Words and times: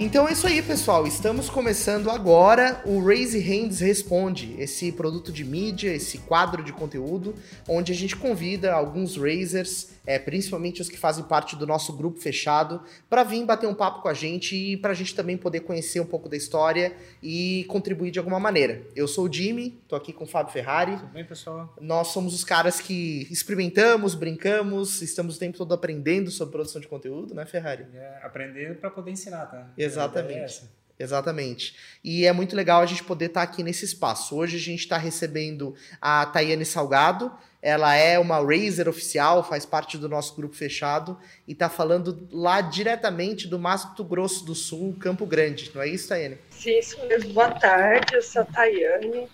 Então 0.00 0.28
é 0.28 0.32
isso 0.32 0.46
aí, 0.46 0.62
pessoal. 0.62 1.08
Estamos 1.08 1.50
começando 1.50 2.08
agora 2.08 2.80
o 2.84 3.04
Raise 3.04 3.40
Hands 3.40 3.80
Responde, 3.80 4.54
esse 4.56 4.92
produto 4.92 5.32
de 5.32 5.44
mídia, 5.44 5.92
esse 5.92 6.18
quadro 6.18 6.62
de 6.62 6.72
conteúdo, 6.72 7.34
onde 7.68 7.90
a 7.90 7.94
gente 7.96 8.14
convida 8.14 8.72
alguns 8.72 9.16
Raisers, 9.16 9.88
é, 10.08 10.18
principalmente 10.18 10.80
os 10.80 10.88
que 10.88 10.96
fazem 10.96 11.22
parte 11.22 11.54
do 11.54 11.66
nosso 11.66 11.92
grupo 11.92 12.18
fechado, 12.18 12.82
para 13.10 13.22
vir 13.22 13.44
bater 13.44 13.66
um 13.66 13.74
papo 13.74 14.00
com 14.00 14.08
a 14.08 14.14
gente 14.14 14.56
e 14.56 14.74
para 14.74 14.92
a 14.92 14.94
gente 14.94 15.14
também 15.14 15.36
poder 15.36 15.60
conhecer 15.60 16.00
um 16.00 16.06
pouco 16.06 16.30
da 16.30 16.36
história 16.36 16.96
e 17.22 17.66
contribuir 17.68 18.10
de 18.10 18.18
alguma 18.18 18.40
maneira. 18.40 18.80
Eu 18.96 19.06
sou 19.06 19.28
o 19.28 19.32
Jimmy, 19.32 19.78
tô 19.86 19.94
aqui 19.94 20.14
com 20.14 20.24
o 20.24 20.26
Fábio 20.26 20.50
Ferrari. 20.50 20.96
Tudo 20.96 21.08
bem, 21.08 21.26
pessoal? 21.26 21.74
Nós 21.78 22.08
somos 22.08 22.32
os 22.32 22.42
caras 22.42 22.80
que 22.80 23.28
experimentamos, 23.30 24.14
brincamos, 24.14 25.02
estamos 25.02 25.36
o 25.36 25.38
tempo 25.38 25.58
todo 25.58 25.74
aprendendo 25.74 26.30
sobre 26.30 26.52
produção 26.52 26.80
de 26.80 26.88
conteúdo, 26.88 27.34
né, 27.34 27.44
Ferrari? 27.44 27.84
É, 27.94 28.20
aprender 28.22 28.78
para 28.80 28.90
poder 28.90 29.10
ensinar, 29.10 29.44
tá? 29.44 29.68
Exatamente. 29.76 30.62
Exatamente. 30.98 31.76
E 32.02 32.24
é 32.24 32.32
muito 32.32 32.56
legal 32.56 32.80
a 32.82 32.86
gente 32.86 33.04
poder 33.04 33.26
estar 33.26 33.42
aqui 33.42 33.62
nesse 33.62 33.84
espaço. 33.84 34.34
Hoje 34.34 34.56
a 34.56 34.60
gente 34.60 34.80
está 34.80 34.96
recebendo 34.96 35.74
a 36.00 36.26
Tayane 36.26 36.64
Salgado. 36.64 37.30
Ela 37.60 37.96
é 37.96 38.18
uma 38.18 38.38
Razer 38.38 38.88
oficial, 38.88 39.42
faz 39.42 39.66
parte 39.66 39.98
do 39.98 40.08
nosso 40.08 40.36
grupo 40.36 40.54
fechado 40.54 41.18
e 41.46 41.52
está 41.52 41.68
falando 41.68 42.28
lá 42.30 42.60
diretamente 42.60 43.48
do 43.48 43.58
Mato 43.58 44.04
Grosso 44.04 44.44
do 44.44 44.54
Sul, 44.54 44.96
Campo 45.00 45.26
Grande. 45.26 45.72
Não 45.74 45.82
é 45.82 45.88
isso, 45.88 46.08
Tayane? 46.08 46.38
Sim, 46.50 46.78
isso 46.78 47.04
mesmo. 47.06 47.32
Boa 47.32 47.50
tarde, 47.50 48.14
eu 48.14 48.22
sou 48.22 48.42
a 48.42 48.44
Tayane. 48.44 49.28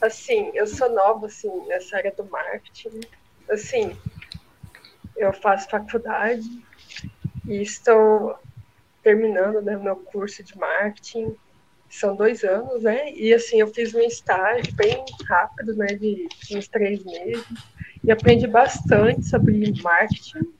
Assim, 0.00 0.52
eu 0.54 0.66
sou 0.66 0.88
nova 0.90 1.26
assim, 1.26 1.50
nessa 1.66 1.96
área 1.96 2.12
do 2.12 2.24
marketing. 2.24 3.00
Assim, 3.50 3.96
eu 5.16 5.32
faço 5.32 5.68
faculdade 5.68 6.44
e 7.46 7.60
estou 7.60 8.38
terminando 9.02 9.60
né, 9.60 9.76
meu 9.76 9.96
curso 9.96 10.42
de 10.44 10.56
marketing. 10.56 11.34
São 11.94 12.16
dois 12.16 12.42
anos, 12.42 12.82
né? 12.82 13.12
E 13.12 13.32
assim, 13.32 13.60
eu 13.60 13.68
fiz 13.68 13.94
um 13.94 14.00
estágio 14.00 14.74
bem 14.74 15.04
rápido, 15.28 15.76
né? 15.76 15.86
De, 15.86 16.26
uns 16.52 16.66
três 16.66 17.04
meses. 17.04 17.44
E 18.02 18.10
aprendi 18.10 18.48
bastante 18.48 19.24
sobre 19.24 19.72
marketing, 19.80 20.52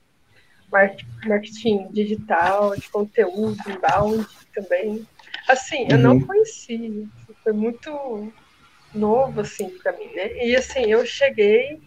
marketing 1.26 1.88
digital, 1.90 2.76
de 2.76 2.88
conteúdo, 2.88 3.58
inbound 3.68 4.26
também. 4.54 5.04
Assim, 5.48 5.88
eu 5.90 5.98
não 5.98 6.12
uhum. 6.12 6.26
conhecia. 6.26 7.04
Foi 7.42 7.52
muito 7.52 8.32
novo, 8.94 9.40
assim, 9.40 9.70
para 9.70 9.90
mim, 9.92 10.06
né? 10.14 10.32
E 10.36 10.54
assim, 10.54 10.84
eu 10.84 11.04
cheguei 11.04 11.80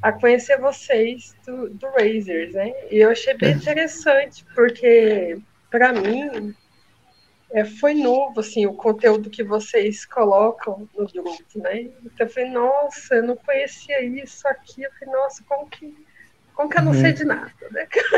a 0.00 0.12
conhecer 0.12 0.60
vocês 0.60 1.34
do, 1.44 1.68
do 1.70 1.88
Razers, 1.88 2.52
né? 2.54 2.72
E 2.90 2.98
eu 2.98 3.10
achei 3.10 3.34
bem 3.34 3.50
é. 3.50 3.56
interessante, 3.56 4.44
porque 4.54 5.36
para 5.70 5.92
mim, 5.92 6.54
é, 7.56 7.64
foi 7.64 7.94
novo, 7.94 8.40
assim, 8.40 8.66
o 8.66 8.74
conteúdo 8.74 9.30
que 9.30 9.42
vocês 9.42 10.04
colocam 10.04 10.86
no 10.94 11.06
grupo, 11.06 11.42
né? 11.54 11.88
Então 12.04 12.26
eu 12.26 12.28
falei, 12.28 12.50
nossa, 12.50 13.14
eu 13.14 13.22
não 13.22 13.34
conhecia 13.34 14.04
isso 14.04 14.46
aqui. 14.46 14.82
Eu 14.82 14.90
falei, 14.98 15.14
nossa, 15.14 15.42
como 15.48 15.66
que, 15.70 15.94
como 16.54 16.68
que 16.68 16.78
eu 16.78 16.82
não 16.82 16.92
uhum. 16.92 17.00
sei 17.00 17.14
de 17.14 17.24
nada, 17.24 17.50
né? 17.70 17.88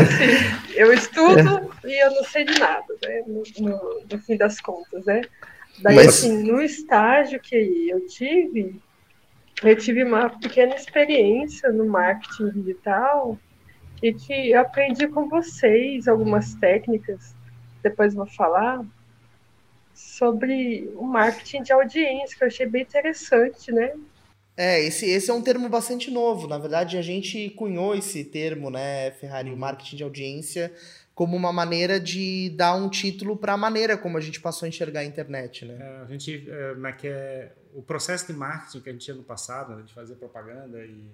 assim, 0.00 0.72
eu 0.74 0.94
estudo 0.94 1.70
e 1.84 2.02
eu 2.02 2.10
não 2.10 2.24
sei 2.24 2.46
de 2.46 2.58
nada, 2.58 2.86
né? 3.04 3.22
No, 3.26 3.42
no, 3.58 4.02
no 4.10 4.18
fim 4.18 4.38
das 4.38 4.58
contas, 4.62 5.04
né? 5.04 5.20
Daí, 5.82 5.96
Mas... 5.96 6.06
assim, 6.06 6.42
no 6.42 6.62
estágio 6.62 7.38
que 7.40 7.90
eu 7.90 8.06
tive, 8.06 8.80
eu 9.62 9.76
tive 9.76 10.02
uma 10.02 10.30
pequena 10.30 10.74
experiência 10.74 11.70
no 11.70 11.84
marketing 11.84 12.48
digital 12.48 13.38
e 14.02 14.14
que 14.14 14.52
eu 14.52 14.60
aprendi 14.62 15.06
com 15.06 15.28
vocês 15.28 16.08
algumas 16.08 16.54
técnicas, 16.54 17.36
depois 17.82 18.14
vou 18.14 18.26
falar, 18.26 18.84
sobre 19.94 20.90
o 20.94 21.04
marketing 21.04 21.62
de 21.62 21.72
audiência, 21.72 22.36
que 22.36 22.44
eu 22.44 22.48
achei 22.48 22.66
bem 22.66 22.82
interessante, 22.82 23.72
né? 23.72 23.92
É, 24.56 24.80
esse, 24.80 25.06
esse 25.06 25.30
é 25.30 25.34
um 25.34 25.42
termo 25.42 25.68
bastante 25.68 26.10
novo. 26.10 26.48
Na 26.48 26.58
verdade, 26.58 26.96
a 26.96 27.02
gente 27.02 27.50
cunhou 27.50 27.94
esse 27.94 28.24
termo, 28.24 28.70
né, 28.70 29.12
Ferrari, 29.12 29.52
o 29.52 29.56
marketing 29.56 29.96
de 29.96 30.02
audiência, 30.02 30.72
como 31.14 31.36
uma 31.36 31.52
maneira 31.52 32.00
de 32.00 32.50
dar 32.50 32.74
um 32.74 32.88
título 32.88 33.36
para 33.36 33.52
a 33.52 33.56
maneira 33.56 33.96
como 33.96 34.16
a 34.16 34.20
gente 34.20 34.40
passou 34.40 34.66
a 34.66 34.68
enxergar 34.68 35.00
a 35.00 35.04
internet, 35.04 35.64
né? 35.64 35.76
É, 35.80 36.02
a 36.02 36.06
gente, 36.06 36.48
é, 36.48 36.92
que 36.92 37.08
é, 37.08 37.52
o 37.74 37.82
processo 37.82 38.26
de 38.26 38.32
marketing 38.32 38.80
que 38.80 38.88
a 38.88 38.92
gente 38.92 39.04
tinha 39.04 39.16
no 39.16 39.22
passado, 39.22 39.76
né, 39.76 39.82
de 39.82 39.92
fazer 39.92 40.14
propaganda 40.14 40.84
e 40.84 41.04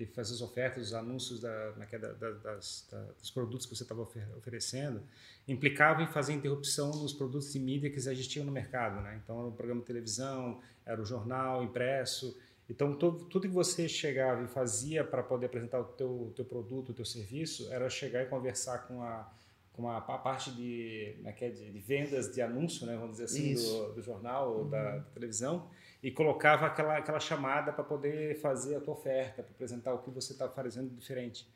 e 0.00 0.06
fazer 0.06 0.34
as 0.34 0.40
ofertas, 0.40 0.88
os 0.88 0.94
anúncios 0.94 1.40
da, 1.40 1.70
da, 1.72 1.84
da, 1.98 2.30
das, 2.30 2.88
dos 3.18 3.30
produtos 3.30 3.66
que 3.66 3.76
você 3.76 3.82
estava 3.82 4.00
oferecendo, 4.00 5.02
implicava 5.46 6.02
em 6.02 6.06
fazer 6.06 6.32
interrupção 6.32 6.90
nos 6.90 7.12
produtos 7.12 7.52
de 7.52 7.58
mídia 7.58 7.90
que 7.90 8.00
já 8.00 8.10
existiam 8.10 8.46
no 8.46 8.50
mercado. 8.50 9.02
Né? 9.02 9.20
Então, 9.22 9.38
era 9.38 9.48
o 9.48 9.52
programa 9.52 9.82
de 9.82 9.86
televisão, 9.86 10.60
era 10.86 11.00
o 11.00 11.04
jornal 11.04 11.62
impresso. 11.62 12.34
Então, 12.68 12.94
todo, 12.96 13.26
tudo 13.26 13.42
que 13.42 13.54
você 13.54 13.86
chegava 13.86 14.42
e 14.42 14.48
fazia 14.48 15.04
para 15.04 15.22
poder 15.22 15.46
apresentar 15.46 15.80
o 15.80 15.84
teu, 15.84 16.32
teu 16.34 16.46
produto, 16.46 16.92
o 16.92 16.94
teu 16.94 17.04
serviço, 17.04 17.70
era 17.70 17.90
chegar 17.90 18.22
e 18.22 18.26
conversar 18.26 18.86
com 18.86 19.02
a, 19.02 19.30
com 19.74 19.86
a, 19.86 19.98
a 19.98 20.18
parte 20.18 20.50
de, 20.52 21.14
é 21.24 21.50
de, 21.50 21.72
de, 21.72 21.78
vendas 21.78 22.32
de 22.32 22.40
anúncio, 22.40 22.86
né? 22.86 22.96
vamos 22.96 23.18
dizer 23.18 23.24
assim, 23.24 23.54
do, 23.54 23.92
do, 23.94 24.02
jornal 24.02 24.50
ou 24.50 24.62
uhum. 24.62 24.70
da, 24.70 24.96
da 24.96 25.02
televisão, 25.12 25.68
e 26.02 26.10
colocava 26.10 26.66
aquela, 26.66 26.96
aquela 26.96 27.20
chamada 27.20 27.72
para 27.72 27.84
poder 27.84 28.38
fazer 28.40 28.76
a 28.76 28.80
tua 28.80 28.94
oferta, 28.94 29.42
para 29.42 29.52
apresentar 29.52 29.92
o 29.92 29.98
que 29.98 30.10
você 30.10 30.32
está 30.32 30.48
fazendo 30.48 30.88
diferente. 30.94 31.46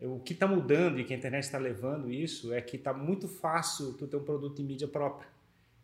O 0.00 0.18
que 0.18 0.32
está 0.32 0.48
mudando 0.48 0.98
e 0.98 1.04
que 1.04 1.14
a 1.14 1.16
internet 1.16 1.44
está 1.44 1.58
levando 1.58 2.10
isso 2.10 2.52
é 2.52 2.60
que 2.60 2.76
está 2.76 2.92
muito 2.92 3.28
fácil 3.28 3.92
tu 3.92 4.08
ter 4.08 4.16
um 4.16 4.24
produto 4.24 4.60
em 4.60 4.64
mídia 4.64 4.88
própria. 4.88 5.28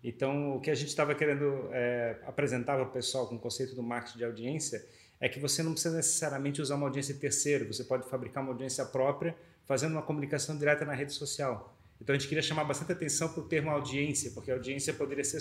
Então, 0.03 0.57
o 0.57 0.61
que 0.61 0.71
a 0.71 0.75
gente 0.75 0.89
estava 0.89 1.15
querendo 1.15 1.69
é, 1.73 2.17
apresentar 2.27 2.75
para 2.75 2.85
o 2.85 2.91
pessoal 2.91 3.29
com 3.29 3.37
o 3.37 3.39
conceito 3.39 3.77
do 3.77 3.83
marketing 3.83 4.19
de 4.19 4.25
audiência 4.25 4.85
é 5.21 5.29
que 5.29 5.39
você 5.39 5.63
não 5.63 5.73
precisa 5.73 5.97
necessariamente 5.97 6.61
usar 6.61 6.75
uma 6.77 6.87
audiência 6.87 7.15
terceira, 7.15 7.65
você 7.65 7.85
pode 7.85 8.09
fabricar 8.09 8.43
uma 8.43 8.53
audiência 8.53 8.85
própria 8.85 9.37
fazendo 9.65 9.93
uma 9.93 10.03
comunicação 10.03 10.57
direta 10.57 10.85
na 10.85 10.95
rede 10.95 11.13
social. 11.13 11.77
Então, 12.01 12.15
a 12.15 12.19
gente 12.19 12.29
queria 12.29 12.43
chamar 12.43 12.65
bastante 12.65 12.93
atenção 12.93 13.29
para 13.29 13.41
o 13.41 13.47
termo 13.47 13.71
audiência, 13.71 14.33
porque 14.33 14.51
a 14.51 14.55
audiência 14.55 14.93
poderia 14.93 15.25
ser 15.25 15.39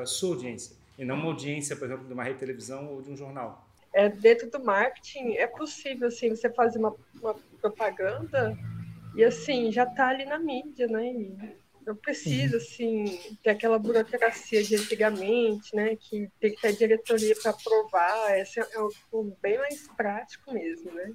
a 0.00 0.06
sua 0.06 0.34
audiência 0.34 0.76
e 1.00 1.04
não 1.04 1.14
uma 1.14 1.28
audiência, 1.28 1.74
por 1.74 1.86
exemplo, 1.86 2.06
de 2.06 2.12
uma 2.12 2.22
rede 2.22 2.34
de 2.34 2.40
televisão 2.40 2.92
ou 2.92 3.00
de 3.00 3.10
um 3.10 3.16
jornal. 3.16 3.66
É, 3.94 4.10
dentro 4.10 4.50
do 4.50 4.62
marketing 4.62 5.32
é 5.32 5.46
possível 5.46 6.08
assim 6.08 6.28
você 6.28 6.50
fazer 6.50 6.78
uma, 6.78 6.94
uma 7.20 7.34
propaganda 7.60 8.56
e 9.16 9.24
assim 9.24 9.72
já 9.72 9.84
está 9.84 10.08
ali 10.08 10.26
na 10.26 10.38
mídia, 10.38 10.86
né? 10.86 11.06
E 11.06 11.34
não 11.86 11.96
precisa 11.96 12.56
uhum. 12.56 12.62
assim 12.62 13.36
ter 13.42 13.50
aquela 13.50 13.78
burocracia 13.78 14.62
de 14.62 14.76
antigamente, 14.76 15.74
né? 15.74 15.96
Que 15.96 16.28
tem 16.38 16.54
que 16.54 16.60
ter 16.60 16.76
diretoria 16.76 17.34
para 17.42 17.50
aprovar. 17.50 18.38
Esse 18.38 18.60
é, 18.60 18.66
é 18.74 18.80
um 19.14 19.34
bem 19.40 19.56
mais 19.56 19.88
prático 19.96 20.52
mesmo, 20.52 20.92
né? 20.92 21.12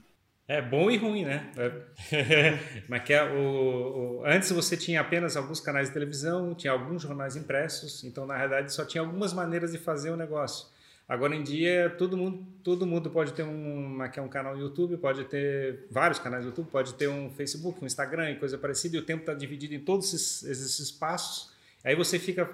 É 0.48 0.62
bom 0.62 0.92
e 0.92 0.98
ruim, 0.98 1.26
né? 1.26 1.52
É. 1.58 2.60
Mas 2.88 3.04
que 3.04 3.14
é 3.14 3.24
o, 3.24 4.20
o, 4.20 4.26
antes 4.26 4.52
você 4.52 4.78
tinha 4.78 5.02
apenas 5.02 5.36
alguns 5.36 5.60
canais 5.60 5.88
de 5.88 5.94
televisão, 5.94 6.54
tinha 6.54 6.72
alguns 6.72 7.02
jornais 7.02 7.36
impressos, 7.36 8.04
então 8.04 8.28
na 8.28 8.38
realidade 8.38 8.72
só 8.72 8.86
tinha 8.86 9.02
algumas 9.02 9.34
maneiras 9.34 9.72
de 9.72 9.80
fazer 9.80 10.12
o 10.12 10.16
negócio. 10.16 10.68
Agora 11.10 11.36
em 11.36 11.42
dia 11.42 11.90
todo 11.98 12.16
mundo 12.16 12.46
todo 12.64 12.86
mundo 12.86 13.10
pode 13.10 13.34
ter 13.34 13.44
um 13.44 14.02
aqui 14.02 14.20
é 14.20 14.22
um 14.22 14.28
canal 14.28 14.56
no 14.56 14.62
YouTube, 14.62 14.98
pode 14.98 15.24
ter 15.26 15.88
vários 15.90 16.20
canais 16.20 16.44
no 16.44 16.52
YouTube, 16.52 16.70
pode 16.70 16.94
ter 16.94 17.08
um 17.08 17.30
Facebook, 17.32 17.84
um 17.84 17.88
Instagram 17.88 18.32
e 18.32 18.36
coisa 18.36 18.58
parecida. 18.58 18.98
E 18.98 19.00
o 19.00 19.04
tempo 19.04 19.22
está 19.22 19.34
dividido 19.34 19.74
em 19.74 19.80
todos 19.80 20.14
esses, 20.14 20.44
esses 20.44 20.80
espaços. 20.80 21.52
Aí 21.84 21.96
você 21.96 22.20
fica 22.20 22.48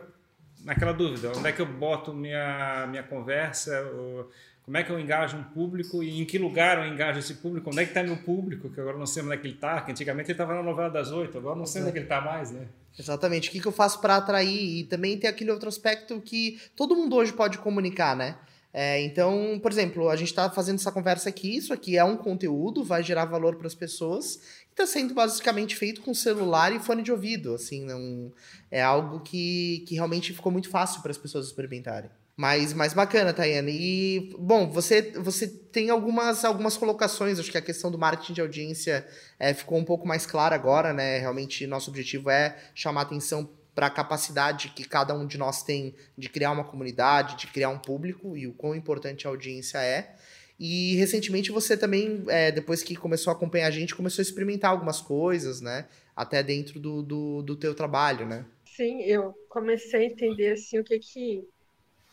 naquela 0.63 0.93
dúvida, 0.93 1.31
onde 1.35 1.47
é 1.47 1.51
que 1.51 1.61
eu 1.61 1.65
boto 1.65 2.13
minha 2.13 2.87
minha 2.87 3.03
conversa? 3.03 3.81
Ou, 3.93 4.31
como 4.71 4.77
é 4.77 4.83
que 4.85 4.89
eu 4.89 4.97
engajo 4.97 5.35
um 5.35 5.43
público 5.43 6.01
e 6.01 6.21
em 6.21 6.23
que 6.23 6.37
lugar 6.37 6.77
eu 6.77 6.85
engajo 6.85 7.19
esse 7.19 7.33
público, 7.33 7.69
onde 7.69 7.81
é 7.81 7.83
que 7.83 7.89
está 7.89 8.01
meu 8.01 8.15
público, 8.15 8.69
que 8.69 8.79
agora 8.79 8.97
não 8.97 9.05
sei 9.05 9.21
onde 9.21 9.33
é 9.33 9.37
que 9.37 9.45
ele 9.45 9.55
está, 9.55 9.81
que 9.81 9.91
antigamente 9.91 10.27
ele 10.27 10.31
estava 10.31 10.55
na 10.55 10.63
novela 10.63 10.89
das 10.89 11.11
oito, 11.11 11.37
agora 11.37 11.57
não 11.57 11.65
sei 11.65 11.81
onde 11.81 11.89
é 11.89 11.91
que 11.91 11.97
ele 11.97 12.05
está 12.05 12.21
mais, 12.21 12.51
né? 12.51 12.67
Exatamente, 12.97 13.49
o 13.49 13.51
que, 13.51 13.59
que 13.59 13.67
eu 13.67 13.71
faço 13.73 13.99
para 13.99 14.15
atrair? 14.15 14.79
E 14.79 14.85
também 14.85 15.17
tem 15.17 15.29
aquele 15.29 15.51
outro 15.51 15.67
aspecto 15.67 16.21
que 16.21 16.57
todo 16.73 16.95
mundo 16.95 17.17
hoje 17.17 17.33
pode 17.33 17.57
comunicar, 17.57 18.15
né? 18.15 18.37
É, 18.73 19.01
então, 19.01 19.59
por 19.61 19.69
exemplo, 19.69 20.07
a 20.07 20.15
gente 20.15 20.29
está 20.29 20.49
fazendo 20.49 20.79
essa 20.79 20.89
conversa 20.89 21.27
aqui, 21.27 21.57
isso 21.57 21.73
aqui 21.73 21.97
é 21.97 22.03
um 22.05 22.15
conteúdo, 22.15 22.81
vai 22.81 23.03
gerar 23.03 23.25
valor 23.25 23.57
para 23.57 23.67
as 23.67 23.75
pessoas, 23.75 24.35
e 24.35 24.71
está 24.71 24.87
sendo 24.87 25.13
basicamente 25.13 25.75
feito 25.75 25.99
com 25.99 26.13
celular 26.13 26.73
e 26.73 26.79
fone 26.79 27.03
de 27.03 27.11
ouvido, 27.11 27.53
assim, 27.53 27.83
não, 27.83 28.31
é 28.71 28.81
algo 28.81 29.19
que, 29.19 29.83
que 29.85 29.95
realmente 29.95 30.31
ficou 30.31 30.49
muito 30.49 30.69
fácil 30.69 31.01
para 31.01 31.11
as 31.11 31.17
pessoas 31.17 31.47
experimentarem. 31.47 32.09
Mas 32.41 32.73
mais 32.73 32.91
bacana, 32.91 33.31
Tayane. 33.31 33.71
E, 33.71 34.35
bom, 34.35 34.67
você, 34.67 35.11
você 35.11 35.47
tem 35.47 35.91
algumas, 35.91 36.43
algumas 36.43 36.75
colocações, 36.75 37.39
acho 37.39 37.51
que 37.51 37.57
a 37.59 37.61
questão 37.61 37.91
do 37.91 37.99
marketing 37.99 38.33
de 38.33 38.41
audiência 38.41 39.07
é, 39.37 39.53
ficou 39.53 39.77
um 39.77 39.85
pouco 39.85 40.07
mais 40.07 40.25
clara 40.25 40.55
agora, 40.55 40.91
né? 40.91 41.19
Realmente, 41.19 41.67
nosso 41.67 41.91
objetivo 41.91 42.31
é 42.31 42.57
chamar 42.73 43.01
atenção 43.01 43.47
para 43.75 43.85
a 43.85 43.89
capacidade 43.91 44.69
que 44.69 44.83
cada 44.83 45.13
um 45.13 45.27
de 45.27 45.37
nós 45.37 45.61
tem 45.61 45.93
de 46.17 46.29
criar 46.29 46.51
uma 46.51 46.63
comunidade, 46.63 47.37
de 47.37 47.45
criar 47.45 47.69
um 47.69 47.77
público 47.77 48.35
e 48.35 48.47
o 48.47 48.53
quão 48.53 48.73
importante 48.73 49.27
a 49.27 49.29
audiência 49.29 49.77
é. 49.77 50.15
E 50.59 50.95
recentemente 50.95 51.51
você 51.51 51.77
também, 51.77 52.23
é, 52.27 52.51
depois 52.51 52.81
que 52.81 52.95
começou 52.95 53.29
a 53.29 53.35
acompanhar 53.35 53.67
a 53.67 53.71
gente, 53.71 53.93
começou 53.93 54.19
a 54.19 54.25
experimentar 54.25 54.71
algumas 54.71 54.99
coisas, 54.99 55.61
né? 55.61 55.85
Até 56.15 56.41
dentro 56.41 56.79
do, 56.79 57.03
do, 57.03 57.43
do 57.43 57.55
teu 57.55 57.75
trabalho, 57.75 58.25
né? 58.25 58.43
Sim, 58.65 59.03
eu 59.03 59.31
comecei 59.47 59.99
a 59.99 60.05
entender 60.05 60.53
assim 60.53 60.79
o 60.79 60.83
que 60.83 60.97
que 60.97 61.47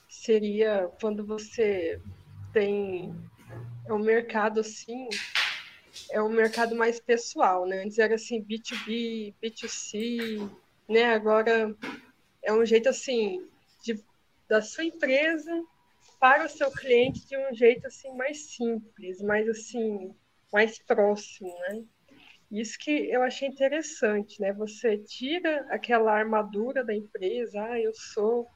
seria 0.09 0.91
quando 1.01 1.25
você 1.25 2.01
tem 2.53 3.15
é 3.87 3.93
um 3.93 3.99
mercado 3.99 4.61
assim, 4.61 5.09
é 6.11 6.23
um 6.23 6.29
mercado 6.29 6.75
mais 6.77 7.01
pessoal, 7.01 7.67
né? 7.67 7.83
Antes 7.83 7.99
era 7.99 8.15
assim 8.15 8.43
B2B, 8.43 9.35
B2C, 9.43 10.51
né? 10.89 11.05
Agora 11.15 11.75
é 12.43 12.53
um 12.53 12.65
jeito 12.65 12.89
assim 12.89 13.49
de, 13.83 14.03
da 14.49 14.61
sua 14.61 14.85
empresa 14.85 15.51
para 16.21 16.45
o 16.45 16.49
seu 16.49 16.71
cliente 16.71 17.27
de 17.27 17.37
um 17.37 17.55
jeito 17.55 17.87
assim 17.87 18.15
mais 18.15 18.55
simples, 18.55 19.23
mais 19.23 19.49
assim, 19.49 20.15
mais 20.53 20.79
próximo, 20.79 21.55
né? 21.61 21.83
Isso 22.51 22.79
que 22.79 22.91
eu 23.11 23.23
achei 23.23 23.47
interessante, 23.49 24.41
né? 24.41 24.53
Você 24.55 24.99
tira 24.99 25.67
aquela 25.71 26.13
armadura 26.13 26.83
da 26.83 26.95
empresa, 26.95 27.63
ah, 27.63 27.81
eu 27.81 27.93
sou 27.95 28.49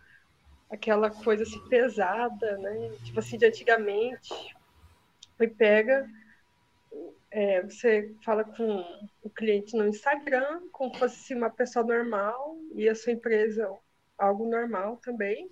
aquela 0.73 1.11
coisa 1.11 1.43
assim 1.43 1.61
pesada, 1.69 2.57
né? 2.57 2.91
Tipo 3.05 3.21
assim, 3.21 3.37
de 3.37 3.47
antigamente, 3.47 4.33
e 5.39 5.47
pega, 5.47 6.09
é, 7.31 7.63
você 7.63 8.15
fala 8.25 8.43
com 8.43 8.85
o 9.23 9.31
cliente 9.31 9.77
no 9.77 9.87
Instagram, 9.87 10.63
como 10.73 10.93
se 10.95 10.99
fosse 10.99 11.35
uma 11.35 11.51
pessoa 11.51 11.85
normal, 11.85 12.57
e 12.75 12.89
a 12.89 12.95
sua 12.95 13.13
empresa 13.13 13.71
algo 14.17 14.49
normal 14.49 14.97
também, 14.99 15.51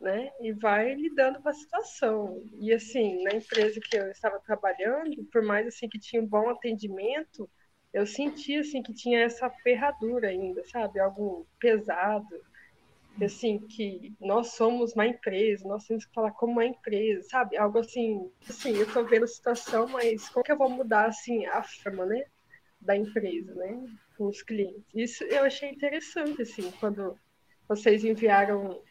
né? 0.00 0.30
E 0.40 0.52
vai 0.52 0.94
lidando 0.94 1.42
com 1.42 1.48
a 1.48 1.52
situação. 1.52 2.42
E 2.58 2.72
assim, 2.72 3.22
na 3.24 3.34
empresa 3.34 3.78
que 3.80 3.96
eu 3.96 4.10
estava 4.10 4.40
trabalhando, 4.40 5.22
por 5.30 5.42
mais 5.42 5.66
assim 5.66 5.88
que 5.88 5.98
tinha 5.98 6.22
um 6.22 6.26
bom 6.26 6.48
atendimento, 6.48 7.50
eu 7.92 8.06
sentia 8.06 8.60
assim 8.60 8.82
que 8.82 8.94
tinha 8.94 9.20
essa 9.20 9.50
ferradura 9.50 10.28
ainda, 10.28 10.64
sabe? 10.66 11.00
Algo 11.00 11.46
pesado. 11.58 12.40
Assim, 13.22 13.58
que 13.58 14.14
nós 14.20 14.54
somos 14.54 14.94
uma 14.94 15.06
empresa, 15.06 15.68
nós 15.68 15.84
temos 15.84 16.06
que 16.06 16.14
falar 16.14 16.30
como 16.32 16.54
uma 16.54 16.64
empresa, 16.64 17.22
sabe? 17.28 17.56
Algo 17.56 17.78
assim, 17.78 18.30
assim, 18.48 18.74
eu 18.76 18.84
estou 18.84 19.04
vendo 19.04 19.24
a 19.24 19.28
situação, 19.28 19.86
mas 19.88 20.28
como 20.30 20.44
que 20.44 20.52
eu 20.52 20.56
vou 20.56 20.70
mudar 20.70 21.06
assim 21.06 21.44
a 21.46 21.62
forma, 21.62 22.06
né? 22.06 22.24
Da 22.80 22.96
empresa, 22.96 23.54
né? 23.54 23.84
Com 24.16 24.26
os 24.28 24.42
clientes. 24.42 24.84
Isso 24.94 25.24
eu 25.24 25.44
achei 25.44 25.70
interessante, 25.70 26.40
assim, 26.42 26.70
quando 26.80 27.18
vocês 27.68 28.04
enviaram 28.04 28.82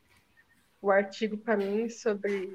o 0.82 0.92
artigo 0.92 1.38
para 1.38 1.58
mim 1.58 1.90
sobre 1.90 2.52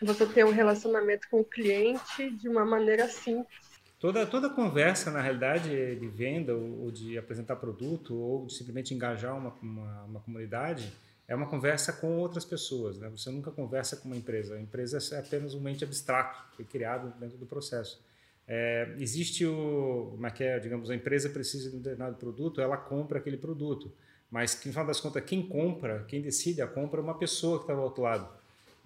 você 0.00 0.26
ter 0.26 0.44
um 0.44 0.50
relacionamento 0.50 1.28
com 1.30 1.40
o 1.40 1.44
cliente 1.44 2.30
de 2.36 2.48
uma 2.48 2.64
maneira 2.64 3.08
simples. 3.08 3.65
Toda, 3.98 4.26
toda 4.26 4.50
conversa, 4.50 5.10
na 5.10 5.22
realidade, 5.22 5.96
de 5.96 6.08
venda 6.08 6.54
ou 6.54 6.90
de 6.90 7.16
apresentar 7.16 7.56
produto 7.56 8.14
ou 8.14 8.46
de 8.46 8.52
simplesmente 8.52 8.92
engajar 8.92 9.36
uma, 9.36 9.54
uma, 9.62 10.02
uma 10.02 10.20
comunidade 10.20 10.92
é 11.28 11.34
uma 11.34 11.46
conversa 11.46 11.92
com 11.92 12.18
outras 12.18 12.44
pessoas. 12.44 12.98
Né? 12.98 13.08
Você 13.08 13.30
nunca 13.30 13.50
conversa 13.50 13.96
com 13.96 14.06
uma 14.06 14.16
empresa. 14.16 14.54
A 14.54 14.60
empresa 14.60 14.98
é 15.14 15.18
apenas 15.18 15.54
um 15.54 15.60
mente 15.60 15.82
abstrato, 15.82 16.54
foi 16.54 16.64
criado 16.64 17.12
dentro 17.18 17.36
do 17.36 17.46
processo. 17.46 18.04
É, 18.46 18.94
existe 18.98 19.44
o, 19.44 20.10
como 20.12 20.26
é 20.26 20.30
que 20.30 20.44
é, 20.44 20.58
digamos, 20.58 20.88
a 20.88 20.94
empresa 20.94 21.28
precisa 21.28 21.68
de 21.68 21.76
um 21.76 21.80
determinado 21.80 22.16
produto, 22.16 22.60
ela 22.60 22.76
compra 22.76 23.18
aquele 23.18 23.36
produto. 23.36 23.90
Mas, 24.30 24.54
no 24.54 24.72
final 24.72 24.86
das 24.86 25.00
contas, 25.00 25.24
quem 25.24 25.46
compra, 25.46 26.04
quem 26.06 26.20
decide 26.20 26.62
a 26.62 26.66
compra 26.66 27.00
é 27.00 27.02
uma 27.02 27.18
pessoa 27.18 27.58
que 27.58 27.64
está 27.64 27.74
do 27.74 27.80
outro 27.80 28.02
lado. 28.02 28.28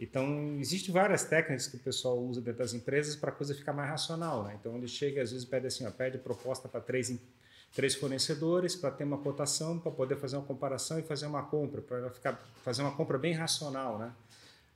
Então, 0.00 0.56
existem 0.58 0.94
várias 0.94 1.25
técnicas 1.25 1.67
que 1.67 1.76
o 1.76 1.79
pessoal 1.79 2.19
usa 2.19 2.41
dentro 2.41 2.61
das 2.61 2.73
empresas 2.73 3.14
para 3.14 3.29
a 3.29 3.32
coisa 3.32 3.55
ficar 3.55 3.75
mais 3.75 3.91
racional. 3.91 4.44
Né? 4.44 4.56
Então, 4.58 4.75
ele 4.75 4.88
chega, 4.88 5.20
às 5.20 5.31
vezes, 5.31 5.44
pede 5.44 5.67
assim, 5.67 5.87
ó, 5.87 5.91
pede 5.91 6.17
proposta 6.17 6.67
para 6.70 6.81
três, 6.81 7.14
três 7.75 7.94
fornecedores 7.94 8.75
para 8.75 8.91
ter 8.91 9.05
uma 9.05 9.19
cotação, 9.19 9.79
para 9.79 9.93
poder 9.93 10.17
fazer 10.17 10.37
uma 10.37 10.47
comparação 10.47 10.99
e 10.99 11.02
fazer 11.02 11.26
uma 11.26 11.43
compra, 11.43 11.82
para 11.82 12.08
ficar 12.08 12.43
fazer 12.64 12.81
uma 12.81 12.93
compra 12.93 13.19
bem 13.19 13.35
racional. 13.35 13.99
Né? 13.99 14.11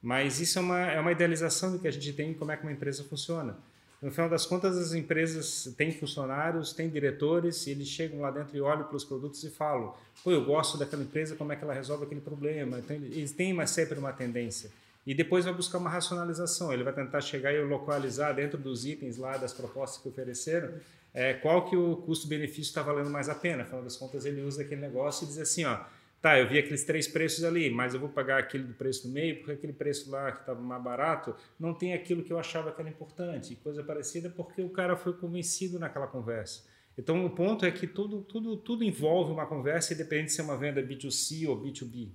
Mas 0.02 0.40
isso 0.40 0.58
é 0.58 0.60
uma, 0.60 0.78
é 0.78 1.00
uma 1.00 1.10
idealização 1.10 1.72
do 1.72 1.78
que 1.78 1.88
a 1.88 1.90
gente 1.90 2.12
tem 2.12 2.34
como 2.34 2.52
é 2.52 2.56
que 2.58 2.62
uma 2.62 2.72
empresa 2.72 3.02
funciona. 3.02 3.56
No 4.02 4.10
final 4.10 4.28
das 4.28 4.44
contas, 4.44 4.76
as 4.76 4.92
empresas 4.92 5.72
têm 5.78 5.90
funcionários, 5.90 6.74
têm 6.74 6.90
diretores, 6.90 7.66
e 7.66 7.70
eles 7.70 7.88
chegam 7.88 8.20
lá 8.20 8.30
dentro 8.30 8.54
e 8.54 8.60
olham 8.60 8.84
para 8.84 8.96
os 8.96 9.04
produtos 9.04 9.42
e 9.42 9.48
falam: 9.48 9.94
pô, 10.22 10.30
eu 10.30 10.44
gosto 10.44 10.76
daquela 10.76 11.02
empresa, 11.02 11.34
como 11.34 11.50
é 11.50 11.56
que 11.56 11.64
ela 11.64 11.72
resolve 11.72 12.04
aquele 12.04 12.20
problema? 12.20 12.78
Então, 12.80 12.94
eles 12.94 13.32
têm 13.32 13.54
uma, 13.54 13.66
sempre 13.66 13.98
uma 13.98 14.12
tendência. 14.12 14.70
E 15.06 15.14
depois 15.14 15.44
vai 15.44 15.52
buscar 15.52 15.78
uma 15.78 15.90
racionalização. 15.90 16.72
Ele 16.72 16.82
vai 16.82 16.92
tentar 16.92 17.20
chegar 17.20 17.52
e 17.52 17.62
localizar 17.62 18.32
dentro 18.32 18.58
dos 18.58 18.86
itens 18.86 19.16
lá, 19.16 19.36
das 19.36 19.52
propostas 19.52 20.02
que 20.02 20.08
ofereceram, 20.08 20.72
é, 21.12 21.34
qual 21.34 21.68
que 21.68 21.76
o 21.76 21.96
custo-benefício 21.98 22.62
está 22.62 22.82
valendo 22.82 23.10
mais 23.10 23.28
a 23.28 23.34
pena. 23.34 23.62
Afinal 23.62 23.82
das 23.82 23.96
contas, 23.96 24.24
ele 24.24 24.42
usa 24.42 24.62
aquele 24.62 24.80
negócio 24.80 25.24
e 25.24 25.28
diz 25.28 25.38
assim: 25.38 25.64
ó, 25.64 25.78
tá, 26.20 26.38
eu 26.38 26.48
vi 26.48 26.58
aqueles 26.58 26.84
três 26.84 27.06
preços 27.06 27.44
ali, 27.44 27.70
mas 27.70 27.92
eu 27.92 28.00
vou 28.00 28.08
pagar 28.08 28.38
aquele 28.40 28.64
do 28.64 28.72
preço 28.72 29.06
do 29.06 29.12
meio, 29.12 29.36
porque 29.36 29.52
aquele 29.52 29.74
preço 29.74 30.10
lá 30.10 30.32
que 30.32 30.40
estava 30.40 30.60
mais 30.60 30.82
barato 30.82 31.36
não 31.60 31.74
tem 31.74 31.92
aquilo 31.92 32.22
que 32.22 32.32
eu 32.32 32.38
achava 32.38 32.72
que 32.72 32.80
era 32.80 32.88
importante, 32.88 33.54
coisa 33.56 33.84
parecida, 33.84 34.30
porque 34.30 34.62
o 34.62 34.70
cara 34.70 34.96
foi 34.96 35.12
convencido 35.12 35.78
naquela 35.78 36.06
conversa. 36.06 36.64
Então, 36.96 37.26
o 37.26 37.30
ponto 37.30 37.66
é 37.66 37.70
que 37.70 37.86
tudo, 37.86 38.22
tudo, 38.22 38.56
tudo 38.56 38.84
envolve 38.84 39.32
uma 39.32 39.46
conversa, 39.46 39.92
independente 39.92 40.32
se 40.32 40.40
é 40.40 40.44
uma 40.44 40.56
venda 40.56 40.80
B2C 40.82 41.48
ou 41.48 41.60
B2B. 41.60 42.08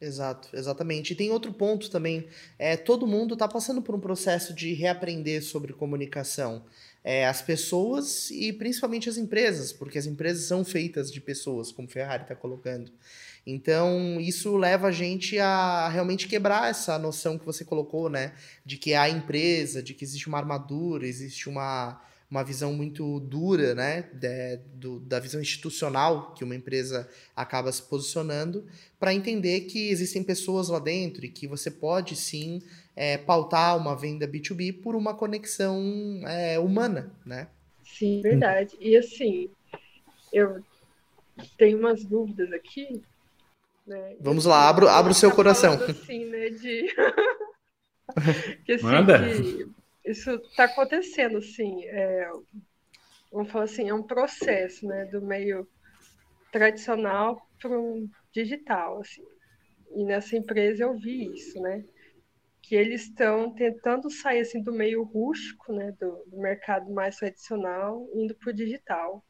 Exato, 0.00 0.48
exatamente. 0.52 1.12
E 1.12 1.16
tem 1.16 1.30
outro 1.30 1.52
ponto 1.52 1.90
também. 1.90 2.26
É, 2.58 2.76
todo 2.76 3.06
mundo 3.06 3.34
está 3.34 3.48
passando 3.48 3.80
por 3.80 3.94
um 3.94 4.00
processo 4.00 4.52
de 4.52 4.74
reaprender 4.74 5.42
sobre 5.42 5.72
comunicação. 5.72 6.64
É, 7.02 7.26
as 7.26 7.40
pessoas 7.42 8.30
e 8.30 8.52
principalmente 8.52 9.08
as 9.08 9.16
empresas, 9.16 9.72
porque 9.72 9.98
as 9.98 10.06
empresas 10.06 10.44
são 10.46 10.64
feitas 10.64 11.12
de 11.12 11.20
pessoas, 11.20 11.70
como 11.70 11.88
Ferrari 11.88 12.22
está 12.22 12.34
colocando. 12.34 12.90
Então, 13.46 14.18
isso 14.20 14.56
leva 14.56 14.88
a 14.88 14.92
gente 14.92 15.38
a 15.38 15.88
realmente 15.88 16.26
quebrar 16.26 16.70
essa 16.70 16.98
noção 16.98 17.38
que 17.38 17.44
você 17.44 17.64
colocou, 17.64 18.08
né? 18.08 18.32
De 18.64 18.78
que 18.78 18.94
a 18.94 19.08
empresa, 19.08 19.82
de 19.82 19.92
que 19.94 20.04
existe 20.04 20.28
uma 20.28 20.38
armadura, 20.38 21.06
existe 21.06 21.48
uma, 21.48 22.00
uma 22.34 22.42
visão 22.42 22.72
muito 22.72 23.20
dura, 23.20 23.76
né? 23.76 24.10
De, 24.12 24.56
do, 24.74 24.98
da 24.98 25.20
visão 25.20 25.40
institucional 25.40 26.34
que 26.34 26.42
uma 26.42 26.56
empresa 26.56 27.08
acaba 27.36 27.70
se 27.70 27.80
posicionando, 27.82 28.66
para 28.98 29.14
entender 29.14 29.60
que 29.62 29.88
existem 29.88 30.24
pessoas 30.24 30.68
lá 30.68 30.80
dentro 30.80 31.24
e 31.24 31.28
que 31.28 31.46
você 31.46 31.70
pode 31.70 32.16
sim 32.16 32.60
é, 32.96 33.16
pautar 33.16 33.76
uma 33.76 33.94
venda 33.94 34.26
B2B 34.26 34.82
por 34.82 34.96
uma 34.96 35.14
conexão 35.14 35.80
é, 36.26 36.58
humana, 36.58 37.14
né? 37.24 37.46
Sim, 37.84 38.20
verdade. 38.20 38.76
E 38.80 38.96
assim, 38.96 39.48
eu 40.32 40.60
tenho 41.56 41.78
umas 41.78 42.04
dúvidas 42.04 42.52
aqui 42.52 43.00
né? 43.86 44.16
Vamos 44.18 44.46
lá, 44.46 44.66
abra, 44.66 44.90
abra 44.90 45.12
o 45.12 45.14
seu 45.14 45.28
tá 45.28 45.36
coração. 45.36 45.74
Assim, 45.74 46.24
né, 46.24 46.48
de... 46.48 46.86
que, 48.64 48.72
assim, 48.72 48.82
Manda. 48.82 49.18
Que 49.18 49.83
isso 50.04 50.30
está 50.32 50.64
acontecendo, 50.64 51.38
assim, 51.38 51.84
é, 51.86 52.30
vamos 53.32 53.50
falar 53.50 53.64
assim, 53.64 53.88
é 53.88 53.94
um 53.94 54.02
processo, 54.02 54.86
né, 54.86 55.06
do 55.06 55.22
meio 55.22 55.66
tradicional 56.52 57.48
para 57.60 57.78
um 57.78 58.08
digital, 58.32 59.00
assim. 59.00 59.24
E 59.96 60.04
nessa 60.04 60.36
empresa 60.36 60.84
eu 60.84 60.98
vi 60.98 61.32
isso, 61.32 61.58
né, 61.60 61.84
que 62.62 62.74
eles 62.74 63.02
estão 63.02 63.54
tentando 63.54 64.10
sair 64.10 64.40
assim 64.40 64.62
do 64.62 64.72
meio 64.72 65.02
rústico, 65.02 65.72
né, 65.72 65.92
do, 65.92 66.24
do 66.26 66.38
mercado 66.38 66.92
mais 66.92 67.16
tradicional, 67.16 68.06
indo 68.14 68.34
para 68.34 68.50
o 68.50 68.54
digital. 68.54 69.24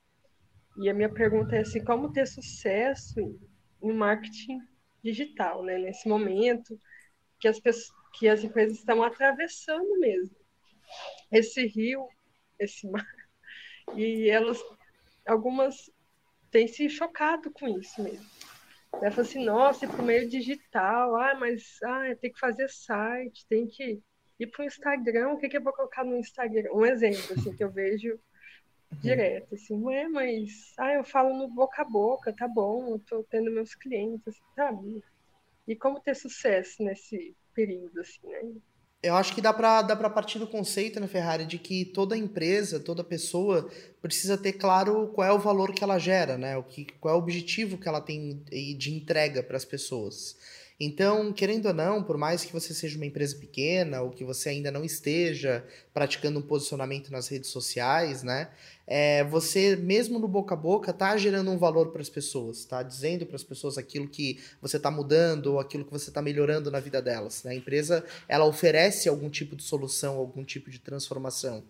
E 0.78 0.88
a 0.88 0.94
minha 0.94 1.08
pergunta 1.08 1.54
é 1.54 1.60
assim, 1.60 1.82
como 1.84 2.12
ter 2.12 2.26
sucesso 2.26 3.38
no 3.80 3.94
marketing 3.94 4.58
digital, 5.02 5.62
né? 5.62 5.78
Nesse 5.78 6.08
momento 6.08 6.76
que 7.38 7.46
as, 7.46 7.60
pessoas, 7.60 7.92
que 8.14 8.28
as 8.28 8.42
empresas 8.42 8.78
estão 8.78 9.02
atravessando 9.02 9.98
mesmo 10.00 10.43
esse 11.30 11.66
rio, 11.66 12.08
esse 12.58 12.88
mar, 12.88 13.06
e 13.94 14.28
elas, 14.28 14.58
algumas 15.26 15.90
têm 16.50 16.66
se 16.66 16.88
chocado 16.88 17.50
com 17.50 17.68
isso 17.68 18.02
mesmo. 18.02 18.26
Ela 18.92 19.10
fala 19.10 19.26
assim, 19.26 19.44
nossa, 19.44 19.84
ir 19.84 19.88
para 19.88 20.02
o 20.02 20.04
meio 20.04 20.28
digital, 20.28 21.16
ah, 21.16 21.34
mas 21.34 21.78
ah, 21.82 22.14
tem 22.20 22.32
que 22.32 22.38
fazer 22.38 22.68
site, 22.68 23.46
tem 23.48 23.66
que 23.66 24.00
ir 24.38 24.46
para 24.46 24.62
o 24.62 24.66
Instagram, 24.66 25.32
o 25.32 25.38
que, 25.38 25.48
que 25.48 25.56
eu 25.56 25.62
vou 25.62 25.72
colocar 25.72 26.04
no 26.04 26.16
Instagram? 26.16 26.70
Um 26.72 26.86
exemplo, 26.86 27.32
assim, 27.32 27.54
que 27.56 27.64
eu 27.64 27.70
vejo 27.70 28.18
direto, 29.00 29.54
assim, 29.54 29.82
ué, 29.82 30.08
mas 30.08 30.72
ah, 30.78 30.94
eu 30.94 31.04
falo 31.04 31.36
no 31.36 31.48
boca 31.48 31.82
a 31.82 31.84
boca, 31.84 32.32
tá 32.32 32.46
bom, 32.46 32.94
eu 32.94 32.98
tô 33.00 33.24
tendo 33.24 33.50
meus 33.50 33.74
clientes, 33.74 34.40
sabe? 34.54 35.02
E 35.66 35.74
como 35.74 36.00
ter 36.00 36.14
sucesso 36.14 36.82
nesse 36.82 37.34
período, 37.52 38.00
assim, 38.00 38.26
né? 38.28 38.52
Eu 39.04 39.14
acho 39.16 39.34
que 39.34 39.42
dá 39.42 39.52
para 39.52 39.82
dá 39.82 39.94
partir 40.08 40.38
do 40.38 40.46
conceito, 40.46 40.98
né, 40.98 41.06
Ferrari, 41.06 41.44
de 41.44 41.58
que 41.58 41.84
toda 41.84 42.16
empresa, 42.16 42.80
toda 42.80 43.04
pessoa 43.04 43.68
precisa 44.00 44.38
ter 44.38 44.54
claro 44.54 45.10
qual 45.14 45.28
é 45.28 45.32
o 45.32 45.38
valor 45.38 45.74
que 45.74 45.84
ela 45.84 45.98
gera, 45.98 46.38
né? 46.38 46.56
O 46.56 46.62
que, 46.62 46.86
qual 46.98 47.14
é 47.14 47.16
o 47.16 47.20
objetivo 47.20 47.76
que 47.76 47.86
ela 47.86 48.00
tem 48.00 48.42
de 48.78 48.94
entrega 48.94 49.42
para 49.42 49.58
as 49.58 49.64
pessoas. 49.64 50.36
Então, 50.78 51.32
querendo 51.32 51.66
ou 51.66 51.74
não, 51.74 52.02
por 52.02 52.18
mais 52.18 52.44
que 52.44 52.52
você 52.52 52.74
seja 52.74 52.96
uma 52.96 53.06
empresa 53.06 53.36
pequena 53.36 54.02
ou 54.02 54.10
que 54.10 54.24
você 54.24 54.48
ainda 54.48 54.72
não 54.72 54.84
esteja 54.84 55.64
praticando 55.92 56.40
um 56.40 56.42
posicionamento 56.42 57.12
nas 57.12 57.28
redes 57.28 57.50
sociais, 57.50 58.24
né? 58.24 58.50
É, 58.86 59.22
você, 59.24 59.76
mesmo 59.76 60.18
no 60.18 60.26
boca 60.26 60.54
a 60.54 60.56
boca, 60.56 60.92
tá 60.92 61.16
gerando 61.16 61.50
um 61.50 61.56
valor 61.56 61.92
para 61.92 62.02
as 62.02 62.10
pessoas, 62.10 62.64
tá 62.64 62.82
dizendo 62.82 63.24
para 63.24 63.36
as 63.36 63.44
pessoas 63.44 63.78
aquilo 63.78 64.08
que 64.08 64.40
você 64.60 64.76
está 64.76 64.90
mudando 64.90 65.52
ou 65.52 65.60
aquilo 65.60 65.84
que 65.84 65.92
você 65.92 66.10
está 66.10 66.20
melhorando 66.20 66.70
na 66.72 66.80
vida 66.80 67.00
delas. 67.00 67.44
Né? 67.44 67.52
A 67.52 67.54
empresa 67.54 68.04
ela 68.28 68.44
oferece 68.44 69.08
algum 69.08 69.30
tipo 69.30 69.54
de 69.54 69.62
solução, 69.62 70.16
algum 70.16 70.44
tipo 70.44 70.70
de 70.70 70.80
transformação. 70.80 71.62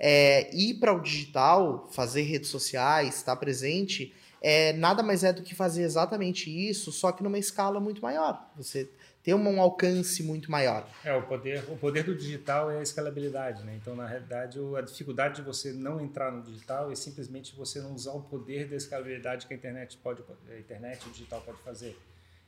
É, 0.00 0.54
ir 0.54 0.74
para 0.74 0.92
o 0.92 1.00
digital, 1.00 1.88
fazer 1.92 2.22
redes 2.22 2.50
sociais, 2.50 3.16
estar 3.16 3.36
presente, 3.36 4.12
é, 4.40 4.72
nada 4.74 5.02
mais 5.02 5.24
é 5.24 5.32
do 5.32 5.42
que 5.42 5.54
fazer 5.54 5.82
exatamente 5.82 6.50
isso, 6.50 6.92
só 6.92 7.12
que 7.12 7.22
numa 7.22 7.38
escala 7.38 7.80
muito 7.80 8.00
maior. 8.00 8.50
Você 8.56 8.88
tem 9.22 9.34
um 9.34 9.60
alcance 9.60 10.22
muito 10.22 10.50
maior. 10.50 10.88
É, 11.04 11.14
o 11.14 11.22
poder, 11.22 11.64
o 11.68 11.76
poder 11.76 12.04
do 12.04 12.16
digital 12.16 12.70
é 12.70 12.78
a 12.78 12.82
escalabilidade, 12.82 13.62
né? 13.64 13.76
Então, 13.80 13.94
na 13.94 14.06
realidade, 14.06 14.58
a 14.76 14.80
dificuldade 14.80 15.36
de 15.36 15.42
você 15.42 15.72
não 15.72 16.00
entrar 16.00 16.32
no 16.32 16.42
digital 16.42 16.90
é 16.90 16.94
simplesmente 16.94 17.54
você 17.54 17.80
não 17.80 17.94
usar 17.94 18.12
o 18.12 18.22
poder 18.22 18.68
da 18.68 18.76
escalabilidade 18.76 19.46
que 19.46 19.52
a 19.52 19.56
internet 19.56 19.98
pode, 19.98 20.22
a 20.50 20.58
internet, 20.58 21.06
o 21.06 21.10
digital 21.10 21.40
pode 21.42 21.58
fazer. 21.62 21.96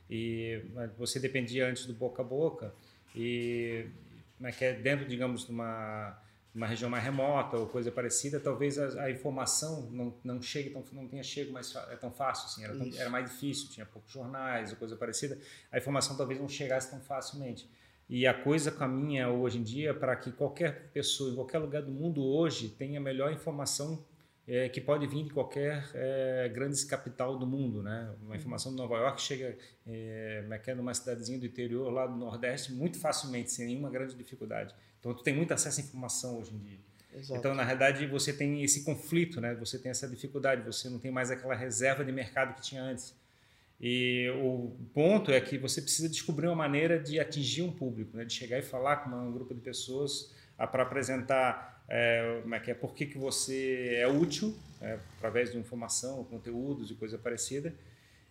E 0.09 0.61
você 0.97 1.19
dependia 1.19 1.67
antes 1.67 1.85
do 1.85 1.93
boca 1.93 2.21
a 2.21 2.25
boca 2.25 2.73
e 3.15 3.85
é 4.43 4.51
que 4.51 4.65
é 4.65 4.73
dentro, 4.73 5.07
digamos, 5.07 5.45
de 5.45 5.51
uma 5.51 6.17
uma 6.53 6.67
região 6.67 6.89
mais 6.89 7.03
remota 7.03 7.57
ou 7.57 7.67
coisa 7.67 7.91
parecida, 7.91 8.39
talvez 8.39 8.77
a, 8.77 9.03
a 9.03 9.11
informação 9.11 9.89
não, 9.91 10.13
não 10.23 10.41
chegue 10.41 10.69
tão, 10.69 10.83
não 10.91 11.07
tenha 11.07 11.23
chego 11.23 11.53
mais 11.53 11.73
é 11.89 11.95
tão 11.95 12.11
fácil 12.11 12.45
assim, 12.45 12.63
era, 12.63 12.77
tão, 12.77 12.99
era 12.99 13.09
mais 13.09 13.29
difícil, 13.29 13.69
tinha 13.69 13.85
poucos 13.85 14.11
jornais 14.11 14.71
ou 14.71 14.77
coisa 14.77 14.95
parecida, 14.95 15.37
a 15.71 15.77
informação 15.77 16.17
talvez 16.17 16.39
não 16.39 16.49
chegasse 16.49 16.89
tão 16.89 16.99
facilmente. 16.99 17.69
E 18.09 18.27
a 18.27 18.33
coisa 18.33 18.69
caminha 18.69 19.29
hoje 19.29 19.57
em 19.57 19.63
dia 19.63 19.93
para 19.93 20.13
que 20.17 20.33
qualquer 20.33 20.89
pessoa 20.91 21.31
em 21.31 21.35
qualquer 21.35 21.59
lugar 21.59 21.81
do 21.81 21.91
mundo 21.91 22.21
hoje 22.21 22.67
tenha 22.67 22.99
a 22.99 23.01
melhor 23.01 23.31
informação 23.31 24.03
é, 24.45 24.67
que 24.67 24.81
pode 24.81 25.07
vir 25.07 25.23
de 25.23 25.29
qualquer 25.29 25.89
é, 25.93 26.49
grande 26.49 26.85
capital 26.85 27.37
do 27.37 27.47
mundo, 27.47 27.81
né? 27.81 28.13
Uma 28.21 28.35
informação 28.35 28.71
de 28.73 28.77
Nova 28.77 28.97
York 28.97 29.21
chega 29.21 29.57
é, 29.87 30.43
é 30.65 30.75
numa 30.75 30.93
cidadezinha 30.93 31.39
do 31.39 31.45
interior 31.45 31.89
lá 31.89 32.05
do 32.05 32.17
Nordeste 32.17 32.73
muito 32.73 32.99
facilmente, 32.99 33.49
sem 33.49 33.67
nenhuma 33.67 33.89
grande 33.89 34.13
dificuldade. 34.13 34.75
Então, 35.01 35.13
tu 35.13 35.23
tem 35.23 35.35
muito 35.35 35.53
acesso 35.53 35.81
à 35.81 35.83
informação 35.83 36.39
hoje 36.39 36.53
em 36.53 36.59
dia. 36.59 36.79
Exato. 37.13 37.37
Então, 37.37 37.53
na 37.53 37.63
realidade, 37.63 38.07
você 38.07 38.31
tem 38.31 38.63
esse 38.63 38.83
conflito, 38.83 39.41
né? 39.41 39.53
Você 39.55 39.77
tem 39.77 39.91
essa 39.91 40.07
dificuldade, 40.07 40.63
você 40.63 40.89
não 40.89 40.99
tem 40.99 41.11
mais 41.11 41.29
aquela 41.29 41.55
reserva 41.55 42.05
de 42.05 42.11
mercado 42.11 42.55
que 42.55 42.61
tinha 42.61 42.81
antes. 42.81 43.13
E 43.81 44.29
o 44.41 44.71
ponto 44.93 45.31
é 45.31 45.41
que 45.41 45.57
você 45.57 45.81
precisa 45.81 46.07
descobrir 46.07 46.45
uma 46.45 46.55
maneira 46.55 46.99
de 46.99 47.19
atingir 47.19 47.63
um 47.63 47.71
público, 47.71 48.15
né? 48.15 48.23
de 48.23 48.31
chegar 48.31 48.59
e 48.59 48.61
falar 48.61 48.97
com 48.97 49.09
um 49.09 49.31
grupo 49.33 49.53
de 49.55 49.59
pessoas 49.59 50.31
para 50.55 50.83
apresentar 50.83 51.83
é, 51.89 52.39
como 52.43 52.53
é 52.53 52.59
que 52.59 52.71
é, 52.71 52.73
por 52.75 52.93
que, 52.93 53.07
que 53.07 53.17
você 53.17 53.95
é 53.95 54.07
útil, 54.07 54.55
é, 54.79 54.99
através 55.17 55.51
de 55.51 55.57
informação, 55.57 56.23
conteúdos 56.25 56.91
e 56.91 56.93
coisa 56.93 57.17
parecida, 57.17 57.73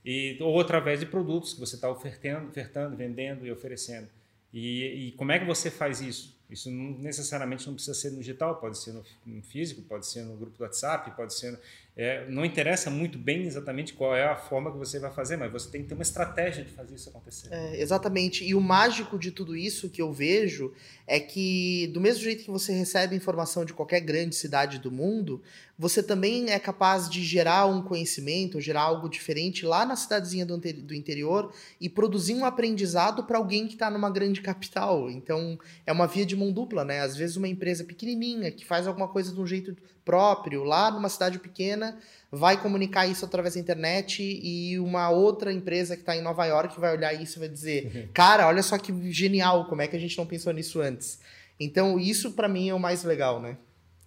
e, 0.04 0.38
ou 0.40 0.58
através 0.60 1.00
de 1.00 1.06
produtos 1.06 1.52
que 1.52 1.60
você 1.60 1.74
está 1.74 1.90
ofertando, 1.90 2.48
ofertando, 2.48 2.96
vendendo 2.96 3.44
e 3.44 3.50
oferecendo. 3.50 4.08
E, 4.54 5.08
e 5.08 5.12
como 5.12 5.32
é 5.32 5.38
que 5.38 5.44
você 5.44 5.70
faz 5.70 6.00
isso? 6.00 6.39
Isso 6.52 6.70
não, 6.70 6.98
necessariamente 6.98 7.66
não 7.66 7.74
precisa 7.74 7.94
ser 7.94 8.10
no 8.10 8.18
digital, 8.18 8.56
pode 8.56 8.78
ser 8.78 8.92
no, 8.92 9.04
no 9.26 9.42
físico, 9.42 9.82
pode 9.82 10.06
ser 10.06 10.22
no 10.22 10.36
grupo 10.36 10.56
do 10.56 10.62
WhatsApp, 10.62 11.10
pode 11.16 11.34
ser. 11.34 11.58
É, 11.96 12.26
não 12.30 12.44
interessa 12.44 12.88
muito 12.88 13.18
bem 13.18 13.42
exatamente 13.42 13.92
qual 13.92 14.16
é 14.16 14.24
a 14.24 14.36
forma 14.36 14.70
que 14.70 14.78
você 14.78 14.98
vai 14.98 15.10
fazer, 15.10 15.36
mas 15.36 15.52
você 15.52 15.70
tem 15.70 15.82
que 15.82 15.88
ter 15.88 15.94
uma 15.94 16.02
estratégia 16.02 16.64
de 16.64 16.70
fazer 16.70 16.94
isso 16.94 17.08
acontecer. 17.10 17.48
É, 17.50 17.80
exatamente. 17.80 18.44
E 18.44 18.54
o 18.54 18.60
mágico 18.60 19.18
de 19.18 19.30
tudo 19.30 19.56
isso 19.56 19.90
que 19.90 20.00
eu 20.00 20.12
vejo 20.12 20.72
é 21.06 21.18
que, 21.18 21.88
do 21.88 22.00
mesmo 22.00 22.22
jeito 22.22 22.44
que 22.44 22.50
você 22.50 22.72
recebe 22.72 23.16
informação 23.16 23.64
de 23.64 23.74
qualquer 23.74 24.00
grande 24.00 24.34
cidade 24.36 24.78
do 24.78 24.90
mundo, 24.90 25.42
você 25.80 26.02
também 26.02 26.50
é 26.50 26.58
capaz 26.58 27.08
de 27.08 27.24
gerar 27.24 27.64
um 27.64 27.80
conhecimento, 27.80 28.60
gerar 28.60 28.82
algo 28.82 29.08
diferente 29.08 29.64
lá 29.64 29.86
na 29.86 29.96
cidadezinha 29.96 30.44
do, 30.44 30.58
do 30.58 30.94
interior 30.94 31.50
e 31.80 31.88
produzir 31.88 32.34
um 32.34 32.44
aprendizado 32.44 33.24
para 33.24 33.38
alguém 33.38 33.66
que 33.66 33.72
está 33.72 33.88
numa 33.88 34.10
grande 34.10 34.42
capital. 34.42 35.10
Então, 35.10 35.58
é 35.86 35.90
uma 35.90 36.06
via 36.06 36.26
de 36.26 36.36
mão 36.36 36.52
dupla, 36.52 36.84
né? 36.84 37.00
Às 37.00 37.16
vezes, 37.16 37.36
uma 37.36 37.48
empresa 37.48 37.82
pequenininha 37.82 38.50
que 38.52 38.62
faz 38.62 38.86
alguma 38.86 39.08
coisa 39.08 39.32
de 39.32 39.40
um 39.40 39.46
jeito 39.46 39.74
próprio, 40.04 40.64
lá 40.64 40.90
numa 40.90 41.08
cidade 41.08 41.38
pequena, 41.38 41.96
vai 42.30 42.60
comunicar 42.60 43.06
isso 43.06 43.24
através 43.24 43.54
da 43.54 43.60
internet 43.60 44.22
e 44.22 44.78
uma 44.78 45.08
outra 45.08 45.50
empresa 45.50 45.96
que 45.96 46.02
está 46.02 46.14
em 46.14 46.20
Nova 46.20 46.44
York 46.44 46.78
vai 46.78 46.94
olhar 46.94 47.14
isso 47.14 47.38
e 47.38 47.40
vai 47.40 47.48
dizer: 47.48 48.10
cara, 48.12 48.46
olha 48.46 48.62
só 48.62 48.76
que 48.76 49.10
genial, 49.10 49.64
como 49.64 49.80
é 49.80 49.88
que 49.88 49.96
a 49.96 50.00
gente 50.00 50.18
não 50.18 50.26
pensou 50.26 50.52
nisso 50.52 50.78
antes? 50.82 51.20
Então, 51.58 51.98
isso 51.98 52.32
para 52.32 52.48
mim 52.48 52.68
é 52.68 52.74
o 52.74 52.78
mais 52.78 53.02
legal, 53.02 53.40
né? 53.40 53.56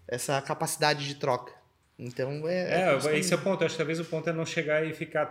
Essa 0.07 0.39
capacidade 0.39 1.07
de 1.07 1.15
troca. 1.15 1.62
Então 2.03 2.47
é. 2.47 2.81
É, 2.81 3.07
é 3.07 3.17
esse 3.17 3.33
é 3.33 3.37
o 3.37 3.41
ponto. 3.41 3.63
Acho 3.63 3.73
que 3.73 3.77
talvez 3.77 3.99
o 3.99 4.05
ponto 4.05 4.29
é 4.29 4.33
não 4.33 4.45
chegar 4.45 4.85
e 4.85 4.93
ficar 4.93 5.25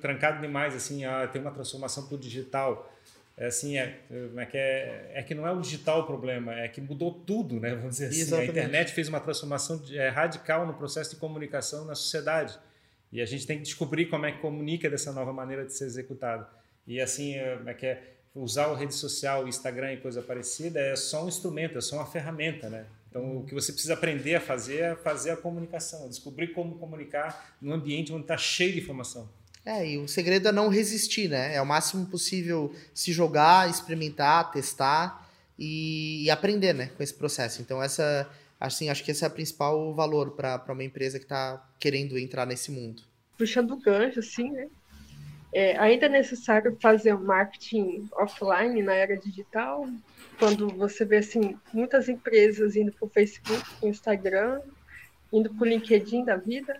trancado 0.00 0.40
demais, 0.40 0.74
assim, 0.74 1.04
ah, 1.04 1.26
tem 1.26 1.40
uma 1.40 1.50
transformação 1.50 2.06
para 2.06 2.14
o 2.14 2.18
digital. 2.18 2.90
É 3.34 3.46
assim, 3.46 3.78
é, 3.78 3.98
é, 4.36 4.46
que 4.46 4.58
é, 4.58 5.10
é 5.14 5.22
que 5.22 5.34
não 5.34 5.46
é 5.46 5.50
o 5.50 5.60
digital 5.60 6.00
o 6.00 6.04
problema, 6.04 6.54
é 6.54 6.68
que 6.68 6.82
mudou 6.82 7.12
tudo, 7.26 7.58
né? 7.58 7.74
Vamos 7.74 7.92
dizer 7.92 8.08
assim. 8.08 8.20
Exatamente. 8.20 8.50
A 8.50 8.52
internet 8.52 8.92
fez 8.92 9.08
uma 9.08 9.20
transformação 9.20 9.78
de, 9.78 9.98
é, 9.98 10.08
radical 10.08 10.66
no 10.66 10.74
processo 10.74 11.14
de 11.14 11.16
comunicação 11.16 11.86
na 11.86 11.94
sociedade. 11.94 12.58
E 13.10 13.20
a 13.20 13.26
gente 13.26 13.46
tem 13.46 13.56
que 13.56 13.64
descobrir 13.64 14.06
como 14.06 14.26
é 14.26 14.32
que 14.32 14.38
comunica 14.38 14.88
dessa 14.88 15.12
nova 15.12 15.32
maneira 15.32 15.64
de 15.64 15.72
ser 15.72 15.84
executado. 15.84 16.46
E 16.86 17.00
assim, 17.00 17.34
é, 17.36 17.58
é 17.64 17.74
que 17.74 17.86
é, 17.86 18.02
usar 18.34 18.66
a 18.66 18.76
rede 18.76 18.94
social, 18.94 19.48
Instagram 19.48 19.94
e 19.94 19.96
coisa 19.96 20.20
parecida 20.20 20.78
é 20.78 20.94
só 20.94 21.24
um 21.24 21.28
instrumento, 21.28 21.78
é 21.78 21.80
só 21.80 21.96
uma 21.96 22.06
ferramenta, 22.06 22.68
né? 22.68 22.84
Então, 23.12 23.36
o 23.36 23.44
que 23.44 23.52
você 23.52 23.70
precisa 23.70 23.92
aprender 23.92 24.36
a 24.36 24.40
fazer 24.40 24.78
é 24.78 24.96
fazer 24.96 25.32
a 25.32 25.36
comunicação, 25.36 26.08
descobrir 26.08 26.54
como 26.54 26.76
comunicar 26.76 27.54
num 27.60 27.74
ambiente 27.74 28.10
onde 28.10 28.22
está 28.22 28.38
cheio 28.38 28.72
de 28.72 28.80
informação. 28.80 29.28
É, 29.66 29.86
e 29.86 29.98
o 29.98 30.08
segredo 30.08 30.48
é 30.48 30.52
não 30.52 30.70
resistir, 30.70 31.28
né? 31.28 31.54
É 31.54 31.60
o 31.60 31.66
máximo 31.66 32.06
possível 32.06 32.74
se 32.94 33.12
jogar, 33.12 33.68
experimentar, 33.68 34.50
testar 34.50 35.30
e, 35.58 36.24
e 36.24 36.30
aprender, 36.30 36.72
né? 36.72 36.90
Com 36.96 37.02
esse 37.02 37.12
processo. 37.12 37.60
Então, 37.60 37.82
essa, 37.82 38.26
assim, 38.58 38.88
acho 38.88 39.04
que 39.04 39.10
esse 39.10 39.22
é 39.22 39.28
o 39.28 39.30
principal 39.30 39.92
valor 39.92 40.30
para 40.30 40.72
uma 40.72 40.82
empresa 40.82 41.18
que 41.18 41.26
está 41.26 41.62
querendo 41.78 42.18
entrar 42.18 42.46
nesse 42.46 42.70
mundo. 42.70 43.02
Puxando 43.36 43.72
o 43.72 43.76
gancho, 43.76 44.20
assim, 44.20 44.50
né? 44.50 44.68
É, 45.52 45.76
ainda 45.78 46.06
é 46.06 46.08
necessário 46.08 46.76
fazer 46.80 47.14
marketing 47.14 48.08
offline 48.12 48.82
na 48.82 48.94
era 48.94 49.16
digital? 49.16 49.86
quando 50.42 50.68
você 50.70 51.04
vê 51.04 51.18
assim 51.18 51.56
muitas 51.72 52.08
empresas 52.08 52.74
indo 52.74 52.90
para 52.90 53.06
o 53.06 53.10
Facebook, 53.10 53.62
para 53.78 53.86
o 53.86 53.88
Instagram, 53.88 54.60
indo 55.32 55.54
para 55.54 55.62
o 55.62 55.68
LinkedIn 55.68 56.24
da 56.24 56.36
vida, 56.36 56.76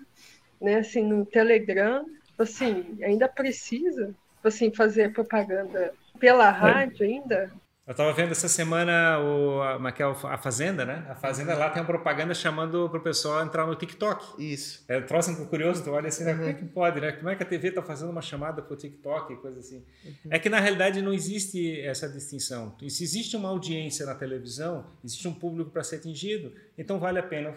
né? 0.61 0.79
Assim 0.79 1.05
no 1.05 1.25
Telegram, 1.25 2.05
assim 2.37 2.99
ainda 3.05 3.29
precisa 3.29 4.13
assim 4.43 4.75
fazer 4.75 5.13
propaganda 5.13 5.95
pela 6.19 6.51
rádio 6.51 7.07
ainda 7.07 7.53
eu 7.85 7.91
estava 7.91 8.13
vendo 8.13 8.31
essa 8.31 8.49
semana 8.49 9.19
o, 9.19 9.61
a, 9.61 9.93
é 9.99 10.03
é 10.03 10.05
a 10.05 10.39
Fazenda, 10.39 10.85
né? 10.85 11.05
A 11.09 11.17
Fazenda 11.17 11.53
lá 11.55 11.69
tem 11.69 11.83
uma 11.83 11.87
propaganda 11.87 12.33
chamando 12.33 12.89
para 12.89 12.99
o 12.99 13.03
pessoal 13.03 13.43
entrar 13.45 13.67
no 13.67 13.75
TikTok. 13.75 14.41
Isso. 14.41 14.85
É, 14.87 15.01
trouxe 15.01 15.33
um 15.33 15.47
curioso, 15.47 15.83
tu 15.83 15.91
olha 15.91 16.07
assim, 16.07 16.23
né? 16.23 16.31
uhum. 16.31 16.39
como 16.39 16.51
é 16.51 16.55
que 16.55 16.65
pode, 16.65 17.01
né? 17.01 17.13
Como 17.13 17.29
é 17.29 17.35
que 17.35 17.43
a 17.43 17.47
TV 17.47 17.69
está 17.69 17.83
fazendo 17.83 18.11
uma 18.11 18.23
chamada 18.23 18.63
para 18.63 18.73
o 18.73 18.77
TikTok 18.77 19.33
e 19.33 19.37
coisa 19.37 19.59
assim? 19.59 19.85
Uhum. 20.05 20.31
É 20.31 20.39
que 20.39 20.49
na 20.49 20.61
realidade 20.61 21.03
não 21.03 21.13
existe 21.13 21.81
essa 21.81 22.09
distinção. 22.09 22.77
E 22.81 22.89
se 22.89 23.03
existe 23.03 23.37
uma 23.37 23.49
audiência 23.49 24.07
na 24.07 24.15
televisão, 24.15 24.87
existe 25.05 25.27
um 25.27 25.35
público 25.35 25.71
para 25.71 25.83
ser 25.83 25.97
atingido, 25.97 26.53
então 26.79 27.01
vale 27.01 27.19
a 27.19 27.23
pena 27.23 27.53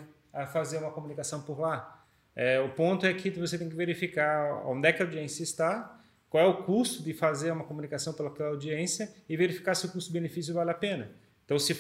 fazer 0.52 0.78
uma 0.80 0.92
comunicação 0.92 1.42
por 1.42 1.60
lá. 1.60 2.04
É, 2.36 2.60
o 2.60 2.70
ponto 2.70 3.06
é 3.06 3.14
que 3.14 3.30
você 3.30 3.58
tem 3.58 3.70
que 3.70 3.76
verificar 3.76 4.66
onde 4.66 4.88
é 4.88 4.92
que 4.92 5.02
a 5.02 5.06
audiência 5.06 5.44
está 5.44 5.98
qual 6.30 6.44
é 6.44 6.48
o 6.48 6.64
custo 6.64 7.04
de 7.04 7.14
fazer 7.14 7.52
uma 7.52 7.64
comunicação 7.64 8.14
pela 8.14 8.32
audiência 8.50 9.14
e 9.28 9.38
verificar 9.38 9.76
se 9.76 9.86
o 9.86 9.92
custo-benefício 9.92 10.54
vale 10.54 10.72
a 10.72 10.74
pena. 10.74 11.12
Então, 11.46 11.60
se, 11.60 11.74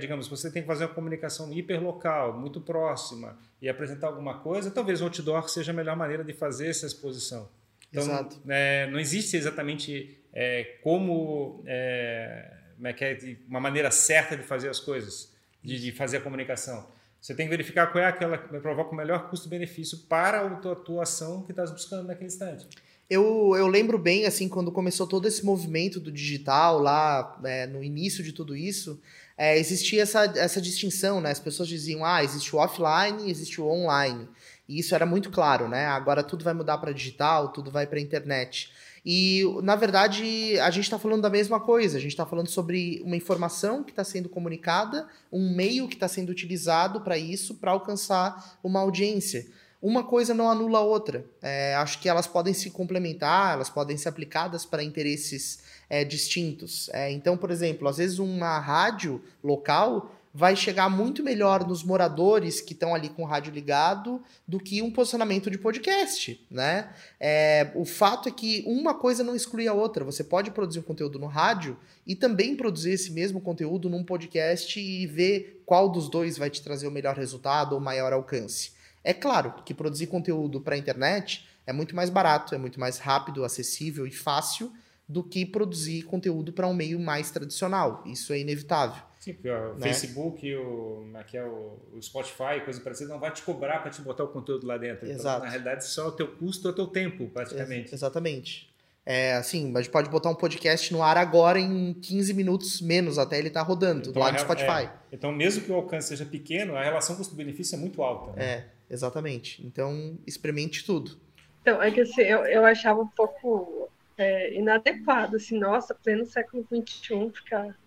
digamos, 0.00 0.28
você 0.28 0.50
tem 0.50 0.62
que 0.62 0.68
fazer 0.68 0.84
uma 0.84 0.94
comunicação 0.94 1.52
hiperlocal, 1.52 2.38
muito 2.38 2.60
próxima, 2.60 3.36
e 3.60 3.68
apresentar 3.68 4.06
alguma 4.06 4.38
coisa, 4.38 4.70
talvez 4.70 5.00
o 5.00 5.04
outdoor 5.04 5.48
seja 5.48 5.72
a 5.72 5.74
melhor 5.74 5.96
maneira 5.96 6.22
de 6.22 6.32
fazer 6.32 6.68
essa 6.68 6.86
exposição. 6.86 7.48
Então, 7.90 8.04
Exato. 8.04 8.40
É, 8.48 8.86
não 8.86 9.00
existe 9.00 9.36
exatamente 9.36 10.22
é, 10.32 10.76
como, 10.82 11.64
é, 11.66 12.52
é, 13.00 13.36
uma 13.48 13.58
maneira 13.58 13.90
certa 13.90 14.36
de 14.36 14.44
fazer 14.44 14.68
as 14.68 14.78
coisas, 14.78 15.34
de, 15.62 15.80
de, 15.80 15.90
fazer 15.90 16.18
a 16.18 16.20
comunicação. 16.20 16.86
Você 17.20 17.34
tem 17.34 17.46
que 17.46 17.50
verificar 17.50 17.88
qual 17.88 18.04
é 18.04 18.06
aquela 18.06 18.38
que 18.38 18.46
provoca 18.60 18.92
o 18.92 18.94
melhor 18.94 19.28
custo-benefício 19.28 19.98
para 20.08 20.46
a 20.46 20.50
tua 20.56 20.74
atuação 20.74 21.42
que 21.42 21.50
estás 21.50 21.72
buscando 21.72 22.06
naquele 22.06 22.28
instante. 22.28 22.68
Eu, 23.10 23.54
eu 23.56 23.66
lembro 23.66 23.98
bem, 23.98 24.26
assim, 24.26 24.48
quando 24.48 24.70
começou 24.70 25.06
todo 25.06 25.26
esse 25.26 25.42
movimento 25.44 25.98
do 25.98 26.12
digital 26.12 26.78
lá, 26.78 27.40
é, 27.42 27.66
no 27.66 27.82
início 27.82 28.22
de 28.22 28.32
tudo 28.32 28.54
isso, 28.54 29.00
é, 29.36 29.58
existia 29.58 30.02
essa, 30.02 30.24
essa 30.36 30.60
distinção, 30.60 31.18
né? 31.18 31.30
As 31.30 31.40
pessoas 31.40 31.68
diziam, 31.68 32.04
ah, 32.04 32.22
existe 32.22 32.54
o 32.54 32.58
offline, 32.58 33.30
existe 33.30 33.60
o 33.62 33.66
online. 33.66 34.28
E 34.68 34.78
isso 34.78 34.94
era 34.94 35.06
muito 35.06 35.30
claro, 35.30 35.68
né? 35.68 35.86
Agora 35.86 36.22
tudo 36.22 36.44
vai 36.44 36.52
mudar 36.52 36.76
para 36.76 36.92
digital, 36.92 37.48
tudo 37.48 37.70
vai 37.70 37.86
para 37.86 37.98
internet. 37.98 38.70
E, 39.06 39.42
na 39.62 39.74
verdade, 39.74 40.58
a 40.60 40.70
gente 40.70 40.84
está 40.84 40.98
falando 40.98 41.22
da 41.22 41.30
mesma 41.30 41.58
coisa. 41.58 41.96
A 41.96 42.00
gente 42.00 42.10
está 42.10 42.26
falando 42.26 42.48
sobre 42.48 43.00
uma 43.02 43.16
informação 43.16 43.82
que 43.82 43.90
está 43.90 44.04
sendo 44.04 44.28
comunicada, 44.28 45.08
um 45.32 45.54
meio 45.54 45.88
que 45.88 45.94
está 45.94 46.08
sendo 46.08 46.28
utilizado 46.28 47.00
para 47.00 47.16
isso, 47.16 47.54
para 47.54 47.70
alcançar 47.70 48.58
uma 48.62 48.80
audiência. 48.80 49.46
Uma 49.80 50.02
coisa 50.02 50.34
não 50.34 50.50
anula 50.50 50.78
a 50.78 50.82
outra. 50.82 51.24
É, 51.40 51.74
acho 51.76 52.00
que 52.00 52.08
elas 52.08 52.26
podem 52.26 52.52
se 52.52 52.70
complementar, 52.70 53.54
elas 53.54 53.70
podem 53.70 53.96
ser 53.96 54.08
aplicadas 54.08 54.64
para 54.66 54.82
interesses 54.82 55.60
é, 55.88 56.04
distintos. 56.04 56.88
É, 56.92 57.10
então, 57.12 57.36
por 57.36 57.50
exemplo, 57.50 57.86
às 57.86 57.98
vezes 57.98 58.18
uma 58.18 58.58
rádio 58.58 59.22
local 59.42 60.12
vai 60.34 60.54
chegar 60.54 60.88
muito 60.88 61.22
melhor 61.22 61.66
nos 61.66 61.82
moradores 61.82 62.60
que 62.60 62.72
estão 62.72 62.94
ali 62.94 63.08
com 63.08 63.22
o 63.22 63.26
rádio 63.26 63.52
ligado 63.52 64.22
do 64.46 64.60
que 64.60 64.82
um 64.82 64.90
posicionamento 64.90 65.50
de 65.50 65.58
podcast, 65.58 66.44
né? 66.50 66.92
É, 67.18 67.72
o 67.74 67.84
fato 67.84 68.28
é 68.28 68.32
que 68.32 68.62
uma 68.66 68.94
coisa 68.94 69.24
não 69.24 69.34
exclui 69.34 69.66
a 69.66 69.72
outra. 69.72 70.04
Você 70.04 70.22
pode 70.22 70.50
produzir 70.50 70.80
um 70.80 70.82
conteúdo 70.82 71.18
no 71.18 71.26
rádio 71.26 71.76
e 72.06 72.14
também 72.14 72.54
produzir 72.54 72.92
esse 72.92 73.10
mesmo 73.10 73.40
conteúdo 73.40 73.88
num 73.88 74.04
podcast 74.04 74.78
e 74.78 75.06
ver 75.06 75.62
qual 75.64 75.88
dos 75.88 76.08
dois 76.08 76.36
vai 76.36 76.50
te 76.50 76.62
trazer 76.62 76.86
o 76.86 76.92
melhor 76.92 77.16
resultado 77.16 77.74
ou 77.74 77.80
maior 77.80 78.12
alcance. 78.12 78.77
É 79.02 79.14
claro 79.14 79.54
que 79.64 79.72
produzir 79.72 80.06
conteúdo 80.06 80.60
para 80.60 80.74
a 80.74 80.78
internet 80.78 81.46
é 81.66 81.72
muito 81.72 81.94
mais 81.94 82.10
barato, 82.10 82.54
é 82.54 82.58
muito 82.58 82.80
mais 82.80 82.98
rápido, 82.98 83.44
acessível 83.44 84.06
e 84.06 84.10
fácil 84.10 84.72
do 85.08 85.22
que 85.22 85.46
produzir 85.46 86.02
conteúdo 86.02 86.52
para 86.52 86.66
um 86.66 86.74
meio 86.74 87.00
mais 87.00 87.30
tradicional. 87.30 88.02
Isso 88.06 88.32
é 88.32 88.38
inevitável. 88.38 89.02
Sim, 89.18 89.32
porque 89.32 89.50
o 89.50 89.74
né? 89.74 89.80
Facebook, 89.88 90.54
o, 90.54 91.10
aqui 91.14 91.36
é 91.36 91.44
o, 91.44 91.78
o 91.92 92.02
Spotify, 92.02 92.60
coisa 92.64 92.80
parecida, 92.80 93.10
não 93.10 93.18
vai 93.18 93.32
te 93.32 93.42
cobrar 93.42 93.80
para 93.80 93.90
te 93.90 94.00
botar 94.00 94.24
o 94.24 94.28
conteúdo 94.28 94.66
lá 94.66 94.76
dentro. 94.76 95.06
Então, 95.06 95.16
Exato. 95.18 95.36
Então, 95.38 95.44
na 95.46 95.50
realidade, 95.50 95.86
só 95.86 96.08
o 96.08 96.12
teu 96.12 96.28
custo 96.28 96.68
é 96.68 96.70
o 96.70 96.74
teu 96.74 96.86
tempo, 96.86 97.28
praticamente. 97.28 97.88
Ex 97.88 97.92
exatamente. 97.94 98.68
É, 99.04 99.34
assim, 99.34 99.72
a 99.74 99.80
gente 99.80 99.90
pode 99.90 100.10
botar 100.10 100.28
um 100.28 100.34
podcast 100.34 100.92
no 100.92 101.02
ar 101.02 101.16
agora 101.16 101.58
em 101.58 101.94
15 101.94 102.34
minutos 102.34 102.80
menos, 102.80 103.18
até 103.18 103.38
ele 103.38 103.48
estar 103.48 103.62
tá 103.62 103.66
rodando, 103.66 104.00
então, 104.00 104.12
do 104.12 104.18
lado 104.18 104.34
do 104.34 104.40
Spotify. 104.40 104.84
É, 104.84 104.90
então, 105.12 105.32
mesmo 105.32 105.64
que 105.64 105.72
o 105.72 105.74
alcance 105.74 106.08
seja 106.08 106.26
pequeno, 106.26 106.76
a 106.76 106.84
relação 106.84 107.16
custo-benefício 107.16 107.74
é 107.74 107.78
muito 107.78 108.02
alta. 108.02 108.32
Né? 108.32 108.44
É, 108.44 108.66
exatamente. 108.90 109.64
Então, 109.64 110.18
experimente 110.26 110.84
tudo. 110.84 111.20
Então, 111.62 111.82
é 111.82 111.90
que 111.90 112.00
assim, 112.00 112.22
eu, 112.22 112.46
eu 112.46 112.64
achava 112.64 113.00
um 113.00 113.08
pouco 113.08 113.90
é, 114.16 114.52
inadequado, 114.54 115.36
assim, 115.36 115.58
nossa, 115.58 115.94
pleno 115.94 116.26
século 116.26 116.66
XXI, 116.66 117.30
ficar 117.30 117.78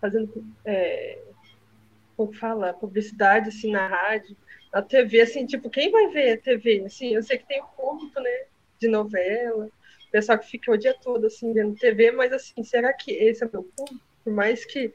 fazendo, 0.00 0.44
é, 0.64 1.18
como 2.16 2.32
fala, 2.32 2.74
publicidade, 2.74 3.48
assim, 3.48 3.70
na 3.70 3.86
rádio, 3.86 4.36
na 4.72 4.82
TV, 4.82 5.20
assim, 5.20 5.46
tipo, 5.46 5.70
quem 5.70 5.90
vai 5.90 6.08
ver 6.08 6.32
a 6.32 6.38
TV? 6.38 6.82
Assim, 6.84 7.14
eu 7.14 7.22
sei 7.22 7.38
que 7.38 7.46
tem 7.46 7.62
o 7.62 7.66
público, 7.66 8.20
né, 8.20 8.44
de 8.80 8.88
novela, 8.88 9.66
o 9.66 10.10
pessoal 10.10 10.38
que 10.38 10.50
fica 10.50 10.72
o 10.72 10.76
dia 10.76 10.94
todo, 11.00 11.26
assim, 11.26 11.52
vendo 11.52 11.76
TV, 11.76 12.10
mas, 12.10 12.32
assim, 12.32 12.62
será 12.64 12.92
que 12.92 13.12
esse 13.12 13.44
é 13.44 13.48
meu 13.50 13.62
público? 13.62 14.04
Por 14.24 14.32
mais 14.32 14.64
que 14.64 14.92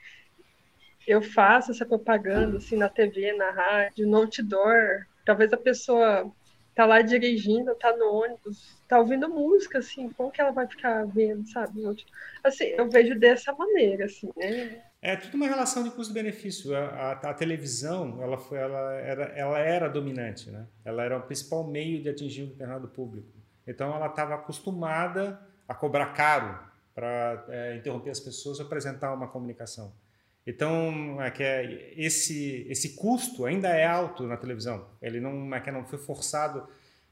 eu 1.08 1.22
faça 1.22 1.72
essa 1.72 1.86
propaganda, 1.86 2.58
assim, 2.58 2.76
na 2.76 2.90
TV, 2.90 3.34
na 3.34 3.50
rádio, 3.52 4.08
no 4.08 4.18
outdoor, 4.18 5.06
talvez 5.32 5.54
a 5.54 5.58
pessoa 5.58 6.30
tá 6.76 6.86
lá 6.86 7.02
dirigindo, 7.02 7.74
tá 7.76 7.96
no 7.96 8.14
ônibus, 8.14 8.78
tá 8.88 9.00
ouvindo 9.00 9.30
música, 9.30 9.80
assim, 9.80 10.10
como 10.10 10.32
que 10.32 10.42
ela 10.42 10.52
vai 10.52 10.68
ficar 10.68 11.06
vendo, 11.06 11.48
sabe? 11.50 11.82
Assim, 12.44 12.66
eu 12.66 12.90
vejo 12.90 13.18
dessa 13.18 13.54
maneira, 13.54 14.06
assim, 14.06 14.30
né? 14.36 14.82
É 15.02 15.16
tudo 15.16 15.36
uma 15.36 15.48
relação 15.48 15.84
de 15.84 15.92
custo-benefício. 15.92 16.76
A, 16.76 16.80
a, 16.80 17.12
a, 17.12 17.34
televisão, 17.34 18.22
ela, 18.22 18.38
foi, 18.38 18.58
ela, 18.58 18.94
era, 18.96 19.24
ela 19.36 19.60
era 19.60 19.90
dominante, 19.90 20.50
né? 20.50 20.68
Ela 20.84 21.04
era 21.04 21.18
o 21.18 21.22
principal 21.22 21.66
meio 21.66 22.02
de 22.02 22.10
atingir 22.10 22.44
um 22.44 22.48
determinado 22.48 22.88
público. 22.88 23.30
Então, 23.66 23.96
ela 23.96 24.08
estava 24.08 24.36
acostumada 24.36 25.40
a 25.68 25.74
cobrar 25.74 26.08
caro 26.08 26.60
para 26.94 27.46
é, 27.50 27.78
interromper 27.78 28.12
as 28.12 28.20
pessoas 28.20 28.60
apresentar 28.60 29.14
uma 29.14 29.28
comunicação. 29.28 29.94
Então, 30.46 31.22
é 31.22 31.30
que 31.30 31.44
é, 31.44 31.94
esse, 31.96 32.66
esse 32.70 32.96
custo 32.96 33.46
ainda 33.46 33.70
é 33.70 33.86
alto 33.86 34.24
na 34.24 34.38
televisão. 34.38 34.88
Ele 35.02 35.20
não, 35.20 35.54
é 35.54 35.60
que 35.60 35.72
não 35.72 35.86
foi 35.86 36.00
forçado. 36.00 36.68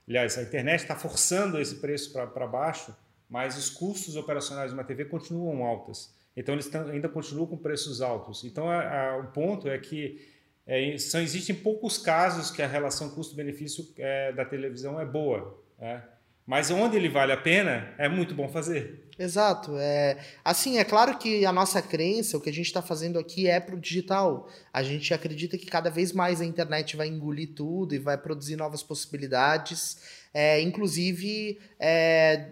Aliás, 0.07 0.38
a 0.38 0.41
internet 0.41 0.81
está 0.81 0.95
forçando 0.95 1.59
esse 1.59 1.75
preço 1.75 2.12
para 2.12 2.48
baixo, 2.48 2.96
mas 3.29 3.57
os 3.57 3.70
custos 3.70 4.15
operacionais 4.15 4.72
de 4.72 4.74
uma 4.74 4.83
TV 4.83 5.05
continuam 5.05 5.63
altos. 5.63 6.13
Então, 6.35 6.55
eles 6.55 6.74
ainda 6.74 7.07
continuam 7.07 7.46
com 7.46 7.57
preços 7.57 8.01
altos. 8.01 8.44
Então, 8.44 8.70
a, 8.70 9.11
a, 9.11 9.18
o 9.18 9.27
ponto 9.27 9.68
é 9.68 9.77
que 9.77 10.27
é, 10.65 10.98
só 10.98 11.20
existem 11.20 11.55
poucos 11.55 11.98
casos 11.98 12.51
que 12.51 12.61
a 12.61 12.68
relação 12.68 13.09
custo-benefício 13.09 13.87
é, 13.98 14.31
da 14.31 14.46
televisão 14.46 15.00
é 15.00 15.05
boa. 15.05 15.63
Né? 15.79 16.03
Mas 16.50 16.72
onde 16.72 16.98
ele 16.98 17.09
vale 17.09 17.31
a 17.31 17.38
pena, 17.38 17.94
é 17.96 18.09
muito 18.09 18.33
bom 18.33 18.50
fazer. 18.50 19.07
Exato. 19.20 19.77
É, 19.77 20.18
assim, 20.44 20.79
é 20.79 20.83
claro 20.83 21.16
que 21.20 21.46
a 21.46 21.53
nossa 21.53 21.79
crença, 21.79 22.35
o 22.35 22.42
que 22.42 22.50
a 22.50 22.53
gente 22.53 22.66
está 22.66 22.81
fazendo 22.81 23.20
aqui 23.20 23.48
é 23.48 23.59
para 23.59 23.75
o 23.75 23.79
digital. 23.79 24.50
A 24.74 24.81
gente 24.81 25.14
acredita 25.14 25.59
que 25.59 25.68
cada 25.68 25.92
vez 25.92 26.12
mais 26.12 26.42
a 26.42 26.46
internet 26.46 26.98
vai 26.98 27.07
engolir 27.07 27.53
tudo 27.53 27.94
e 27.94 28.00
vai 28.00 28.18
produzir 28.18 28.55
novas 28.55 28.81
possibilidades, 28.81 30.00
é, 30.33 30.59
inclusive 30.59 31.59
é, 31.79 32.48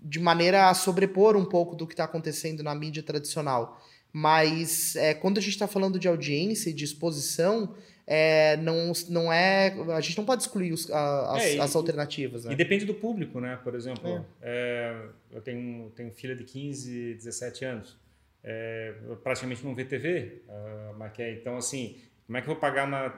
de 0.00 0.20
maneira 0.20 0.70
a 0.70 0.74
sobrepor 0.74 1.36
um 1.36 1.44
pouco 1.44 1.74
do 1.74 1.88
que 1.88 1.94
está 1.94 2.04
acontecendo 2.04 2.62
na 2.62 2.72
mídia 2.72 3.02
tradicional. 3.02 3.84
Mas 4.12 4.94
é, 4.94 5.12
quando 5.12 5.38
a 5.38 5.40
gente 5.40 5.54
está 5.54 5.66
falando 5.66 5.98
de 5.98 6.06
audiência 6.06 6.70
e 6.70 6.72
de 6.72 6.84
exposição, 6.84 7.74
é, 8.12 8.56
não, 8.56 8.90
não 9.08 9.32
é. 9.32 9.68
A 9.94 10.00
gente 10.00 10.18
não 10.18 10.24
pode 10.24 10.42
excluir 10.42 10.72
os, 10.72 10.90
a, 10.90 11.36
as, 11.36 11.42
é, 11.44 11.54
e, 11.54 11.60
as, 11.60 11.76
alternativas. 11.76 12.44
Né? 12.44 12.54
E 12.54 12.56
depende 12.56 12.84
do 12.84 12.92
público, 12.92 13.38
né? 13.38 13.56
Por 13.62 13.72
exemplo, 13.76 14.26
é. 14.42 14.96
é 15.30 15.36
eu 15.36 15.40
tenho, 15.40 15.92
tenho 15.94 16.10
filha 16.10 16.34
de 16.34 16.42
15, 16.42 17.14
17 17.14 17.64
anos. 17.64 17.96
É, 18.42 18.94
praticamente 19.22 19.64
não 19.64 19.76
vê 19.76 19.84
TV. 19.84 20.42
Uh, 20.48 21.22
então, 21.38 21.56
assim, 21.56 21.98
como 22.26 22.36
é 22.36 22.40
que 22.40 22.48
eu 22.48 22.54
vou 22.54 22.60
pagar 22.60 22.88
uma, 22.88 23.14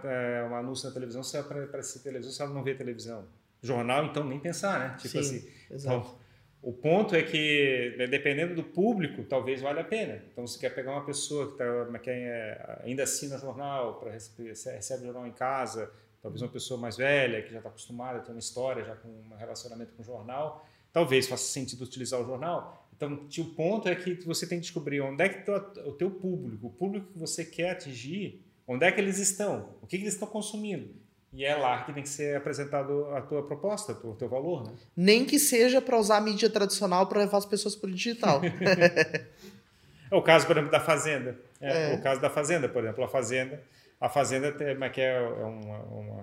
um 0.50 0.57
anúncio 0.57 0.87
na 0.87 0.92
televisão 0.92 1.22
se 1.22 1.38
é 1.38 1.42
para 1.42 1.78
assistir 1.78 2.02
televisão 2.02 2.31
se 2.31 2.42
ela 2.42 2.52
não 2.52 2.62
vê 2.62 2.74
televisão? 2.74 3.24
Jornal, 3.62 4.05
então, 4.05 4.28
nem 4.28 4.38
pensar, 4.38 4.78
né? 4.78 4.96
Tipo 4.98 5.09
Sim, 5.09 5.18
assim. 5.20 5.48
Exato. 5.70 5.96
Então, 5.96 6.18
o 6.62 6.72
ponto 6.72 7.16
é 7.16 7.22
que, 7.22 7.92
né, 7.98 8.07
dependendo 8.07 8.55
do 8.55 8.62
público, 8.62 9.25
talvez 9.25 9.61
valha 9.61 9.81
a 9.81 9.85
pena. 9.85 10.22
Então, 10.31 10.46
se 10.46 10.57
quer 10.57 10.72
pegar 10.72 10.92
uma 10.92 11.05
pessoa 11.05 11.51
que, 11.51 11.59
tá, 11.59 11.98
que 11.98 12.09
é, 12.09 12.81
ainda 12.85 13.03
assina 13.03 13.37
jornal, 13.37 13.94
para 13.94 14.12
recebe 14.12 15.05
jornal 15.05 15.27
em 15.27 15.33
casa, 15.33 15.90
talvez 16.22 16.40
uma 16.40 16.48
pessoa 16.48 16.79
mais 16.79 16.96
velha, 16.96 17.42
que 17.42 17.51
já 17.51 17.59
está 17.59 17.68
acostumada 17.68 18.18
a 18.18 18.20
ter 18.22 18.31
uma 18.31 18.38
história, 18.38 18.85
já 18.85 18.94
com 18.94 19.09
um 19.09 19.37
relacionamento 19.37 19.92
com 19.94 20.03
o 20.03 20.07
jornal, 20.07 20.64
talvez 20.92 21.27
faça 21.27 21.42
sentido 21.42 21.83
utilizar 21.83 22.20
o 22.20 22.25
jornal. 22.25 22.87
Então, 22.96 23.27
o 23.38 23.44
ponto 23.57 23.88
é 23.88 23.96
que 23.96 24.14
você 24.25 24.46
tem 24.46 24.59
que 24.59 24.62
descobrir 24.62 25.01
onde 25.01 25.20
é 25.25 25.29
que 25.29 25.40
está 25.40 25.57
o 25.85 25.92
teu 25.92 26.12
público, 26.12 26.68
o 26.68 26.70
público 26.70 27.12
que 27.12 27.18
você 27.18 27.44
quer 27.44 27.70
atingir, 27.70 28.40
onde 28.68 28.87
é 28.87 28.92
que 28.92 29.01
eles 29.01 29.18
estão, 29.18 29.75
o 29.83 29.87
que, 29.88 29.96
que 29.96 30.05
eles 30.05 30.14
estão 30.14 30.29
consumindo. 30.29 30.94
E 31.33 31.45
é 31.45 31.55
lá 31.55 31.83
que 31.83 31.92
tem 31.92 32.03
que 32.03 32.09
ser 32.09 32.37
apresentado 32.37 33.07
a 33.14 33.23
tua 33.23 33.42
proposta, 33.42 33.92
o 34.05 34.14
teu 34.14 34.29
valor, 34.29 34.64
né? 34.64 34.75
Nem 34.95 35.25
que 35.25 35.38
seja 35.38 35.81
para 35.81 35.99
usar 35.99 36.18
a 36.18 36.21
mídia 36.21 36.51
tradicional 36.51 37.07
para 37.07 37.21
levar 37.21 37.38
as 37.38 37.47
pessoas 37.47 37.75
para 37.75 37.88
o 37.88 37.92
digital. 37.92 38.42
é 40.11 40.14
o 40.14 40.21
caso, 40.21 40.47
por 40.47 40.57
exemplo, 40.57 40.71
da 40.71 40.81
Fazenda. 40.81 41.38
É, 41.59 41.92
é. 41.92 41.95
O 41.95 42.03
caso 42.03 42.21
da 42.21 42.29
Fazenda, 42.29 42.68
por 42.68 42.83
exemplo, 42.83 43.03
a 43.03 43.09
Fazenda. 43.09 43.62
A 43.99 44.09
Fazenda 44.09 44.49
é, 44.49 44.88
que 44.90 45.01
é 45.01 45.21
uma, 45.21 45.79
uma 45.79 46.23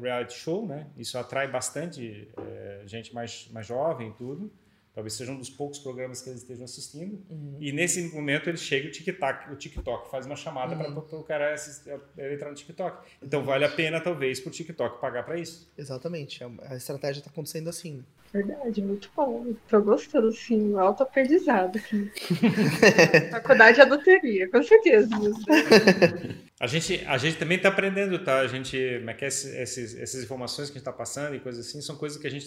reality 0.00 0.34
show, 0.34 0.66
né? 0.66 0.86
Isso 0.96 1.16
atrai 1.16 1.46
bastante 1.46 2.28
é, 2.36 2.82
gente 2.86 3.14
mais, 3.14 3.48
mais 3.52 3.66
jovem 3.66 4.08
e 4.08 4.12
tudo. 4.14 4.50
Talvez 4.94 5.14
seja 5.14 5.32
um 5.32 5.38
dos 5.38 5.48
poucos 5.48 5.78
programas 5.78 6.20
que 6.20 6.28
eles 6.28 6.42
estejam 6.42 6.64
assistindo. 6.64 7.24
Uhum. 7.30 7.56
E 7.58 7.72
nesse 7.72 8.02
momento 8.14 8.50
ele 8.50 8.58
chega 8.58 8.88
o 8.88 8.90
TikTok, 8.90 9.50
o 9.50 9.56
TikTok 9.56 10.10
faz 10.10 10.26
uma 10.26 10.36
chamada 10.36 10.76
uhum. 10.76 11.00
para 11.00 11.18
o 11.18 11.24
cara 11.24 11.54
assistir, 11.54 11.90
entrar 12.18 12.50
no 12.50 12.54
TikTok. 12.54 13.08
Então 13.22 13.42
vale 13.42 13.64
a 13.64 13.70
pena, 13.70 14.00
talvez, 14.00 14.38
para 14.40 14.50
o 14.50 14.52
TikTok 14.52 15.00
pagar 15.00 15.24
para 15.24 15.38
isso. 15.38 15.72
Exatamente. 15.78 16.44
A 16.64 16.76
estratégia 16.76 17.20
está 17.20 17.30
acontecendo 17.30 17.70
assim. 17.70 18.04
Verdade, 18.32 18.80
muito 18.80 19.10
bom. 19.14 19.46
Estou 19.50 19.82
gostando, 19.82 20.28
assim, 20.28 20.74
alto 20.78 21.02
aprendizado. 21.02 21.78
Faculdade 23.30 23.76
de 23.76 23.82
adoteria, 23.82 24.50
com 24.50 24.62
certeza. 24.62 25.08
A 26.62 26.68
gente, 26.68 27.04
a 27.08 27.18
gente 27.18 27.38
também 27.38 27.56
está 27.56 27.70
aprendendo, 27.70 28.16
tá? 28.20 28.38
A 28.38 28.46
gente, 28.46 28.78
é 28.78 29.14
que 29.14 29.24
esses, 29.24 29.98
essas 29.98 30.22
informações 30.22 30.68
que 30.70 30.74
a 30.74 30.78
gente 30.78 30.82
está 30.82 30.92
passando 30.92 31.34
e 31.34 31.40
coisas 31.40 31.66
assim, 31.66 31.80
são 31.80 31.96
coisas 31.96 32.16
que 32.16 32.24
a 32.24 32.30
gente 32.30 32.46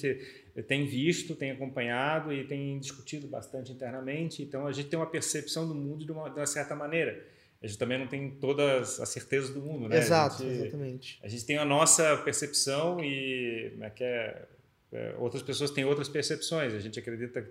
tem 0.69 0.85
visto, 0.87 1.35
tem 1.35 1.51
acompanhado 1.51 2.31
e 2.31 2.45
tem 2.45 2.79
discutido 2.79 3.27
bastante 3.27 3.73
internamente. 3.73 4.41
Então, 4.41 4.67
a 4.67 4.71
gente 4.71 4.87
tem 4.87 4.97
uma 4.97 5.05
percepção 5.05 5.67
do 5.67 5.75
mundo 5.75 6.05
de 6.05 6.13
uma, 6.13 6.29
de 6.29 6.39
uma 6.39 6.45
certa 6.45 6.73
maneira. 6.73 7.25
A 7.61 7.67
gente 7.67 7.77
também 7.77 7.99
não 7.99 8.07
tem 8.07 8.31
todas 8.31 9.01
as 9.01 9.09
certezas 9.09 9.49
do 9.49 9.59
mundo, 9.59 9.89
né? 9.89 9.97
Exato, 9.97 10.43
a 10.43 10.45
gente, 10.45 10.61
exatamente. 10.61 11.19
A 11.21 11.27
gente 11.27 11.45
tem 11.45 11.57
a 11.57 11.65
nossa 11.65 12.15
percepção 12.15 13.03
e 13.03 13.73
é 13.81 13.89
que 13.89 14.03
é, 14.05 14.45
é, 14.93 15.15
outras 15.17 15.43
pessoas 15.43 15.71
têm 15.71 15.83
outras 15.83 16.07
percepções. 16.07 16.73
A 16.73 16.79
gente 16.79 16.97
acredita 16.97 17.45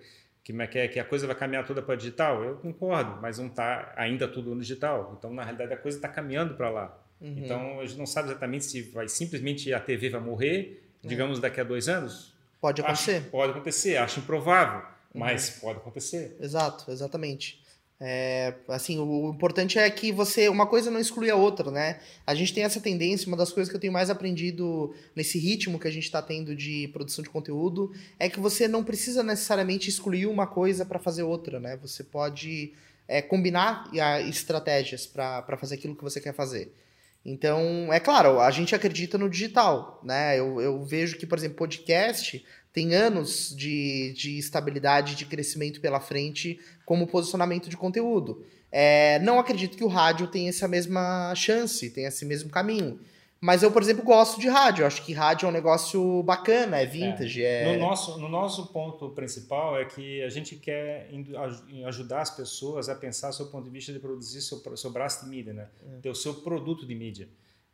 que, 0.45 0.77
é 0.77 0.87
que 0.87 0.99
a 0.99 1.03
coisa 1.03 1.25
vai 1.25 1.35
caminhar 1.35 1.65
toda 1.65 1.81
para 1.81 1.95
digital, 1.95 2.43
eu 2.43 2.55
concordo, 2.57 3.19
mas 3.19 3.39
não 3.39 3.47
está 3.47 3.91
ainda 3.97 4.27
tudo 4.27 4.53
no 4.53 4.61
digital. 4.61 5.15
Então, 5.17 5.33
na 5.33 5.41
realidade, 5.41 5.73
a 5.73 5.77
coisa 5.77 5.97
está 5.97 6.07
caminhando 6.07 6.53
para 6.53 6.69
lá. 6.69 6.97
Uhum. 7.19 7.33
Então, 7.37 7.79
a 7.79 7.85
gente 7.85 7.97
não 7.97 8.05
sabe 8.05 8.29
exatamente 8.29 8.65
se 8.65 8.83
vai 8.83 9.07
simplesmente 9.07 9.73
a 9.73 9.79
TV 9.79 10.09
vai 10.09 10.21
morrer, 10.21 10.83
é. 11.03 11.07
digamos, 11.07 11.39
daqui 11.39 11.59
a 11.59 11.63
dois 11.63 11.89
anos. 11.89 12.35
Pode 12.61 12.81
acontecer. 12.81 13.17
Acho, 13.17 13.29
pode 13.29 13.51
acontecer, 13.51 13.97
acho 13.97 14.19
improvável. 14.19 14.83
Mas 15.13 15.49
pode 15.61 15.77
acontecer. 15.79 16.35
Exato, 16.39 16.91
exatamente. 16.91 17.63
É, 17.99 18.53
assim, 18.67 18.99
o 18.99 19.29
importante 19.29 19.79
é 19.79 19.89
que 19.89 20.11
você 20.11 20.49
uma 20.49 20.67
coisa 20.67 20.91
não 20.91 20.99
exclui 20.99 21.29
a 21.29 21.35
outra, 21.35 21.71
né? 21.71 21.99
A 22.27 22.35
gente 22.35 22.53
tem 22.53 22.63
essa 22.63 22.81
tendência, 22.81 23.27
uma 23.27 23.37
das 23.37 23.53
coisas 23.53 23.69
que 23.69 23.75
eu 23.75 23.79
tenho 23.79 23.93
mais 23.93 24.09
aprendido 24.09 24.93
nesse 25.15 25.39
ritmo 25.39 25.79
que 25.79 25.87
a 25.87 25.91
gente 25.91 26.03
está 26.03 26.21
tendo 26.21 26.53
de 26.53 26.89
produção 26.89 27.23
de 27.23 27.29
conteúdo 27.29 27.93
é 28.19 28.29
que 28.29 28.39
você 28.39 28.67
não 28.67 28.83
precisa 28.83 29.23
necessariamente 29.23 29.89
excluir 29.89 30.25
uma 30.25 30.45
coisa 30.45 30.85
para 30.85 30.99
fazer 30.99 31.23
outra, 31.23 31.57
né? 31.59 31.77
Você 31.77 32.03
pode 32.03 32.73
é, 33.07 33.21
combinar 33.21 33.89
estratégias 34.27 35.05
para 35.07 35.57
fazer 35.57 35.75
aquilo 35.75 35.95
que 35.95 36.03
você 36.03 36.19
quer 36.19 36.33
fazer. 36.33 36.73
Então, 37.25 37.91
é 37.91 37.99
claro, 37.99 38.39
a 38.39 38.51
gente 38.51 38.75
acredita 38.75 39.17
no 39.17 39.29
digital, 39.29 39.99
né? 40.03 40.37
Eu, 40.37 40.61
eu 40.61 40.83
vejo 40.83 41.17
que, 41.17 41.25
por 41.25 41.37
exemplo, 41.37 41.57
podcast 41.57 42.45
tem 42.75 42.93
anos 42.93 43.55
de, 43.55 44.11
de 44.17 44.37
estabilidade, 44.37 45.15
de 45.15 45.25
crescimento 45.25 45.79
pela 45.79 46.01
frente 46.01 46.59
como 46.85 47.07
posicionamento 47.07 47.69
de 47.69 47.77
conteúdo. 47.77 48.45
É, 48.69 49.17
não 49.19 49.39
acredito 49.39 49.77
que 49.77 49.83
o 49.85 49.87
rádio 49.87 50.27
tenha 50.27 50.49
essa 50.49 50.67
mesma 50.67 51.33
chance, 51.35 51.89
tenha 51.89 52.09
esse 52.09 52.25
mesmo 52.25 52.49
caminho. 52.49 52.99
Mas 53.39 53.63
eu, 53.63 53.71
por 53.71 53.81
exemplo, 53.81 54.03
gosto 54.03 54.41
de 54.41 54.49
rádio. 54.49 54.81
Eu 54.81 54.87
acho 54.87 55.05
que 55.05 55.13
rádio 55.13 55.45
é 55.45 55.49
um 55.49 55.53
negócio 55.53 56.21
bacana, 56.23 56.81
é 56.81 56.85
vintage. 56.85 57.45
É. 57.45 57.63
é... 57.63 57.73
No, 57.77 57.79
nosso, 57.79 58.19
no 58.19 58.27
nosso 58.27 58.67
ponto 58.67 59.09
principal 59.11 59.79
é 59.79 59.85
que 59.85 60.21
a 60.21 60.29
gente 60.29 60.57
quer 60.57 61.09
ajudar 61.85 62.23
as 62.23 62.29
pessoas 62.29 62.89
a 62.89 62.95
pensar 62.95 63.31
do 63.31 63.45
ponto 63.45 63.63
de 63.63 63.69
vista 63.69 63.93
de 63.93 63.99
produzir 63.99 64.41
seu, 64.41 64.61
seu 64.75 64.91
braço 64.91 65.23
de 65.23 65.29
mídia, 65.29 65.53
né? 65.53 65.69
É. 65.95 66.01
ter 66.01 66.09
o 66.09 66.15
seu 66.15 66.33
produto 66.33 66.85
de 66.85 66.93
mídia. 66.93 67.29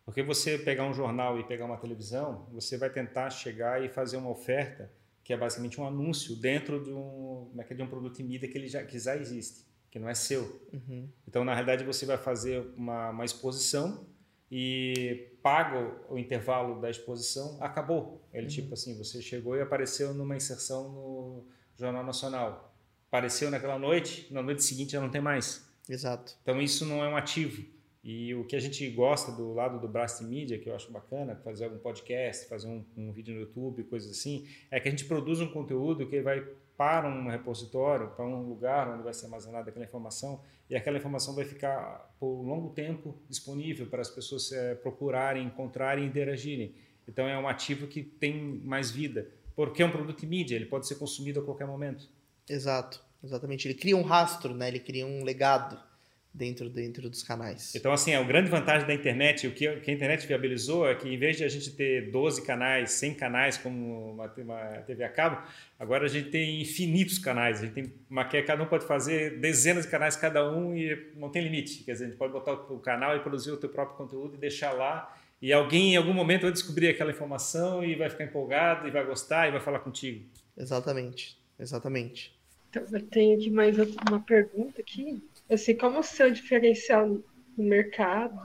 Porque 0.05 0.23
você 0.23 0.57
pegar 0.57 0.85
um 0.85 0.93
jornal 0.93 1.39
e 1.39 1.43
pegar 1.43 1.65
uma 1.65 1.77
televisão, 1.77 2.47
você 2.51 2.77
vai 2.77 2.89
tentar 2.89 3.29
chegar 3.29 3.83
e 3.83 3.89
fazer 3.89 4.17
uma 4.17 4.29
oferta 4.29 4.91
que 5.23 5.33
é 5.33 5.37
basicamente 5.37 5.79
um 5.79 5.85
anúncio 5.85 6.35
dentro 6.35 6.83
de 6.83 6.91
um, 6.91 7.51
é 7.57 7.73
de 7.73 7.81
um 7.81 7.87
produto 7.87 8.19
em 8.21 8.25
mídia 8.25 8.49
que, 8.49 8.57
ele 8.57 8.67
já, 8.67 8.83
que 8.83 8.97
já 8.97 9.15
existe, 9.15 9.65
que 9.89 9.99
não 9.99 10.09
é 10.09 10.15
seu. 10.15 10.61
Uhum. 10.73 11.07
Então, 11.27 11.45
na 11.45 11.53
realidade, 11.53 11.83
você 11.83 12.05
vai 12.05 12.17
fazer 12.17 12.65
uma, 12.75 13.11
uma 13.11 13.23
exposição 13.23 14.05
e 14.51 15.29
paga 15.41 15.95
o 16.09 16.17
intervalo 16.17 16.81
da 16.81 16.89
exposição, 16.89 17.57
acabou. 17.61 18.27
Ele, 18.33 18.43
uhum. 18.43 18.49
tipo 18.49 18.73
assim, 18.73 18.97
você 18.97 19.21
chegou 19.21 19.55
e 19.55 19.61
apareceu 19.61 20.13
numa 20.13 20.35
inserção 20.35 20.91
no 20.91 21.47
Jornal 21.77 22.03
Nacional. 22.03 22.75
Apareceu 23.07 23.51
naquela 23.51 23.77
noite, 23.77 24.27
na 24.33 24.41
noite 24.41 24.63
seguinte 24.63 24.93
já 24.93 24.99
não 24.99 25.09
tem 25.09 25.21
mais. 25.21 25.65
Exato. 25.87 26.35
Então, 26.41 26.61
isso 26.61 26.85
não 26.85 27.03
é 27.03 27.07
um 27.07 27.15
ativo. 27.15 27.63
E 28.03 28.33
o 28.33 28.43
que 28.45 28.55
a 28.55 28.59
gente 28.59 28.87
gosta 28.89 29.31
do 29.31 29.53
lado 29.53 29.79
do 29.79 29.87
braço 29.87 30.23
de 30.23 30.29
mídia, 30.29 30.57
que 30.57 30.67
eu 30.67 30.75
acho 30.75 30.91
bacana, 30.91 31.35
fazer 31.35 31.65
algum 31.65 31.77
podcast, 31.77 32.47
fazer 32.49 32.67
um, 32.67 32.83
um, 32.97 33.11
vídeo 33.11 33.35
no 33.35 33.41
YouTube, 33.41 33.83
coisas 33.83 34.11
assim, 34.11 34.47
é 34.71 34.79
que 34.79 34.87
a 34.87 34.91
gente 34.91 35.05
produz 35.05 35.39
um 35.39 35.47
conteúdo 35.47 36.07
que 36.07 36.19
vai 36.19 36.41
para 36.75 37.07
um 37.07 37.29
repositório, 37.29 38.09
para 38.09 38.25
um 38.25 38.41
lugar 38.49 38.91
onde 38.91 39.03
vai 39.03 39.13
ser 39.13 39.25
armazenada 39.25 39.69
aquela 39.69 39.85
informação, 39.85 40.41
e 40.67 40.75
aquela 40.75 40.97
informação 40.97 41.35
vai 41.35 41.45
ficar 41.45 42.11
por 42.19 42.41
longo 42.41 42.71
tempo 42.71 43.15
disponível 43.29 43.85
para 43.85 44.01
as 44.01 44.09
pessoas 44.09 44.51
é, 44.51 44.73
procurarem, 44.73 45.45
encontrarem 45.45 46.03
e 46.03 46.07
interagirem. 46.07 46.73
Então 47.07 47.27
é 47.27 47.37
um 47.37 47.47
ativo 47.47 47.85
que 47.85 48.01
tem 48.01 48.41
mais 48.63 48.89
vida, 48.89 49.29
porque 49.55 49.83
é 49.83 49.85
um 49.85 49.91
produto 49.91 50.21
de 50.21 50.25
mídia, 50.25 50.55
ele 50.55 50.65
pode 50.65 50.87
ser 50.87 50.95
consumido 50.95 51.39
a 51.39 51.43
qualquer 51.43 51.67
momento. 51.67 52.09
Exato, 52.49 52.99
exatamente. 53.23 53.67
Ele 53.67 53.75
cria 53.75 53.95
um 53.95 54.01
rastro, 54.01 54.55
né? 54.55 54.69
ele 54.69 54.79
cria 54.79 55.05
um 55.05 55.23
legado 55.23 55.90
dentro, 56.33 56.69
dentro 56.69 57.09
dos 57.09 57.23
canais. 57.23 57.75
Então, 57.75 57.91
assim, 57.91 58.13
a 58.13 58.23
grande 58.23 58.49
vantagem 58.49 58.87
da 58.87 58.93
internet, 58.93 59.47
o 59.47 59.51
que, 59.51 59.67
a 59.67 59.91
internet 59.91 60.25
viabilizou 60.25 60.87
é 60.87 60.95
que 60.95 61.07
em 61.07 61.17
vez 61.17 61.37
de 61.37 61.43
a 61.43 61.49
gente 61.49 61.71
ter 61.71 62.09
12 62.09 62.43
canais, 62.43 62.91
100 62.91 63.13
canais 63.15 63.57
como 63.57 64.11
uma, 64.13 64.33
uma 64.37 64.59
TV 64.87 65.03
a 65.03 65.09
cabo, 65.09 65.41
agora 65.77 66.05
a 66.05 66.09
gente 66.09 66.29
tem 66.29 66.61
infinitos 66.61 67.19
canais. 67.19 67.59
A 67.59 67.65
gente 67.65 67.73
tem 67.73 67.93
uma 68.09 68.23
que 68.25 68.41
cada 68.43 68.63
um 68.63 68.65
pode 68.65 68.85
fazer 68.85 69.39
dezenas 69.39 69.85
de 69.85 69.91
canais 69.91 70.15
cada 70.15 70.49
um 70.49 70.75
e 70.75 71.11
não 71.15 71.29
tem 71.29 71.43
limite. 71.43 71.83
Quer 71.83 71.93
dizer, 71.93 72.05
a 72.05 72.07
gente 72.07 72.17
pode 72.17 72.31
botar 72.33 72.53
o 72.53 72.79
canal 72.79 73.15
e 73.15 73.19
produzir 73.19 73.51
o 73.51 73.57
teu 73.57 73.69
próprio 73.69 73.97
conteúdo 73.97 74.35
e 74.35 74.37
deixar 74.37 74.71
lá 74.71 75.15
e 75.41 75.51
alguém 75.51 75.93
em 75.93 75.97
algum 75.97 76.13
momento 76.13 76.43
vai 76.43 76.51
descobrir 76.51 76.89
aquela 76.89 77.09
informação 77.09 77.83
e 77.83 77.95
vai 77.95 78.09
ficar 78.09 78.25
empolgado 78.25 78.87
e 78.87 78.91
vai 78.91 79.03
gostar 79.03 79.47
e 79.47 79.51
vai 79.51 79.59
falar 79.59 79.79
contigo. 79.79 80.23
Exatamente, 80.55 81.35
exatamente. 81.59 82.31
Então, 82.69 82.83
eu 82.91 83.01
tenho 83.07 83.37
aqui 83.37 83.49
mais 83.49 83.75
uma 84.07 84.19
pergunta 84.19 84.79
aqui 84.79 85.19
assim, 85.53 85.75
como 85.75 85.99
o 85.99 86.03
seu 86.03 86.31
diferencial 86.31 87.07
no 87.07 87.23
mercado, 87.57 88.35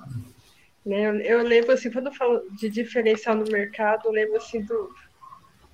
né? 0.85 1.07
Eu, 1.07 1.21
eu 1.21 1.42
lembro 1.42 1.73
assim, 1.73 1.90
quando 1.90 2.07
eu 2.07 2.14
falo 2.14 2.49
de 2.53 2.69
diferencial 2.69 3.35
no 3.35 3.51
mercado, 3.51 4.07
eu 4.07 4.12
lembro 4.12 4.37
assim 4.37 4.62
do 4.62 4.95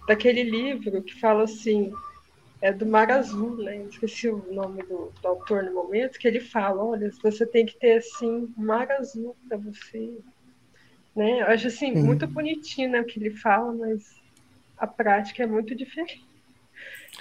daquele 0.07 0.43
livro 0.43 1.03
que 1.03 1.19
fala 1.21 1.45
assim, 1.45 1.93
é 2.61 2.73
do 2.73 2.85
Mar 2.87 3.11
Azul, 3.11 3.57
né? 3.57 3.85
Esqueci 3.85 4.29
o 4.29 4.53
nome 4.53 4.83
do, 4.83 5.13
do 5.21 5.29
autor 5.29 5.63
no 5.65 5.75
momento, 5.75 6.19
que 6.19 6.27
ele 6.27 6.41
fala, 6.41 6.83
olha, 6.83 7.11
você 7.23 7.47
tem 7.47 7.67
que 7.67 7.79
ter 7.79 7.99
assim, 7.99 8.53
Mar 8.57 8.91
Azul 8.91 9.37
para 9.49 9.59
você, 9.59 10.19
né? 11.15 11.43
Eu 11.43 11.47
acho 11.47 11.69
assim 11.69 11.93
muito 11.93 12.27
bonitinho, 12.27 12.91
né, 12.91 13.01
o 13.01 13.05
que 13.05 13.19
ele 13.19 13.31
fala, 13.31 13.73
mas 13.73 14.21
a 14.77 14.87
prática 14.87 15.43
é 15.43 15.47
muito 15.47 15.75
diferente, 15.75 16.25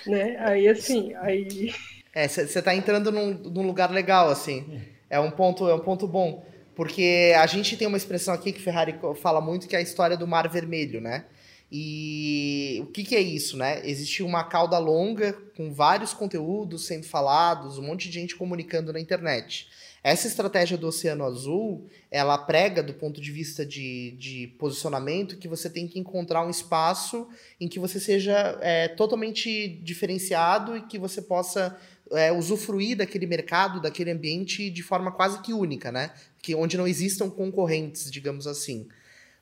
né? 0.07 0.37
Aí 0.39 0.67
assim, 0.67 1.13
aí 1.15 1.73
é, 2.13 2.27
você 2.27 2.61
tá 2.61 2.75
entrando 2.75 3.11
num, 3.11 3.33
num, 3.33 3.65
lugar 3.65 3.91
legal, 3.91 4.29
assim. 4.29 4.81
É 5.09 5.19
um 5.19 5.31
ponto, 5.31 5.67
é 5.69 5.73
um 5.73 5.79
ponto 5.79 6.07
bom. 6.07 6.45
Porque 6.75 7.33
a 7.37 7.45
gente 7.45 7.77
tem 7.77 7.87
uma 7.87 7.97
expressão 7.97 8.33
aqui 8.33 8.51
que 8.51 8.61
Ferrari 8.61 8.95
fala 9.21 9.41
muito, 9.41 9.67
que 9.67 9.75
é 9.75 9.79
a 9.79 9.81
história 9.83 10.17
do 10.17 10.27
mar 10.27 10.47
vermelho, 10.49 10.99
né? 10.99 11.25
E 11.71 12.79
o 12.83 12.87
que, 12.87 13.03
que 13.03 13.15
é 13.15 13.21
isso, 13.21 13.55
né? 13.55 13.81
Existe 13.87 14.23
uma 14.23 14.43
cauda 14.43 14.77
longa 14.77 15.33
com 15.55 15.73
vários 15.73 16.13
conteúdos 16.13 16.85
sendo 16.85 17.05
falados, 17.05 17.77
um 17.77 17.83
monte 17.83 18.09
de 18.09 18.19
gente 18.19 18.35
comunicando 18.35 18.91
na 18.91 18.99
internet. 18.99 19.69
Essa 20.03 20.27
estratégia 20.27 20.77
do 20.77 20.87
Oceano 20.87 21.23
Azul, 21.23 21.87
ela 22.09 22.37
prega 22.37 22.81
do 22.81 22.93
ponto 22.93 23.21
de 23.21 23.31
vista 23.31 23.63
de, 23.65 24.11
de 24.17 24.47
posicionamento 24.57 25.37
que 25.37 25.47
você 25.47 25.69
tem 25.69 25.87
que 25.87 25.99
encontrar 25.99 26.43
um 26.43 26.49
espaço 26.49 27.27
em 27.59 27.67
que 27.67 27.79
você 27.79 27.99
seja 27.99 28.57
é, 28.61 28.87
totalmente 28.87 29.67
diferenciado 29.83 30.75
e 30.75 30.81
que 30.81 30.97
você 30.97 31.21
possa 31.21 31.77
é, 32.11 32.31
usufruir 32.31 32.97
daquele 32.97 33.25
mercado, 33.25 33.81
daquele 33.81 34.11
ambiente 34.11 34.69
de 34.69 34.83
forma 34.83 35.11
quase 35.11 35.41
que 35.41 35.53
única, 35.53 35.91
né? 35.91 36.11
Que, 36.41 36.55
onde 36.55 36.77
não 36.77 36.87
existam 36.87 37.29
concorrentes, 37.29 38.11
digamos 38.11 38.47
assim. 38.47 38.87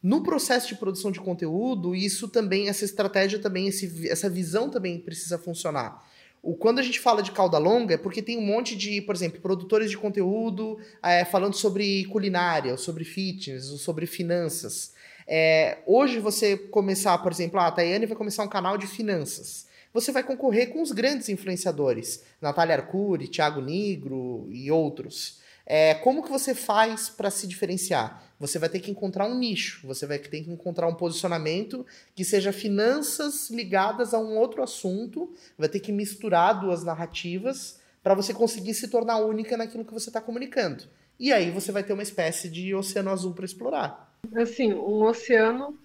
No 0.02 0.24
processo 0.24 0.70
de 0.70 0.76
produção 0.76 1.12
de 1.12 1.20
conteúdo, 1.20 1.94
isso 1.96 2.28
também, 2.28 2.70
essa 2.70 2.86
estratégia 2.86 3.40
também, 3.40 3.68
esse, 3.68 4.08
essa 4.10 4.30
visão 4.30 4.70
também 4.70 4.98
precisa 5.00 5.38
funcionar. 5.38 6.08
O, 6.42 6.56
quando 6.56 6.80
a 6.80 6.84
gente 6.84 7.00
fala 7.00 7.22
de 7.22 7.32
cauda 7.32 7.58
longa, 7.58 7.96
é 7.96 7.98
porque 7.98 8.22
tem 8.22 8.38
um 8.38 8.46
monte 8.46 8.78
de, 8.78 9.02
por 9.02 9.14
exemplo, 9.14 9.42
produtores 9.42 9.90
de 9.90 9.98
conteúdo 9.98 10.80
é, 11.04 11.26
falando 11.26 11.56
sobre 11.56 12.06
culinária, 12.06 12.72
ou 12.72 12.78
sobre 12.78 13.04
fitness, 13.04 13.72
ou 13.72 13.78
sobre 13.78 14.06
finanças. 14.06 14.94
É, 15.28 15.80
hoje 15.86 16.20
você 16.20 16.56
começar, 16.56 17.18
por 17.18 17.32
exemplo, 17.32 17.60
ah, 17.60 17.68
a 17.68 17.72
Tayane 17.72 18.06
vai 18.06 18.18
começar 18.18 18.44
um 18.44 18.48
canal 18.48 18.78
de 18.78 18.88
finanças 18.88 19.69
você 19.94 20.12
vai 20.12 20.24
concorrer 20.24 20.70
com 20.72 20.82
os 20.82 20.92
grandes 20.92 21.30
influenciadores, 21.30 22.24
Natália 22.42 22.76
Arcuri, 22.76 23.28
Thiago 23.28 23.62
Negro 23.62 24.48
e 24.52 24.72
outros. 24.72 25.40
É, 25.66 25.94
como 25.94 26.24
que 26.24 26.32
você 26.32 26.56
faz 26.56 27.10
para 27.10 27.30
se 27.30 27.46
diferenciar? 27.46 28.24
Você 28.40 28.58
vai 28.58 28.70
ter 28.70 28.80
que 28.80 28.90
encontrar 28.90 29.28
um 29.28 29.38
nicho, 29.38 29.86
você 29.86 30.08
vai 30.08 30.18
ter 30.18 30.42
que 30.42 30.50
encontrar 30.50 30.88
um 30.88 30.96
posicionamento 30.96 31.86
que 32.16 32.26
seja 32.26 32.52
finanças 32.52 33.50
ligadas 33.52 34.14
a 34.14 34.20
um 34.20 34.38
outro 34.38 34.64
assunto, 34.64 35.32
vai 35.58 35.70
ter 35.70 35.80
que 35.80 35.92
misturar 35.92 36.60
duas 36.60 36.84
narrativas 36.84 37.80
para 38.02 38.16
você 38.16 38.34
conseguir 38.34 38.74
se 38.74 38.88
tornar 38.88 39.18
única 39.18 39.56
naquilo 39.56 39.86
que 39.86 39.94
você 39.94 40.10
está 40.10 40.20
comunicando. 40.20 40.86
E 41.20 41.32
aí 41.34 41.52
você 41.52 41.72
vai 41.72 41.84
ter 41.84 41.94
uma 41.94 42.02
espécie 42.02 42.50
de 42.50 42.74
oceano 42.74 43.12
azul 43.12 43.34
para 43.34 43.46
explorar. 43.46 44.18
Assim, 44.36 44.74
um 44.74 45.04
oceano 45.04 45.78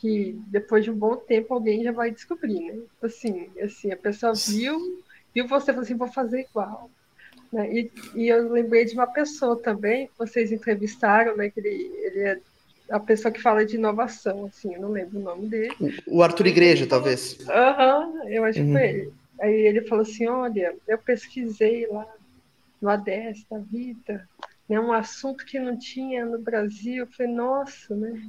que 0.00 0.38
depois 0.48 0.84
de 0.84 0.90
um 0.90 0.96
bom 0.96 1.16
tempo 1.16 1.54
alguém 1.54 1.82
já 1.82 1.92
vai 1.92 2.10
descobrir, 2.10 2.72
né? 2.72 2.82
Assim, 3.02 3.48
assim 3.62 3.92
a 3.92 3.96
pessoa 3.96 4.32
viu, 4.34 5.02
viu 5.34 5.48
você 5.48 5.66
falou 5.66 5.82
assim, 5.82 5.96
vou 5.96 6.08
fazer 6.08 6.40
igual. 6.40 6.90
Né? 7.52 7.72
E, 7.72 7.92
e 8.14 8.28
eu 8.28 8.50
lembrei 8.50 8.84
de 8.84 8.94
uma 8.94 9.06
pessoa 9.06 9.56
também, 9.56 10.06
que 10.08 10.18
vocês 10.18 10.52
entrevistaram, 10.52 11.36
né? 11.36 11.48
Que 11.50 11.60
ele, 11.60 11.92
ele 12.04 12.20
é 12.20 12.40
a 12.90 13.00
pessoa 13.00 13.32
que 13.32 13.42
fala 13.42 13.64
de 13.64 13.76
inovação, 13.76 14.46
assim, 14.46 14.74
eu 14.74 14.80
não 14.80 14.90
lembro 14.90 15.18
o 15.18 15.22
nome 15.22 15.48
dele. 15.48 15.74
O 16.06 16.22
Arthur 16.22 16.46
Igreja, 16.46 16.86
talvez. 16.86 17.38
Aham, 17.48 18.06
uhum, 18.06 18.28
eu 18.28 18.44
acho 18.44 18.60
que 18.60 18.72
foi 18.72 18.80
uhum. 18.80 18.88
ele. 18.88 19.12
Aí 19.40 19.54
ele 19.54 19.82
falou 19.82 20.02
assim, 20.02 20.26
olha, 20.26 20.76
eu 20.86 20.98
pesquisei 20.98 21.86
lá 21.88 22.06
no 22.80 22.88
ADES 22.88 23.44
da 23.50 23.58
vida, 23.58 24.28
né, 24.68 24.80
um 24.80 24.92
assunto 24.92 25.44
que 25.44 25.58
não 25.58 25.78
tinha 25.78 26.24
no 26.24 26.38
Brasil. 26.38 27.04
Eu 27.04 27.06
falei, 27.06 27.32
nossa, 27.32 27.94
né? 27.94 28.20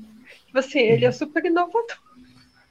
Tipo 0.45 0.59
assim, 0.59 0.79
ele 0.79 1.05
é 1.05 1.11
super 1.11 1.43
inovador. 1.45 2.01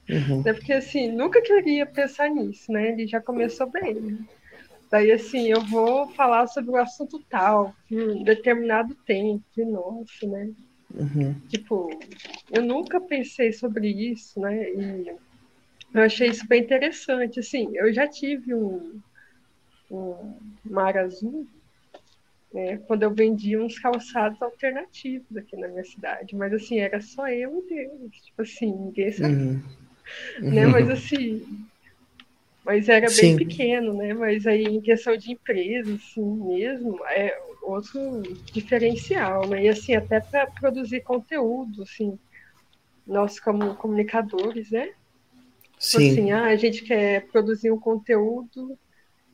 Uhum. 0.08 0.42
Né, 0.42 0.52
porque 0.52 0.72
assim, 0.72 1.10
nunca 1.10 1.42
queria 1.42 1.84
pensar 1.84 2.30
nisso, 2.30 2.70
né? 2.70 2.92
Ele 2.92 3.06
já 3.06 3.20
começou 3.20 3.68
bem. 3.68 3.94
Né? 3.94 4.18
Daí 4.90 5.10
assim, 5.10 5.48
eu 5.48 5.60
vou 5.62 6.08
falar 6.12 6.46
sobre 6.46 6.70
o 6.70 6.76
assunto 6.76 7.18
tal, 7.28 7.74
em 7.90 8.22
determinado 8.22 8.94
tempo, 8.94 9.44
nossa, 9.56 10.26
né? 10.26 10.52
Uhum. 10.94 11.34
Tipo, 11.48 11.90
eu 12.52 12.62
nunca 12.62 13.00
pensei 13.00 13.52
sobre 13.52 13.88
isso, 13.88 14.38
né? 14.40 14.70
E 14.70 15.16
eu 15.92 16.02
achei 16.02 16.28
isso 16.28 16.46
bem 16.46 16.62
interessante. 16.62 17.40
Assim, 17.40 17.76
eu 17.76 17.92
já 17.92 18.06
tive 18.06 18.54
um, 18.54 19.00
um 19.90 20.34
mar 20.64 20.96
azul 20.96 21.46
né, 22.52 22.78
quando 22.86 23.02
eu 23.02 23.10
vendia 23.12 23.62
uns 23.62 23.78
calçados 23.78 24.40
alternativos 24.40 25.36
aqui 25.36 25.56
na 25.56 25.68
minha 25.68 25.84
cidade. 25.84 26.34
Mas 26.34 26.52
assim, 26.52 26.78
era 26.78 27.00
só 27.00 27.28
eu 27.28 27.64
e 27.64 27.74
Deus. 27.74 28.16
Tipo 28.16 28.42
assim, 28.42 28.72
ninguém 28.72 29.12
sabia. 29.12 29.36
Uhum. 29.36 29.62
Né? 30.40 30.66
Mas 30.66 30.88
assim. 30.88 31.66
Mas 32.64 32.88
era 32.88 33.06
bem 33.08 33.36
pequeno, 33.36 33.94
né? 33.94 34.12
Mas 34.12 34.44
aí 34.44 34.64
em 34.64 34.80
questão 34.80 35.16
de 35.16 35.32
empresa, 35.32 35.94
assim 35.94 36.24
mesmo, 36.24 36.98
é 37.10 37.38
outro 37.62 38.22
diferencial, 38.52 39.46
né? 39.46 39.64
E 39.64 39.68
assim, 39.68 39.94
até 39.94 40.18
para 40.18 40.46
produzir 40.48 41.02
conteúdo, 41.02 41.84
assim, 41.84 42.18
nós 43.06 43.38
como 43.38 43.76
comunicadores, 43.76 44.70
né? 44.72 44.86
Tipo 44.86 45.78
Sim. 45.78 46.10
Assim, 46.10 46.32
ah, 46.32 46.46
a 46.46 46.56
gente 46.56 46.82
quer 46.82 47.26
produzir 47.28 47.70
um 47.70 47.78
conteúdo 47.78 48.76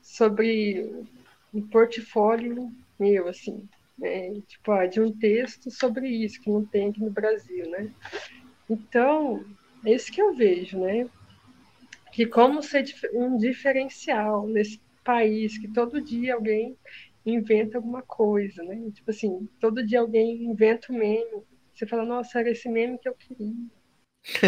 sobre 0.03 1.07
um 1.55 1.63
portfólio 1.63 2.71
meu, 3.03 3.29
assim, 3.29 3.69
né? 3.99 4.33
Tipo, 4.47 4.73
ah, 4.73 4.87
de 4.87 5.01
um 5.01 5.13
texto 5.13 5.71
sobre 5.71 6.09
isso, 6.09 6.41
que 6.41 6.51
não 6.51 6.65
tem 6.65 6.91
aqui 6.91 7.01
no 7.01 7.11
Brasil, 7.11 7.69
né? 7.69 7.91
Então, 8.71 9.45
é 9.85 9.93
isso 9.93 10.13
que 10.13 10.23
eu 10.23 10.35
vejo, 10.35 10.79
né? 10.79 11.09
Que 12.13 12.27
como 12.27 12.63
ser 12.63 12.85
um 13.13 13.37
diferencial 13.37 14.47
nesse 14.47 14.81
país, 15.05 15.59
que 15.59 15.69
todo 15.69 16.01
dia 16.01 16.35
alguém 16.35 16.77
inventa 17.27 17.79
alguma 17.79 18.03
coisa, 18.03 18.63
né? 18.63 18.91
Tipo 18.93 19.11
assim, 19.11 19.49
todo 19.61 19.85
dia 19.85 20.01
alguém 20.01 20.45
inventa 20.45 20.93
um 20.93 20.99
meme. 20.99 21.43
Você 21.75 21.87
fala, 21.87 22.05
nossa, 22.05 22.39
era 22.39 22.51
esse 22.51 22.69
meme 22.69 22.99
que 22.99 23.09
eu 23.09 23.15
queria. 23.15 23.53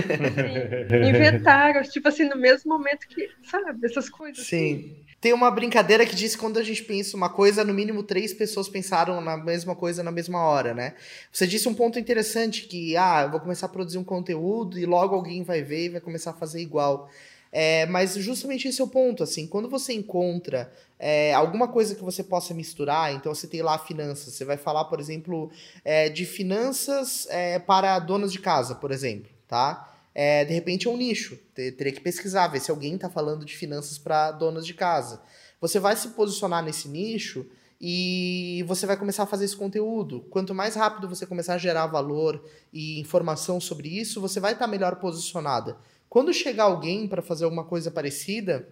Assim, 0.95 1.09
inventaram, 1.09 1.83
tipo 1.83 2.07
assim, 2.07 2.29
no 2.29 2.37
mesmo 2.37 2.73
momento 2.73 3.09
que, 3.09 3.29
sabe, 3.43 3.85
essas 3.85 4.09
coisas. 4.09 4.47
Sim. 4.47 4.75
Assim. 4.75 5.04
Tem 5.25 5.33
uma 5.33 5.51
brincadeira 5.51 6.05
que 6.05 6.15
diz 6.15 6.35
que 6.35 6.41
quando 6.43 6.59
a 6.59 6.63
gente 6.63 6.85
pensa 6.85 7.17
uma 7.17 7.31
coisa, 7.31 7.65
no 7.65 7.73
mínimo 7.73 8.03
três 8.03 8.35
pessoas 8.35 8.69
pensaram 8.69 9.23
na 9.23 9.39
mesma 9.39 9.75
coisa 9.75 10.03
na 10.03 10.13
mesma 10.13 10.45
hora, 10.45 10.75
né? 10.75 10.93
Você 11.33 11.47
disse 11.47 11.67
um 11.67 11.73
ponto 11.73 11.99
interessante 11.99 12.67
que, 12.67 12.95
ah, 12.95 13.23
eu 13.23 13.31
vou 13.31 13.41
começar 13.41 13.65
a 13.65 13.69
produzir 13.71 13.97
um 13.97 14.05
conteúdo 14.05 14.79
e 14.79 14.85
logo 14.85 15.15
alguém 15.15 15.43
vai 15.43 15.63
ver 15.63 15.87
e 15.87 15.89
vai 15.89 16.01
começar 16.03 16.33
a 16.33 16.35
fazer 16.35 16.61
igual. 16.61 17.09
É, 17.51 17.87
mas 17.87 18.17
justamente 18.17 18.69
esse 18.69 18.83
é 18.83 18.85
o 18.85 18.87
ponto, 18.87 19.23
assim, 19.23 19.47
quando 19.47 19.67
você 19.67 19.95
encontra 19.95 20.71
é, 20.99 21.33
alguma 21.33 21.69
coisa 21.69 21.95
que 21.95 22.05
você 22.05 22.23
possa 22.23 22.53
misturar, 22.53 23.15
então 23.15 23.35
você 23.35 23.47
tem 23.47 23.63
lá 23.63 23.79
finanças, 23.79 24.35
você 24.35 24.45
vai 24.45 24.59
falar, 24.59 24.85
por 24.85 25.01
exemplo, 25.01 25.51
é, 25.83 26.11
de 26.11 26.27
finanças 26.27 27.27
é, 27.31 27.59
para 27.59 27.99
donas 27.99 28.31
de 28.31 28.41
casa, 28.41 28.75
por 28.75 28.91
exemplo, 28.91 29.31
tá? 29.49 29.91
É, 30.15 30.45
de 30.45 30.55
repente 30.55 30.87
é 30.87 30.91
um 30.91 30.97
nicho. 30.97 31.37
Teria 31.55 31.93
que 31.93 32.01
pesquisar, 32.01 32.47
ver 32.49 32.61
se 32.61 32.71
alguém 32.71 32.95
está 32.95 33.11
falando 33.11 33.45
de 33.45 33.57
finanças 33.57 33.99
para 33.99 34.31
donas 34.31 34.65
de 34.65 34.73
casa. 34.73 35.21
Você 35.61 35.81
vai 35.81 35.97
se 35.97 36.09
posicionar 36.11 36.63
nesse 36.63 36.89
nicho 36.89 37.47
e 37.81 38.65
você 38.67 38.87
vai 38.87 38.97
começar 38.97 39.25
a 39.25 39.27
fazer 39.27 39.45
esse 39.45 39.57
conteúdo. 39.57 40.21
Quanto 40.31 40.55
mais 40.55 40.75
rápido 40.75 41.09
você 41.09 41.27
começar 41.27 41.55
a 41.55 41.59
gerar 41.59 41.87
valor 41.87 42.43
e 42.73 43.01
informação 43.01 43.61
sobre 43.61 43.89
isso, 43.89 44.21
você 44.21 44.39
vai 44.39 44.53
estar 44.53 44.67
tá 44.67 44.71
melhor 44.71 44.97
posicionada. 44.97 45.77
Quando 46.09 46.33
chegar 46.33 46.65
alguém 46.65 47.09
para 47.09 47.21
fazer 47.21 47.45
alguma 47.45 47.65
coisa 47.65 47.91
parecida, 47.91 48.69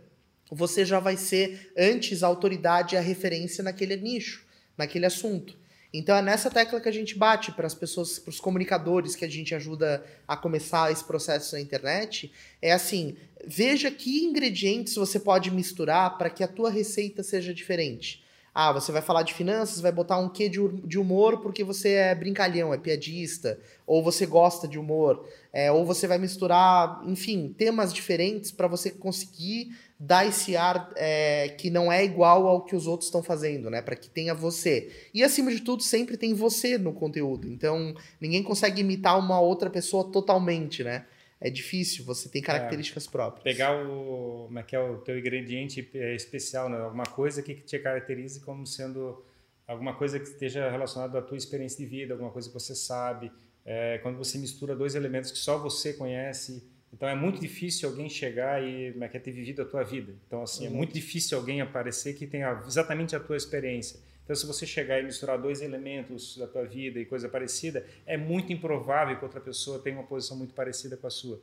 você 0.50 0.84
já 0.84 1.00
vai 1.00 1.16
ser 1.16 1.72
antes 1.76 2.22
a 2.22 2.26
autoridade 2.28 2.94
e 2.94 2.98
a 2.98 3.00
referência 3.00 3.64
naquele 3.64 3.96
nicho, 3.96 4.46
naquele 4.78 5.06
assunto. 5.06 5.56
Então 5.92 6.16
é 6.16 6.22
nessa 6.22 6.50
tecla 6.50 6.80
que 6.80 6.88
a 6.88 6.92
gente 6.92 7.16
bate 7.16 7.52
para 7.52 7.66
as 7.66 7.74
pessoas, 7.74 8.18
para 8.18 8.30
os 8.30 8.40
comunicadores 8.40 9.14
que 9.14 9.24
a 9.24 9.28
gente 9.28 9.54
ajuda 9.54 10.02
a 10.26 10.36
começar 10.36 10.90
esse 10.90 11.04
processo 11.04 11.54
na 11.54 11.60
internet. 11.60 12.32
É 12.62 12.72
assim, 12.72 13.16
veja 13.46 13.90
que 13.90 14.24
ingredientes 14.24 14.94
você 14.94 15.20
pode 15.20 15.50
misturar 15.50 16.16
para 16.16 16.30
que 16.30 16.42
a 16.42 16.48
tua 16.48 16.70
receita 16.70 17.22
seja 17.22 17.52
diferente. 17.52 18.22
Ah, 18.54 18.70
você 18.70 18.92
vai 18.92 19.00
falar 19.00 19.22
de 19.22 19.32
finanças, 19.32 19.80
vai 19.80 19.92
botar 19.92 20.18
um 20.18 20.28
quê 20.28 20.46
de 20.48 20.98
humor 20.98 21.40
porque 21.40 21.64
você 21.64 21.90
é 21.94 22.14
brincalhão, 22.14 22.72
é 22.72 22.76
piadista, 22.76 23.58
ou 23.86 24.02
você 24.02 24.26
gosta 24.26 24.68
de 24.68 24.78
humor, 24.78 25.26
é, 25.52 25.70
ou 25.70 25.84
você 25.84 26.06
vai 26.06 26.16
misturar, 26.16 27.02
enfim, 27.04 27.54
temas 27.56 27.92
diferentes 27.92 28.50
para 28.50 28.66
você 28.66 28.90
conseguir 28.90 29.76
dar 30.00 30.26
esse 30.26 30.56
ar 30.56 30.90
é, 30.96 31.50
que 31.50 31.70
não 31.70 31.92
é 31.92 32.02
igual 32.02 32.48
ao 32.48 32.64
que 32.64 32.74
os 32.74 32.86
outros 32.86 33.08
estão 33.08 33.22
fazendo, 33.22 33.68
né? 33.68 33.82
Para 33.82 33.94
que 33.94 34.08
tenha 34.08 34.34
você. 34.34 34.90
E 35.12 35.22
acima 35.22 35.50
de 35.50 35.60
tudo, 35.60 35.82
sempre 35.82 36.16
tem 36.16 36.32
você 36.32 36.78
no 36.78 36.92
conteúdo. 36.92 37.46
Então, 37.46 37.94
ninguém 38.20 38.42
consegue 38.42 38.80
imitar 38.80 39.18
uma 39.18 39.38
outra 39.40 39.68
pessoa 39.68 40.10
totalmente, 40.10 40.82
né? 40.82 41.04
É 41.38 41.50
difícil, 41.50 42.04
você 42.04 42.28
tem 42.28 42.40
características 42.40 43.06
é, 43.06 43.10
próprias. 43.10 43.42
Pegar 43.42 43.76
o, 43.84 44.44
como 44.46 44.58
é 44.58 44.62
que 44.62 44.74
é 44.74 44.80
o 44.80 44.98
teu 44.98 45.18
ingrediente 45.18 45.88
é, 45.94 46.14
especial, 46.14 46.68
né? 46.68 46.78
Alguma 46.78 47.04
coisa 47.04 47.42
que 47.42 47.54
te 47.54 47.78
caracterize 47.78 48.40
como 48.40 48.66
sendo 48.66 49.22
alguma 49.66 49.94
coisa 49.94 50.18
que 50.18 50.26
esteja 50.26 50.70
relacionada 50.70 51.18
à 51.18 51.22
tua 51.22 51.36
experiência 51.36 51.78
de 51.78 51.86
vida, 51.86 52.14
alguma 52.14 52.30
coisa 52.30 52.48
que 52.48 52.54
você 52.54 52.74
sabe. 52.74 53.30
É, 53.64 53.98
quando 53.98 54.18
você 54.18 54.38
mistura 54.38 54.74
dois 54.74 54.94
elementos 54.94 55.30
que 55.30 55.38
só 55.38 55.58
você 55.58 55.92
conhece, 55.92 56.62
então 56.92 57.08
é 57.08 57.14
muito 57.14 57.40
difícil 57.40 57.88
alguém 57.88 58.08
chegar 58.08 58.62
e 58.62 58.94
é, 59.00 59.08
ter 59.08 59.30
vivido 59.30 59.62
a 59.62 59.64
tua 59.64 59.82
vida. 59.82 60.14
Então 60.26 60.42
assim, 60.42 60.66
uhum. 60.66 60.72
é 60.72 60.76
muito 60.76 60.92
difícil 60.92 61.38
alguém 61.38 61.60
aparecer 61.60 62.14
que 62.14 62.26
tenha 62.26 62.62
exatamente 62.66 63.16
a 63.16 63.20
tua 63.20 63.36
experiência. 63.36 63.98
Então 64.24 64.36
se 64.36 64.46
você 64.46 64.66
chegar 64.66 65.00
e 65.00 65.04
misturar 65.04 65.38
dois 65.38 65.62
elementos 65.62 66.36
da 66.36 66.46
tua 66.46 66.64
vida 66.64 66.98
e 67.00 67.04
coisa 67.04 67.28
parecida, 67.28 67.86
é 68.06 68.16
muito 68.16 68.52
improvável 68.52 69.16
que 69.16 69.24
outra 69.24 69.40
pessoa 69.40 69.78
tenha 69.78 69.96
uma 69.96 70.06
posição 70.06 70.36
muito 70.36 70.54
parecida 70.54 70.96
com 70.96 71.06
a 71.06 71.10
sua. 71.10 71.40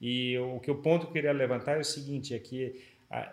E 0.00 0.36
o 0.38 0.58
que 0.60 0.70
o 0.70 0.76
ponto 0.76 1.02
que 1.02 1.08
eu 1.08 1.12
queria 1.12 1.32
levantar 1.32 1.76
é 1.76 1.80
o 1.80 1.84
seguinte, 1.84 2.34
é 2.34 2.38
que 2.38 2.80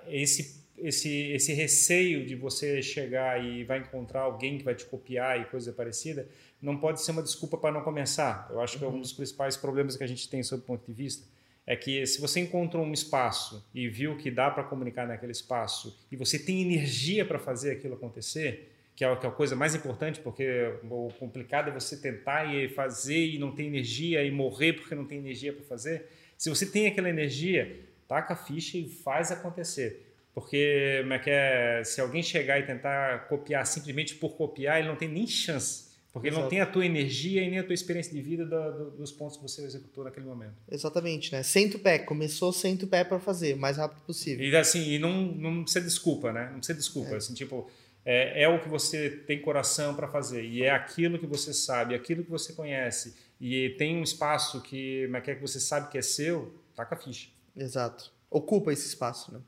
esse 0.07 0.65
esse 0.77 1.31
esse 1.31 1.53
receio 1.53 2.25
de 2.25 2.35
você 2.35 2.81
chegar 2.81 3.43
e 3.43 3.63
vai 3.63 3.79
encontrar 3.79 4.21
alguém 4.21 4.57
que 4.57 4.63
vai 4.63 4.75
te 4.75 4.85
copiar 4.85 5.39
e 5.41 5.45
coisa 5.45 5.71
parecida, 5.71 6.27
não 6.61 6.77
pode 6.77 7.01
ser 7.01 7.11
uma 7.11 7.23
desculpa 7.23 7.57
para 7.57 7.73
não 7.73 7.81
começar. 7.81 8.47
Eu 8.49 8.59
acho 8.61 8.77
que 8.77 8.83
é 8.83 8.87
um 8.87 8.91
uhum. 8.91 9.01
dos 9.01 9.13
principais 9.13 9.55
problemas 9.55 9.95
que 9.95 10.03
a 10.03 10.07
gente 10.07 10.27
tem 10.29 10.41
sob 10.43 10.61
o 10.61 10.65
ponto 10.65 10.85
de 10.85 10.93
vista 10.93 11.25
é 11.67 11.75
que 11.75 12.07
se 12.07 12.21
você 12.21 12.39
encontrou 12.39 12.83
um 12.85 12.93
espaço 12.93 13.63
e 13.75 13.89
viu 13.89 14.15
que 14.15 14.31
dá 14.31 14.49
para 14.49 14.63
comunicar 14.63 15.05
naquele 15.05 15.33
espaço 15.33 15.99
e 16.09 16.15
você 16.15 16.39
tem 16.39 16.61
energia 16.61 17.25
para 17.25 17.37
fazer 17.37 17.71
aquilo 17.71 17.95
acontecer, 17.95 18.71
que 18.95 19.03
é, 19.03 19.11
a 19.11 19.15
coisa 19.17 19.53
mais 19.53 19.75
importante, 19.75 20.21
porque 20.21 20.73
o 20.89 21.09
complicado 21.19 21.67
é 21.67 21.73
você 21.73 21.97
tentar 21.97 22.45
e 22.45 22.69
fazer 22.69 23.27
e 23.27 23.37
não 23.37 23.51
ter 23.51 23.65
energia 23.65 24.23
e 24.23 24.31
morrer 24.31 24.73
porque 24.73 24.95
não 24.95 25.03
tem 25.03 25.17
energia 25.17 25.51
para 25.51 25.65
fazer. 25.65 26.07
Se 26.37 26.49
você 26.49 26.65
tem 26.65 26.87
aquela 26.87 27.09
energia, 27.09 27.81
taca 28.07 28.33
a 28.33 28.37
ficha 28.37 28.77
e 28.77 28.87
faz 28.87 29.29
acontecer. 29.29 30.05
Porque 30.33 31.03
é 31.05 31.21
é, 31.25 31.83
se 31.83 31.99
alguém 31.99 32.23
chegar 32.23 32.59
e 32.59 32.63
tentar 32.63 33.27
copiar 33.27 33.65
simplesmente 33.65 34.15
por 34.15 34.37
copiar, 34.37 34.79
ele 34.79 34.87
não 34.87 34.95
tem 34.95 35.09
nem 35.09 35.27
chance 35.27 35.86
porque 36.17 36.29
Exato. 36.29 36.41
não 36.41 36.49
tem 36.49 36.59
a 36.59 36.65
tua 36.65 36.85
energia 36.85 37.43
e 37.43 37.49
nem 37.49 37.59
a 37.59 37.63
tua 37.63 37.73
experiência 37.73 38.11
de 38.11 38.21
vida 38.21 38.45
do, 38.45 38.71
do, 38.71 38.91
dos 38.91 39.11
pontos 39.11 39.37
que 39.37 39.43
você 39.43 39.63
executou 39.63 40.03
naquele 40.03 40.25
momento. 40.25 40.55
Exatamente, 40.69 41.31
né? 41.31 41.43
Senta 41.43 41.77
o 41.77 41.79
pé, 41.79 41.99
começou, 41.99 42.51
senta 42.51 42.85
o 42.85 42.87
pé 42.87 43.03
para 43.03 43.19
fazer, 43.19 43.53
o 43.53 43.57
mais 43.57 43.77
rápido 43.77 44.01
possível. 44.01 44.45
E 44.45 44.55
assim, 44.55 44.89
e 44.89 44.99
não, 44.99 45.13
não 45.13 45.63
precisa 45.63 45.85
desculpa, 45.85 46.33
né? 46.33 46.49
Não 46.51 46.57
precisa 46.57 46.77
desculpa, 46.77 47.11
é. 47.11 47.15
assim, 47.17 47.33
tipo, 47.33 47.69
é, 48.03 48.43
é 48.43 48.49
o 48.49 48.59
que 48.59 48.67
você 48.67 49.09
tem 49.09 49.41
coração 49.41 49.93
para 49.93 50.07
fazer 50.07 50.43
e 50.43 50.63
é 50.63 50.71
aquilo 50.71 51.19
que 51.19 51.27
você 51.27 51.53
sabe, 51.53 51.93
aquilo 51.93 52.23
que 52.23 52.31
você 52.31 52.53
conhece 52.53 53.15
e 53.39 53.75
tem 53.77 53.97
um 53.97 54.03
espaço 54.03 54.61
que, 54.61 55.09
é 55.13 55.35
que 55.35 55.41
você 55.41 55.59
sabe 55.59 55.91
que 55.91 55.97
é 55.97 56.01
seu, 56.01 56.53
taca 56.75 56.95
a 56.95 56.97
ficha. 56.97 57.29
Exato. 57.55 58.11
Ocupa 58.29 58.73
esse 58.73 58.87
espaço, 58.87 59.33
né? 59.33 59.39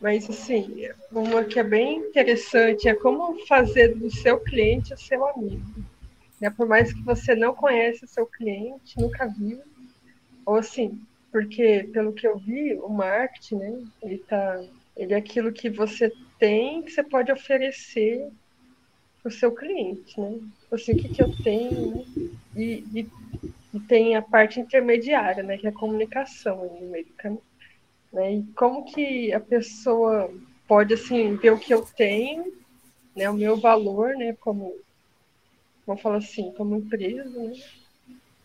Mas, 0.00 0.28
assim, 0.28 0.88
uma 1.10 1.44
que 1.44 1.58
é 1.58 1.64
bem 1.64 1.96
interessante 1.96 2.88
é 2.88 2.94
como 2.94 3.46
fazer 3.46 3.94
do 3.94 4.10
seu 4.10 4.38
cliente 4.38 4.92
o 4.92 4.98
seu 4.98 5.26
amigo. 5.26 5.64
Né? 6.40 6.50
Por 6.50 6.66
mais 6.66 6.92
que 6.92 7.02
você 7.02 7.34
não 7.34 7.54
conheça 7.54 8.06
seu 8.06 8.26
cliente, 8.26 8.98
nunca 8.98 9.26
viu, 9.26 9.60
ou 10.44 10.56
assim, 10.56 11.00
porque 11.32 11.88
pelo 11.92 12.12
que 12.12 12.26
eu 12.26 12.38
vi, 12.38 12.74
o 12.74 12.88
marketing, 12.88 13.56
né, 13.56 13.84
ele 14.02 14.18
tá, 14.18 14.62
ele 14.96 15.14
é 15.14 15.16
aquilo 15.16 15.52
que 15.52 15.68
você 15.68 16.12
tem 16.38 16.82
que 16.82 16.92
você 16.92 17.02
pode 17.02 17.32
oferecer 17.32 18.30
para 19.22 19.30
o 19.30 19.32
seu 19.32 19.50
cliente, 19.52 20.20
né? 20.20 20.38
Assim, 20.70 20.92
o 20.92 20.96
que, 20.96 21.08
que 21.08 21.22
eu 21.22 21.34
tenho, 21.42 21.96
né? 21.96 22.04
e, 22.54 22.84
e, 22.94 23.08
e, 23.72 23.80
tem 23.80 24.14
a 24.14 24.22
parte 24.22 24.60
intermediária, 24.60 25.42
né, 25.42 25.56
que 25.56 25.66
é 25.66 25.70
a 25.70 25.72
comunicação 25.72 26.78
no 26.80 26.88
meio 26.88 27.06
do 27.06 27.12
caminho, 27.14 27.42
né? 28.12 28.34
E 28.34 28.42
como 28.54 28.84
que 28.84 29.32
a 29.32 29.40
pessoa 29.40 30.30
pode 30.68 30.94
assim 30.94 31.36
ver 31.36 31.52
o 31.52 31.58
que 31.58 31.72
eu 31.72 31.82
tenho, 31.82 32.52
né, 33.16 33.28
o 33.30 33.34
meu 33.34 33.56
valor, 33.56 34.14
né, 34.14 34.34
como 34.40 34.74
vamos 35.86 36.02
falar 36.02 36.18
assim, 36.18 36.52
como 36.52 36.76
empresa, 36.76 37.42
né? 37.42 37.52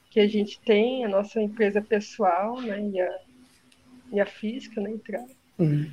que 0.10 0.20
a 0.20 0.28
gente 0.28 0.60
tem, 0.62 1.06
a 1.06 1.10
nossa 1.10 1.42
empresa 1.42 1.82
pessoal, 1.82 2.60
né? 2.62 2.82
E 2.82 3.00
a, 3.00 3.20
e 4.14 4.20
a 4.20 4.26
física, 4.26 4.82
né? 4.82 4.92
Entrar. 4.92 5.26
Uhum. 5.58 5.90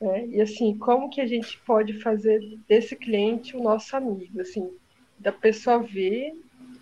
É, 0.00 0.26
e 0.26 0.40
assim, 0.40 0.76
como 0.76 1.08
que 1.08 1.20
a 1.20 1.26
gente 1.26 1.58
pode 1.60 2.00
fazer 2.00 2.40
desse 2.68 2.94
cliente 2.94 3.56
o 3.56 3.62
nosso 3.62 3.96
amigo, 3.96 4.40
assim, 4.40 4.70
da 5.18 5.32
pessoa 5.32 5.78
ver, 5.78 6.34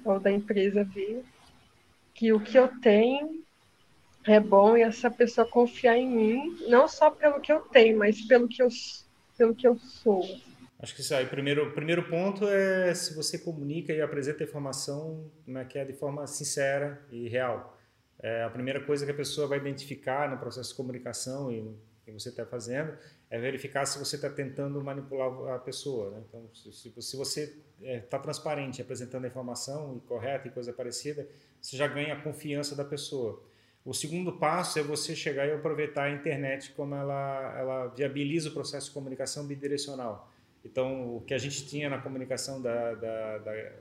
ou 0.04 0.18
da 0.18 0.32
empresa 0.32 0.82
ver, 0.82 1.24
que 2.14 2.32
o 2.32 2.40
que 2.40 2.58
eu 2.58 2.68
tenho 2.80 3.42
é 4.24 4.40
bom 4.40 4.76
essa 4.76 5.10
pessoa 5.10 5.46
confiar 5.46 5.96
em 5.96 6.08
mim, 6.08 6.56
não 6.68 6.88
só 6.88 7.10
pelo 7.10 7.40
que 7.40 7.52
eu 7.52 7.60
tenho, 7.60 7.98
mas 7.98 8.20
pelo 8.22 8.48
que 8.48 8.62
eu, 8.62 8.68
pelo 9.36 9.54
que 9.54 9.66
eu 9.66 9.78
sou. 9.78 10.24
Acho 10.82 10.96
que 10.96 11.00
isso 11.00 11.14
aí, 11.14 11.24
primeiro, 11.26 11.72
primeiro 11.72 12.02
ponto 12.08 12.48
é 12.48 12.92
se 12.92 13.14
você 13.14 13.38
comunica 13.38 13.92
e 13.92 14.00
apresenta 14.00 14.42
a 14.42 14.46
informação 14.46 15.30
né, 15.46 15.64
que 15.64 15.78
é 15.78 15.84
de 15.84 15.92
forma 15.92 16.26
sincera 16.26 17.00
e 17.08 17.28
real. 17.28 17.78
É, 18.18 18.42
a 18.42 18.50
primeira 18.50 18.80
coisa 18.84 19.04
que 19.04 19.12
a 19.12 19.14
pessoa 19.14 19.46
vai 19.46 19.58
identificar 19.58 20.28
no 20.28 20.38
processo 20.38 20.70
de 20.70 20.74
comunicação 20.74 21.52
e 21.52 21.72
que 22.04 22.10
você 22.10 22.30
está 22.30 22.44
fazendo 22.44 22.98
é 23.30 23.38
verificar 23.38 23.86
se 23.86 23.96
você 23.96 24.16
está 24.16 24.28
tentando 24.28 24.82
manipular 24.82 25.54
a 25.54 25.58
pessoa. 25.60 26.10
Né? 26.10 26.22
Então, 26.28 26.50
se, 26.52 26.72
se 26.72 27.16
você 27.16 27.44
está 27.44 27.88
é, 27.88 28.00
tá 28.00 28.18
transparente, 28.18 28.82
apresentando 28.82 29.24
a 29.24 29.28
informação 29.28 30.00
correta 30.08 30.48
e 30.48 30.50
coisa 30.50 30.72
parecida, 30.72 31.28
você 31.60 31.76
já 31.76 31.86
ganha 31.86 32.14
a 32.14 32.20
confiança 32.20 32.74
da 32.74 32.84
pessoa. 32.84 33.40
O 33.84 33.94
segundo 33.94 34.32
passo 34.32 34.80
é 34.80 34.82
você 34.82 35.14
chegar 35.14 35.46
e 35.46 35.52
aproveitar 35.52 36.04
a 36.04 36.10
internet 36.10 36.72
como 36.72 36.92
ela, 36.96 37.56
ela 37.56 37.86
viabiliza 37.86 38.48
o 38.48 38.52
processo 38.52 38.88
de 38.88 38.94
comunicação 38.94 39.46
bidirecional. 39.46 40.31
Então, 40.64 41.16
o 41.16 41.20
que 41.20 41.34
a 41.34 41.38
gente 41.38 41.66
tinha 41.66 41.90
na 41.90 41.98
comunicação 41.98 42.60
da, 42.62 42.94
da, 42.94 43.38
da, 43.38 43.72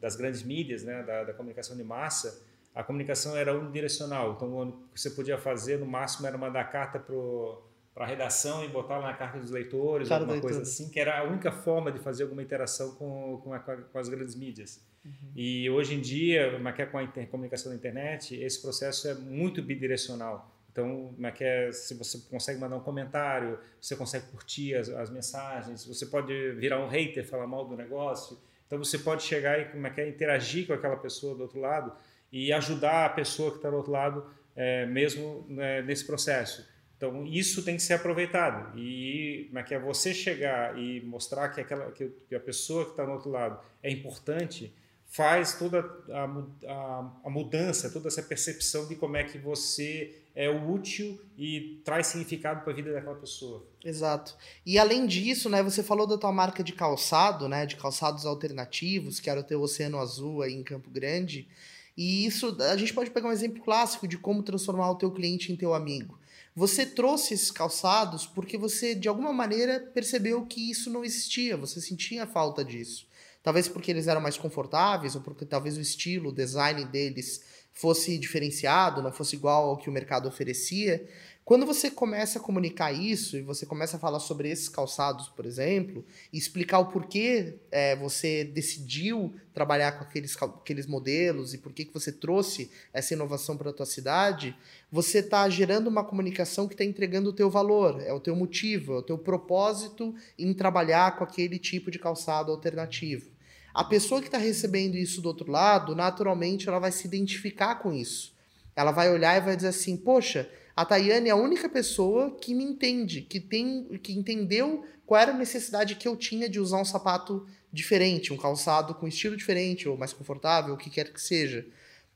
das 0.00 0.16
grandes 0.16 0.42
mídias, 0.42 0.82
né, 0.82 1.02
da, 1.02 1.32
comunicação 1.34 1.76
de 1.76 1.84
massa, 1.84 2.42
a 2.74 2.82
comunicação 2.82 3.36
era 3.36 3.56
unidirecional. 3.56 4.34
Então, 4.34 4.68
o 4.68 4.72
que 4.94 5.00
você 5.00 5.10
podia 5.10 5.36
fazer, 5.36 5.78
no 5.78 5.86
máximo, 5.86 6.26
era 6.26 6.38
mandar 6.38 6.64
carta 6.64 6.98
para 6.98 8.04
a 8.04 8.06
redação 8.06 8.64
e 8.64 8.68
botar 8.68 9.00
na 9.00 9.12
carta 9.12 9.38
dos 9.38 9.50
leitores, 9.50 10.08
Cara 10.08 10.22
alguma 10.22 10.40
coisa 10.40 10.62
assim, 10.62 10.88
que 10.88 10.98
era 10.98 11.18
a 11.18 11.24
única 11.24 11.52
forma 11.52 11.92
de 11.92 11.98
fazer 11.98 12.22
alguma 12.22 12.42
interação 12.42 12.94
com, 12.94 13.40
com, 13.42 13.52
a, 13.52 13.58
com 13.58 13.98
as 13.98 14.08
grandes 14.08 14.34
mídias. 14.34 14.80
Uhum. 15.04 15.32
E 15.34 15.68
hoje 15.68 15.94
em 15.94 16.00
dia, 16.00 16.60
é 16.78 16.86
com 16.86 16.98
a 16.98 17.26
comunicação 17.26 17.70
da 17.70 17.76
internet, 17.76 18.34
esse 18.34 18.60
processo 18.62 19.08
é 19.08 19.14
muito 19.14 19.62
bidirecional. 19.62 20.59
Então, 20.72 21.14
é 21.40 21.72
se 21.72 21.94
você 21.94 22.18
consegue 22.30 22.60
mandar 22.60 22.76
um 22.76 22.80
comentário, 22.80 23.58
você 23.80 23.96
consegue 23.96 24.26
curtir 24.28 24.74
as, 24.74 24.88
as, 24.88 25.10
mensagens, 25.10 25.84
você 25.84 26.06
pode 26.06 26.52
virar 26.52 26.78
um 26.78 26.88
hater, 26.88 27.26
falar 27.26 27.46
mal 27.46 27.66
do 27.66 27.76
negócio. 27.76 28.38
Então, 28.66 28.78
você 28.78 28.98
pode 28.98 29.24
chegar 29.24 29.60
e 29.60 29.64
como 29.66 29.86
é 29.86 29.90
que 29.90 30.00
é, 30.00 30.08
interagir 30.08 30.66
com 30.66 30.72
aquela 30.72 30.96
pessoa 30.96 31.34
do 31.34 31.42
outro 31.42 31.60
lado 31.60 31.92
e 32.30 32.52
ajudar 32.52 33.06
a 33.06 33.08
pessoa 33.08 33.50
que 33.50 33.56
está 33.56 33.68
do 33.68 33.76
outro 33.76 33.90
lado, 33.90 34.24
é, 34.54 34.86
mesmo 34.86 35.44
né, 35.48 35.82
nesse 35.82 36.06
processo. 36.06 36.68
Então, 36.96 37.26
isso 37.26 37.64
tem 37.64 37.76
que 37.76 37.82
ser 37.82 37.94
aproveitado. 37.94 38.78
E 38.78 39.46
como 39.48 39.58
é 39.58 39.62
que 39.64 39.74
é 39.74 39.78
você 39.78 40.14
chegar 40.14 40.78
e 40.78 41.00
mostrar 41.00 41.48
que, 41.48 41.60
aquela, 41.60 41.90
que 41.90 42.34
a 42.34 42.40
pessoa 42.40 42.84
que 42.84 42.90
está 42.92 43.04
do 43.04 43.10
outro 43.10 43.30
lado 43.30 43.58
é 43.82 43.90
importante, 43.90 44.72
faz 45.10 45.58
toda 45.58 45.80
a, 45.80 46.24
a, 46.68 47.12
a, 47.24 47.30
mudança, 47.30 47.90
toda 47.90 48.06
essa 48.06 48.22
percepção 48.22 48.86
de 48.86 48.94
como 48.94 49.16
é 49.16 49.24
que 49.24 49.38
você 49.38 50.22
é 50.34 50.48
útil 50.48 51.20
e 51.36 51.80
traz 51.84 52.08
significado 52.08 52.62
para 52.62 52.72
a 52.72 52.76
vida 52.76 52.92
daquela 52.92 53.16
pessoa. 53.16 53.66
Exato. 53.84 54.36
E 54.64 54.78
além 54.78 55.06
disso, 55.06 55.48
né, 55.48 55.62
você 55.62 55.82
falou 55.82 56.06
da 56.06 56.18
tua 56.18 56.32
marca 56.32 56.62
de 56.62 56.72
calçado, 56.72 57.48
né, 57.48 57.66
de 57.66 57.76
calçados 57.76 58.26
alternativos, 58.26 59.20
que 59.20 59.28
era 59.28 59.40
o 59.40 59.44
teu 59.44 59.60
Oceano 59.60 59.98
Azul 59.98 60.42
aí 60.42 60.54
em 60.54 60.62
Campo 60.62 60.90
Grande. 60.90 61.48
E 61.96 62.24
isso, 62.24 62.56
a 62.60 62.76
gente 62.76 62.94
pode 62.94 63.10
pegar 63.10 63.28
um 63.28 63.32
exemplo 63.32 63.62
clássico 63.62 64.06
de 64.06 64.16
como 64.16 64.42
transformar 64.42 64.90
o 64.90 64.96
teu 64.96 65.10
cliente 65.10 65.52
em 65.52 65.56
teu 65.56 65.74
amigo. 65.74 66.18
Você 66.54 66.84
trouxe 66.84 67.34
esses 67.34 67.50
calçados 67.50 68.26
porque 68.26 68.58
você, 68.58 68.94
de 68.94 69.08
alguma 69.08 69.32
maneira, 69.32 69.80
percebeu 69.94 70.44
que 70.46 70.70
isso 70.70 70.90
não 70.90 71.04
existia, 71.04 71.56
você 71.56 71.80
sentia 71.80 72.26
falta 72.26 72.64
disso. 72.64 73.06
Talvez 73.42 73.68
porque 73.68 73.90
eles 73.90 74.06
eram 74.06 74.20
mais 74.20 74.36
confortáveis, 74.36 75.14
ou 75.14 75.22
porque 75.22 75.46
talvez 75.46 75.76
o 75.78 75.80
estilo, 75.80 76.28
o 76.28 76.34
design 76.34 76.84
deles 76.84 77.42
fosse 77.72 78.18
diferenciado, 78.18 79.02
não 79.02 79.12
fosse 79.12 79.36
igual 79.36 79.70
ao 79.70 79.76
que 79.76 79.88
o 79.88 79.92
mercado 79.92 80.28
oferecia. 80.28 81.06
Quando 81.50 81.66
você 81.66 81.90
começa 81.90 82.38
a 82.38 82.42
comunicar 82.42 82.92
isso 82.92 83.36
e 83.36 83.42
você 83.42 83.66
começa 83.66 83.96
a 83.96 84.00
falar 84.00 84.20
sobre 84.20 84.48
esses 84.48 84.68
calçados, 84.68 85.28
por 85.28 85.44
exemplo, 85.44 86.04
e 86.32 86.38
explicar 86.38 86.78
o 86.78 86.86
porquê 86.86 87.56
é, 87.72 87.96
você 87.96 88.44
decidiu 88.44 89.34
trabalhar 89.52 89.98
com 89.98 90.04
aqueles, 90.04 90.40
aqueles 90.40 90.86
modelos 90.86 91.52
e 91.52 91.58
por 91.58 91.72
que 91.72 91.90
você 91.92 92.12
trouxe 92.12 92.70
essa 92.92 93.14
inovação 93.14 93.56
para 93.56 93.70
a 93.70 93.72
tua 93.72 93.86
cidade, 93.86 94.56
você 94.92 95.18
está 95.18 95.48
gerando 95.48 95.88
uma 95.88 96.04
comunicação 96.04 96.68
que 96.68 96.74
está 96.74 96.84
entregando 96.84 97.30
o 97.30 97.32
teu 97.32 97.50
valor, 97.50 98.00
é 98.00 98.12
o 98.12 98.20
teu 98.20 98.36
motivo, 98.36 98.92
é 98.92 98.98
o 98.98 99.02
teu 99.02 99.18
propósito 99.18 100.14
em 100.38 100.54
trabalhar 100.54 101.16
com 101.16 101.24
aquele 101.24 101.58
tipo 101.58 101.90
de 101.90 101.98
calçado 101.98 102.52
alternativo. 102.52 103.28
A 103.72 103.84
pessoa 103.84 104.20
que 104.20 104.28
está 104.28 104.38
recebendo 104.38 104.96
isso 104.96 105.20
do 105.20 105.26
outro 105.26 105.50
lado, 105.50 105.94
naturalmente, 105.94 106.68
ela 106.68 106.78
vai 106.78 106.92
se 106.92 107.06
identificar 107.06 107.76
com 107.76 107.92
isso. 107.92 108.34
Ela 108.74 108.90
vai 108.90 109.10
olhar 109.10 109.36
e 109.36 109.44
vai 109.44 109.56
dizer 109.56 109.68
assim: 109.68 109.96
Poxa, 109.96 110.48
a 110.74 110.84
Tayane 110.84 111.28
é 111.28 111.32
a 111.32 111.36
única 111.36 111.68
pessoa 111.68 112.36
que 112.40 112.54
me 112.54 112.64
entende, 112.64 113.22
que 113.22 113.38
tem, 113.38 113.84
que 114.02 114.12
entendeu 114.12 114.84
qual 115.06 115.20
era 115.20 115.32
a 115.32 115.36
necessidade 115.36 115.96
que 115.96 116.08
eu 116.08 116.16
tinha 116.16 116.48
de 116.48 116.60
usar 116.60 116.80
um 116.80 116.84
sapato 116.84 117.46
diferente, 117.72 118.32
um 118.32 118.36
calçado 118.36 118.94
com 118.94 119.06
estilo 119.06 119.36
diferente 119.36 119.88
ou 119.88 119.96
mais 119.96 120.12
confortável, 120.12 120.74
o 120.74 120.78
que 120.78 120.90
quer 120.90 121.12
que 121.12 121.20
seja. 121.20 121.66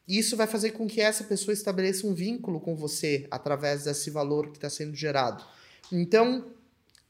Isso 0.06 0.36
vai 0.36 0.46
fazer 0.46 0.72
com 0.72 0.86
que 0.86 1.00
essa 1.00 1.24
pessoa 1.24 1.52
estabeleça 1.52 2.06
um 2.06 2.14
vínculo 2.14 2.60
com 2.60 2.76
você 2.76 3.26
através 3.30 3.84
desse 3.84 4.10
valor 4.10 4.48
que 4.50 4.56
está 4.56 4.68
sendo 4.68 4.94
gerado. 4.94 5.44
Então, 5.90 6.46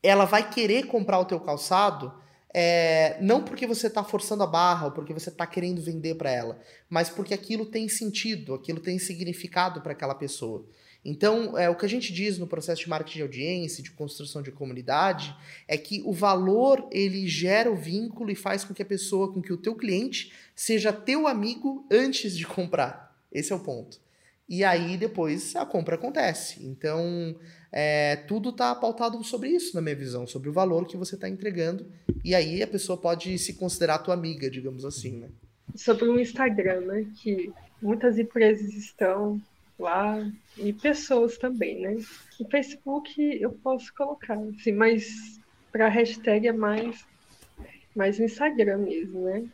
ela 0.03 0.25
vai 0.25 0.49
querer 0.49 0.87
comprar 0.87 1.19
o 1.19 1.25
teu 1.25 1.41
calçado 1.41 2.13
é, 2.57 3.19
não 3.21 3.43
porque 3.43 3.67
você 3.67 3.89
está 3.89 4.05
forçando 4.05 4.45
a 4.45 4.47
barra 4.47 4.87
ou 4.87 4.93
porque 4.93 5.13
você 5.13 5.29
está 5.29 5.45
querendo 5.45 5.83
vender 5.83 6.15
para 6.15 6.31
ela, 6.31 6.61
mas 6.89 7.11
porque 7.11 7.35
aquilo 7.35 7.67
tem 7.67 7.89
sentido, 7.89 8.55
aquilo 8.55 8.79
tem 8.79 8.97
significado 8.97 9.81
para 9.81 9.91
aquela 9.91 10.15
pessoa. 10.15 10.65
Então, 11.05 11.59
é, 11.59 11.69
o 11.69 11.77
que 11.77 11.85
a 11.85 11.89
gente 11.89 12.13
diz 12.13 12.39
no 12.39 12.47
processo 12.47 12.83
de 12.83 12.89
marketing 12.89 13.19
de 13.19 13.23
audiência, 13.23 13.83
de 13.83 13.91
construção 13.91 14.41
de 14.41 14.53
comunidade, 14.53 15.37
é 15.69 15.77
que 15.77 16.01
o 16.07 16.13
valor 16.13 16.89
ele 16.91 17.27
gera 17.27 17.71
o 17.71 17.77
vínculo 17.77 18.31
e 18.31 18.37
faz 18.37 18.65
com 18.65 18.73
que 18.73 18.83
a 18.83 18.87
pessoa, 18.87 19.31
com 19.33 19.43
que 19.43 19.53
o 19.53 19.59
teu 19.59 19.75
cliente 19.75 20.33
seja 20.55 20.93
teu 20.93 21.27
amigo 21.27 21.85
antes 21.91 22.37
de 22.37 22.47
comprar. 22.47 23.15
Esse 23.31 23.53
é 23.53 23.57
o 23.57 23.61
ponto. 23.61 24.01
E 24.49 24.63
aí 24.63 24.97
depois 24.97 25.57
a 25.57 25.67
compra 25.67 25.97
acontece. 25.97 26.65
Então, 26.65 27.37
é, 27.77 28.15
tudo 28.29 28.51
está 28.51 28.73
pautado 28.73 29.23
sobre 29.25 29.49
isso, 29.49 29.75
na 29.75 29.83
minha 29.83 29.97
visão, 29.97 30.29
sobre 30.29 30.49
o 30.49 30.53
valor 30.53 30.87
que 30.87 30.97
você 30.97 31.17
está 31.17 31.29
entregando. 31.29 31.85
E 32.25 32.33
aí 32.33 32.63
a 32.63 32.69
pessoa 32.69 32.97
pode 32.97 33.37
se 33.37 33.55
considerar 33.55 33.99
tua 33.99 34.15
amiga, 34.15 34.49
digamos 34.49 34.85
assim, 34.85 35.19
né? 35.19 35.29
Sobre 35.75 36.05
o 36.05 36.21
Instagram, 36.21 36.83
né? 36.83 37.05
Que 37.21 37.53
muitas 37.83 38.17
empresas 38.17 38.73
estão 38.75 39.43
lá 39.77 40.25
e 40.57 40.73
pessoas 40.73 41.37
também, 41.37 41.81
né? 41.81 41.97
No 42.39 42.49
Facebook 42.49 43.13
eu 43.41 43.51
posso 43.51 43.93
colocar, 43.93 44.39
assim, 44.57 44.71
mas 44.71 45.41
para 45.73 45.89
hashtag 45.89 46.47
é 46.47 46.53
mais, 46.53 47.05
mais 47.93 48.21
no 48.21 48.25
Instagram 48.27 48.79
mesmo, 48.79 49.25
né? 49.25 49.45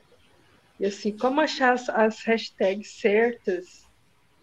E 0.79 0.85
assim, 0.85 1.11
como 1.17 1.41
achar 1.41 1.73
as, 1.73 1.89
as 1.89 2.23
hashtags 2.23 3.01
certas 3.01 3.87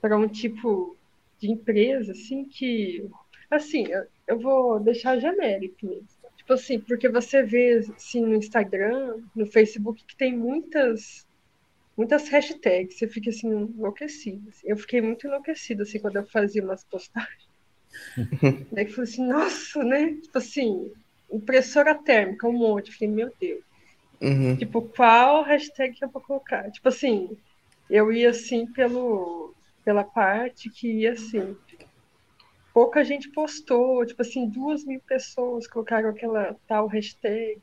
para 0.02 0.18
um 0.18 0.28
tipo 0.28 0.98
de 1.40 1.52
empresa, 1.52 2.14
assim, 2.14 2.44
que 2.44 3.08
Assim, 3.50 3.86
eu 4.28 4.40
vou 4.40 4.80
deixar 4.80 5.20
genérico 5.20 5.86
mesmo. 5.86 6.08
Tipo 6.36 6.54
assim, 6.54 6.80
porque 6.80 7.10
você 7.10 7.44
vê 7.44 7.84
assim, 7.96 8.22
no 8.22 8.36
Instagram, 8.36 9.18
no 9.36 9.46
Facebook, 9.46 10.04
que 10.06 10.16
tem 10.16 10.36
muitas 10.36 11.26
muitas 11.98 12.30
hashtags, 12.30 12.98
você 12.98 13.08
fica 13.08 13.32
assim, 13.32 13.50
enlouquecido. 13.50 14.50
Assim. 14.50 14.68
Eu 14.70 14.78
fiquei 14.78 15.02
muito 15.02 15.26
enlouquecida 15.26 15.84
assim, 15.84 16.00
quando 16.00 16.18
eu 16.18 16.26
fazia 16.28 16.64
umas 16.64 16.84
postagens. 16.84 17.48
Daí 18.72 18.86
eu 18.86 18.92
falei 18.92 19.10
assim, 19.10 19.28
nossa, 19.28 19.84
né? 19.84 20.14
Tipo 20.22 20.38
assim, 20.38 20.92
impressora 21.32 21.96
térmica, 21.96 22.48
um 22.48 22.54
monte. 22.54 22.90
Eu 22.92 22.98
falei, 22.98 23.14
meu 23.14 23.34
Deus. 23.42 23.64
Uhum. 24.22 24.56
Tipo, 24.56 24.82
qual 24.82 25.44
hashtag 25.44 25.98
que 25.98 26.06
eu 26.06 26.10
vou 26.10 26.22
colocar? 26.22 26.70
Tipo 26.72 26.90
assim, 26.90 27.38
eu 27.90 28.12
ia 28.12 28.30
assim 28.30 28.66
pelo, 28.68 29.54
pela 29.84 30.04
parte 30.04 30.70
que 30.70 30.88
ia 31.02 31.14
assim, 31.14 31.56
pouca 32.78 33.04
gente 33.04 33.30
postou, 33.30 34.06
tipo 34.06 34.22
assim, 34.22 34.48
duas 34.48 34.86
mil 34.86 35.00
pessoas 35.00 35.66
colocaram 35.66 36.10
aquela 36.10 36.56
tal 36.68 36.86
hashtag. 36.86 37.60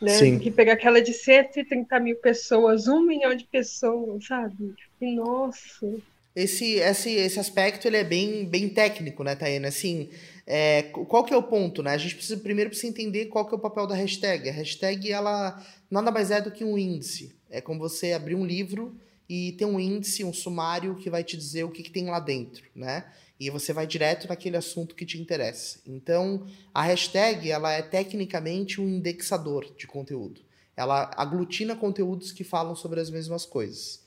Né? 0.00 0.10
Sim. 0.10 0.38
Que 0.38 0.48
pegar 0.48 0.74
aquela 0.74 1.02
de 1.02 1.12
130 1.12 1.98
mil 1.98 2.14
pessoas, 2.14 2.86
um 2.86 3.00
milhão 3.00 3.34
de 3.34 3.42
pessoas, 3.46 4.24
sabe? 4.24 4.76
E 5.00 5.12
nossa. 5.12 5.92
Esse, 6.36 6.74
esse, 6.74 7.10
esse 7.16 7.40
aspecto 7.40 7.88
ele 7.88 7.96
é 7.96 8.04
bem, 8.04 8.44
bem 8.44 8.68
técnico, 8.68 9.24
né, 9.24 9.34
Taina? 9.34 9.66
Assim, 9.66 10.08
é, 10.46 10.84
qual 10.84 11.24
que 11.24 11.34
é 11.34 11.36
o 11.36 11.42
ponto, 11.42 11.82
né? 11.82 11.90
A 11.90 11.98
gente 11.98 12.14
precisa 12.14 12.38
primeiro 12.38 12.70
precisa 12.70 12.92
entender 12.92 13.26
qual 13.26 13.44
que 13.44 13.56
é 13.56 13.58
o 13.58 13.60
papel 13.60 13.88
da 13.88 13.96
hashtag. 13.96 14.48
A 14.48 14.52
hashtag, 14.52 15.10
ela 15.10 15.60
nada 15.90 16.12
mais 16.12 16.30
é 16.30 16.40
do 16.40 16.52
que 16.52 16.62
um 16.62 16.78
índice. 16.78 17.34
É 17.50 17.60
como 17.60 17.80
você 17.80 18.12
abrir 18.12 18.36
um 18.36 18.46
livro 18.46 18.94
e 19.28 19.50
ter 19.58 19.64
um 19.64 19.80
índice, 19.80 20.22
um 20.22 20.32
sumário 20.32 20.94
que 20.94 21.10
vai 21.10 21.24
te 21.24 21.36
dizer 21.36 21.64
o 21.64 21.70
que, 21.70 21.82
que 21.82 21.90
tem 21.90 22.06
lá 22.06 22.20
dentro, 22.20 22.62
né? 22.72 23.04
E 23.38 23.50
você 23.50 23.72
vai 23.72 23.86
direto 23.86 24.28
naquele 24.28 24.56
assunto 24.56 24.94
que 24.94 25.04
te 25.04 25.20
interessa. 25.20 25.78
Então, 25.86 26.46
a 26.72 26.82
hashtag 26.82 27.50
ela 27.50 27.72
é 27.72 27.82
tecnicamente 27.82 28.80
um 28.80 28.88
indexador 28.88 29.74
de 29.76 29.86
conteúdo. 29.86 30.40
Ela 30.76 31.10
aglutina 31.16 31.76
conteúdos 31.76 32.32
que 32.32 32.44
falam 32.44 32.74
sobre 32.74 33.00
as 33.00 33.10
mesmas 33.10 33.44
coisas. 33.44 34.04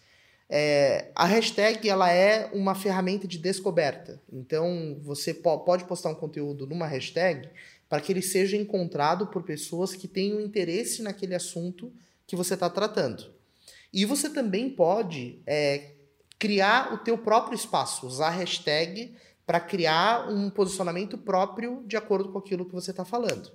É, 0.49 1.11
a 1.15 1.25
hashtag 1.25 1.87
ela 1.87 2.11
é 2.11 2.49
uma 2.53 2.73
ferramenta 2.73 3.27
de 3.27 3.37
descoberta. 3.37 4.19
Então, 4.31 4.97
você 5.01 5.33
po 5.33 5.59
pode 5.59 5.85
postar 5.85 6.09
um 6.09 6.15
conteúdo 6.15 6.65
numa 6.65 6.87
hashtag 6.87 7.47
para 7.87 8.01
que 8.01 8.11
ele 8.11 8.21
seja 8.21 8.57
encontrado 8.57 9.27
por 9.27 9.43
pessoas 9.43 9.93
que 9.93 10.07
tenham 10.07 10.41
interesse 10.41 11.01
naquele 11.03 11.35
assunto 11.35 11.91
que 12.25 12.35
você 12.35 12.55
está 12.55 12.69
tratando. 12.69 13.31
E 13.91 14.05
você 14.05 14.29
também 14.29 14.69
pode 14.69 15.39
é, 15.45 15.91
criar 16.39 16.93
o 16.93 16.97
teu 16.97 17.17
próprio 17.17 17.55
espaço, 17.55 18.07
usar 18.07 18.29
hashtag 18.29 19.13
para 19.45 19.59
criar 19.59 20.29
um 20.29 20.49
posicionamento 20.49 21.17
próprio 21.17 21.83
de 21.85 21.97
acordo 21.97 22.31
com 22.31 22.39
aquilo 22.39 22.65
que 22.65 22.73
você 22.73 22.91
está 22.91 23.03
falando. 23.03 23.51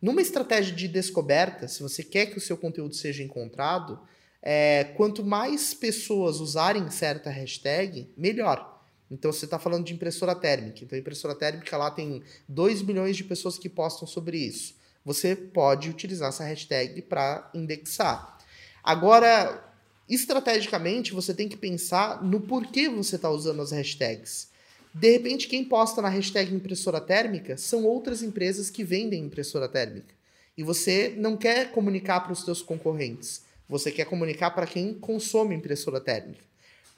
Numa 0.00 0.22
estratégia 0.22 0.74
de 0.74 0.88
descoberta, 0.88 1.66
se 1.68 1.82
você 1.82 2.02
quer 2.02 2.26
que 2.26 2.38
o 2.38 2.40
seu 2.40 2.56
conteúdo 2.56 2.94
seja 2.94 3.22
encontrado, 3.22 4.00
é, 4.40 4.84
quanto 4.96 5.24
mais 5.24 5.74
pessoas 5.74 6.40
usarem 6.40 6.88
certa 6.90 7.28
hashtag, 7.28 8.08
melhor. 8.16 8.80
Então 9.10 9.32
você 9.32 9.44
está 9.44 9.58
falando 9.58 9.84
de 9.84 9.92
impressora 9.92 10.34
térmica. 10.34 10.84
Então 10.84 10.98
impressora 10.98 11.34
térmica 11.34 11.76
lá 11.76 11.90
tem 11.90 12.22
2 12.48 12.82
milhões 12.82 13.16
de 13.16 13.24
pessoas 13.24 13.58
que 13.58 13.68
postam 13.68 14.06
sobre 14.06 14.38
isso. 14.38 14.74
Você 15.04 15.34
pode 15.34 15.90
utilizar 15.90 16.28
essa 16.28 16.44
hashtag 16.44 17.02
para 17.02 17.50
indexar. 17.52 18.38
Agora, 18.82 19.69
estrategicamente, 20.10 21.12
você 21.12 21.32
tem 21.32 21.48
que 21.48 21.56
pensar 21.56 22.22
no 22.22 22.40
porquê 22.40 22.88
você 22.88 23.16
está 23.16 23.30
usando 23.30 23.62
as 23.62 23.70
hashtags. 23.70 24.48
De 24.92 25.08
repente, 25.12 25.46
quem 25.46 25.64
posta 25.64 26.02
na 26.02 26.08
hashtag 26.08 26.52
impressora 26.52 27.00
térmica 27.00 27.56
são 27.56 27.84
outras 27.84 28.22
empresas 28.22 28.68
que 28.68 28.82
vendem 28.82 29.24
impressora 29.24 29.68
térmica. 29.68 30.12
E 30.58 30.64
você 30.64 31.14
não 31.16 31.36
quer 31.36 31.70
comunicar 31.70 32.20
para 32.20 32.32
os 32.32 32.44
seus 32.44 32.60
concorrentes. 32.60 33.42
Você 33.68 33.92
quer 33.92 34.04
comunicar 34.04 34.50
para 34.50 34.66
quem 34.66 34.92
consome 34.92 35.54
impressora 35.54 36.00
térmica. 36.00 36.42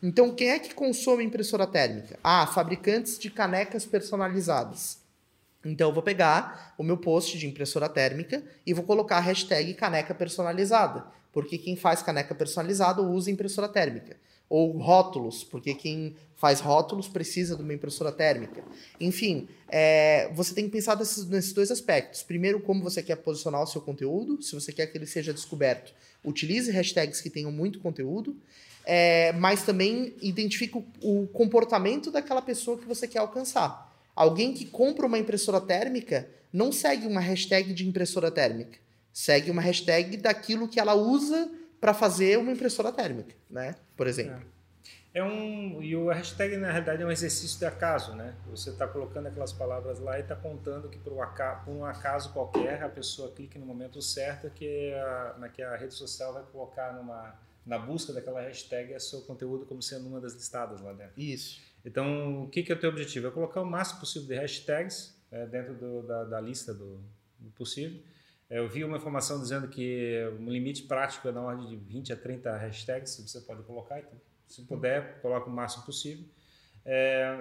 Então, 0.02 0.34
quem 0.34 0.48
é 0.48 0.58
que 0.58 0.74
consome 0.74 1.22
impressora 1.22 1.66
térmica? 1.66 2.18
Ah, 2.24 2.46
fabricantes 2.46 3.18
de 3.18 3.30
canecas 3.30 3.84
personalizadas. 3.84 5.01
Então, 5.64 5.88
eu 5.88 5.94
vou 5.94 6.02
pegar 6.02 6.74
o 6.76 6.82
meu 6.82 6.96
post 6.96 7.38
de 7.38 7.46
impressora 7.46 7.88
térmica 7.88 8.42
e 8.66 8.74
vou 8.74 8.84
colocar 8.84 9.18
a 9.18 9.20
hashtag 9.20 9.74
caneca 9.74 10.14
personalizada, 10.14 11.04
porque 11.32 11.58
quem 11.58 11.76
faz 11.76 12.02
caneca 12.02 12.34
personalizada 12.34 13.02
usa 13.02 13.30
impressora 13.30 13.68
térmica. 13.68 14.16
Ou 14.48 14.76
rótulos, 14.76 15.42
porque 15.44 15.74
quem 15.74 16.14
faz 16.36 16.60
rótulos 16.60 17.08
precisa 17.08 17.56
de 17.56 17.62
uma 17.62 17.72
impressora 17.72 18.12
térmica. 18.12 18.62
Enfim, 19.00 19.48
é, 19.68 20.30
você 20.34 20.54
tem 20.54 20.64
que 20.64 20.70
pensar 20.70 20.96
nesses, 20.98 21.26
nesses 21.26 21.52
dois 21.52 21.70
aspectos. 21.70 22.22
Primeiro, 22.22 22.60
como 22.60 22.82
você 22.82 23.02
quer 23.02 23.16
posicionar 23.16 23.62
o 23.62 23.66
seu 23.66 23.80
conteúdo, 23.80 24.42
se 24.42 24.54
você 24.54 24.70
quer 24.72 24.88
que 24.88 24.98
ele 24.98 25.06
seja 25.06 25.32
descoberto, 25.32 25.94
utilize 26.22 26.70
hashtags 26.70 27.20
que 27.20 27.30
tenham 27.30 27.50
muito 27.50 27.80
conteúdo 27.80 28.36
é, 28.84 29.32
mas 29.32 29.62
também 29.62 30.14
identifica 30.20 30.78
o, 30.78 30.84
o 31.22 31.26
comportamento 31.28 32.10
daquela 32.10 32.42
pessoa 32.42 32.78
que 32.78 32.86
você 32.86 33.06
quer 33.06 33.20
alcançar. 33.20 33.91
Alguém 34.14 34.52
que 34.52 34.66
compra 34.66 35.06
uma 35.06 35.18
impressora 35.18 35.60
térmica 35.60 36.28
não 36.52 36.70
segue 36.70 37.06
uma 37.06 37.20
hashtag 37.20 37.72
de 37.72 37.88
impressora 37.88 38.30
térmica, 38.30 38.78
segue 39.12 39.50
uma 39.50 39.62
hashtag 39.62 40.16
daquilo 40.18 40.68
que 40.68 40.78
ela 40.78 40.94
usa 40.94 41.50
para 41.80 41.94
fazer 41.94 42.38
uma 42.38 42.52
impressora 42.52 42.92
térmica, 42.92 43.34
né? 43.50 43.74
Por 43.96 44.06
exemplo. 44.06 44.40
É. 45.14 45.20
é 45.20 45.24
um 45.24 45.82
e 45.82 45.96
o 45.96 46.08
hashtag 46.10 46.56
na 46.58 46.70
realidade 46.70 47.02
é 47.02 47.06
um 47.06 47.10
exercício 47.10 47.58
de 47.58 47.64
acaso, 47.64 48.14
né? 48.14 48.34
Você 48.50 48.70
está 48.70 48.86
colocando 48.86 49.26
aquelas 49.26 49.52
palavras 49.52 49.98
lá 49.98 50.18
e 50.18 50.22
está 50.22 50.36
contando 50.36 50.88
que 50.88 50.98
por 50.98 51.12
um, 51.14 51.22
acaso, 51.22 51.64
por 51.64 51.72
um 51.72 51.84
acaso 51.84 52.32
qualquer 52.32 52.82
a 52.82 52.88
pessoa 52.88 53.32
clique 53.32 53.58
no 53.58 53.64
momento 53.64 54.00
certo 54.02 54.50
que 54.50 54.92
a, 54.92 55.36
né, 55.38 55.50
que 55.52 55.62
a 55.62 55.74
rede 55.74 55.94
social 55.94 56.34
vai 56.34 56.42
colocar 56.52 56.92
numa 56.92 57.34
na 57.64 57.78
busca 57.78 58.12
daquela 58.12 58.40
hashtag 58.40 58.92
é 58.92 58.98
seu 58.98 59.22
conteúdo 59.22 59.64
como 59.64 59.80
sendo 59.80 60.08
uma 60.08 60.20
das 60.20 60.34
listadas 60.34 60.80
lá 60.80 60.92
dentro. 60.92 61.12
Isso. 61.16 61.60
Então, 61.84 62.44
o 62.44 62.48
que, 62.48 62.62
que 62.62 62.72
é 62.72 62.74
o 62.74 62.78
teu 62.78 62.90
objetivo? 62.90 63.28
É 63.28 63.30
colocar 63.30 63.60
o 63.60 63.66
máximo 63.66 64.00
possível 64.00 64.28
de 64.28 64.34
hashtags 64.34 65.20
é, 65.30 65.46
dentro 65.46 65.74
do, 65.74 66.02
da, 66.02 66.24
da, 66.24 66.40
lista 66.40 66.72
do, 66.72 67.00
do 67.38 67.50
possível. 67.50 68.00
É, 68.48 68.58
eu 68.58 68.68
vi 68.68 68.84
uma 68.84 68.96
informação 68.96 69.40
dizendo 69.40 69.68
que 69.68 70.22
o 70.38 70.50
limite 70.50 70.84
prático 70.84 71.28
é 71.28 71.32
na 71.32 71.42
ordem 71.42 71.66
de 71.66 71.76
20 71.76 72.12
a 72.12 72.16
30 72.16 72.56
hashtags 72.56 73.16
que 73.16 73.22
você 73.22 73.40
pode 73.40 73.62
colocar. 73.62 73.98
Então, 73.98 74.20
se 74.46 74.62
puder, 74.62 75.20
coloque 75.20 75.48
o 75.48 75.52
máximo 75.52 75.84
possível. 75.84 76.24
É, 76.84 77.36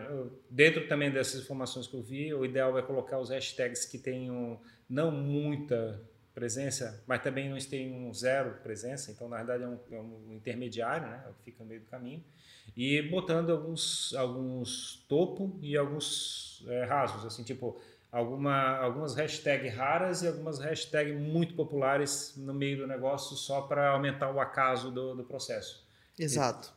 dentro 0.50 0.88
também 0.88 1.12
dessas 1.12 1.42
informações 1.42 1.88
que 1.88 1.96
eu 1.96 2.02
vi, 2.02 2.34
o 2.34 2.46
ideal 2.46 2.78
é 2.78 2.82
colocar 2.82 3.20
os 3.20 3.30
hashtags 3.30 3.86
que 3.86 3.98
tenham 3.98 4.60
não 4.90 5.12
muita 5.12 6.02
presença, 6.34 7.04
mas 7.06 7.22
também 7.22 7.50
não 7.50 7.58
tem 7.58 7.94
um 7.94 8.14
zero 8.14 8.56
presença, 8.64 9.12
então 9.12 9.28
na 9.28 9.38
verdade 9.38 9.64
é 9.64 9.68
um, 9.68 9.80
é 9.92 10.00
um 10.00 10.34
intermediário, 10.34 11.08
né? 11.08 11.24
É 11.28 11.44
fica 11.44 11.64
no 11.64 11.70
meio 11.70 11.82
do 11.82 11.88
caminho, 11.88 12.24
e 12.76 13.02
botando 13.02 13.52
alguns, 13.52 14.14
alguns 14.16 15.06
topo 15.10 15.58
e 15.62 15.76
alguns 15.76 16.64
é, 16.68 16.86
rasos, 16.86 17.26
assim, 17.26 17.44
tipo 17.44 17.80
alguma, 18.12 18.78
algumas 18.78 19.16
hashtags 19.16 19.74
raras 19.74 20.22
e 20.22 20.28
algumas 20.28 20.60
hashtags 20.60 21.18
muito 21.20 21.54
populares 21.54 22.34
no 22.36 22.54
meio 22.54 22.78
do 22.78 22.88
negócio 22.88 23.36
só 23.36 23.62
para 23.62 23.90
aumentar 23.90 24.32
o 24.32 24.40
acaso 24.40 24.92
do, 24.92 25.16
do 25.16 25.24
processo. 25.24 25.86
Exato. 26.18 26.74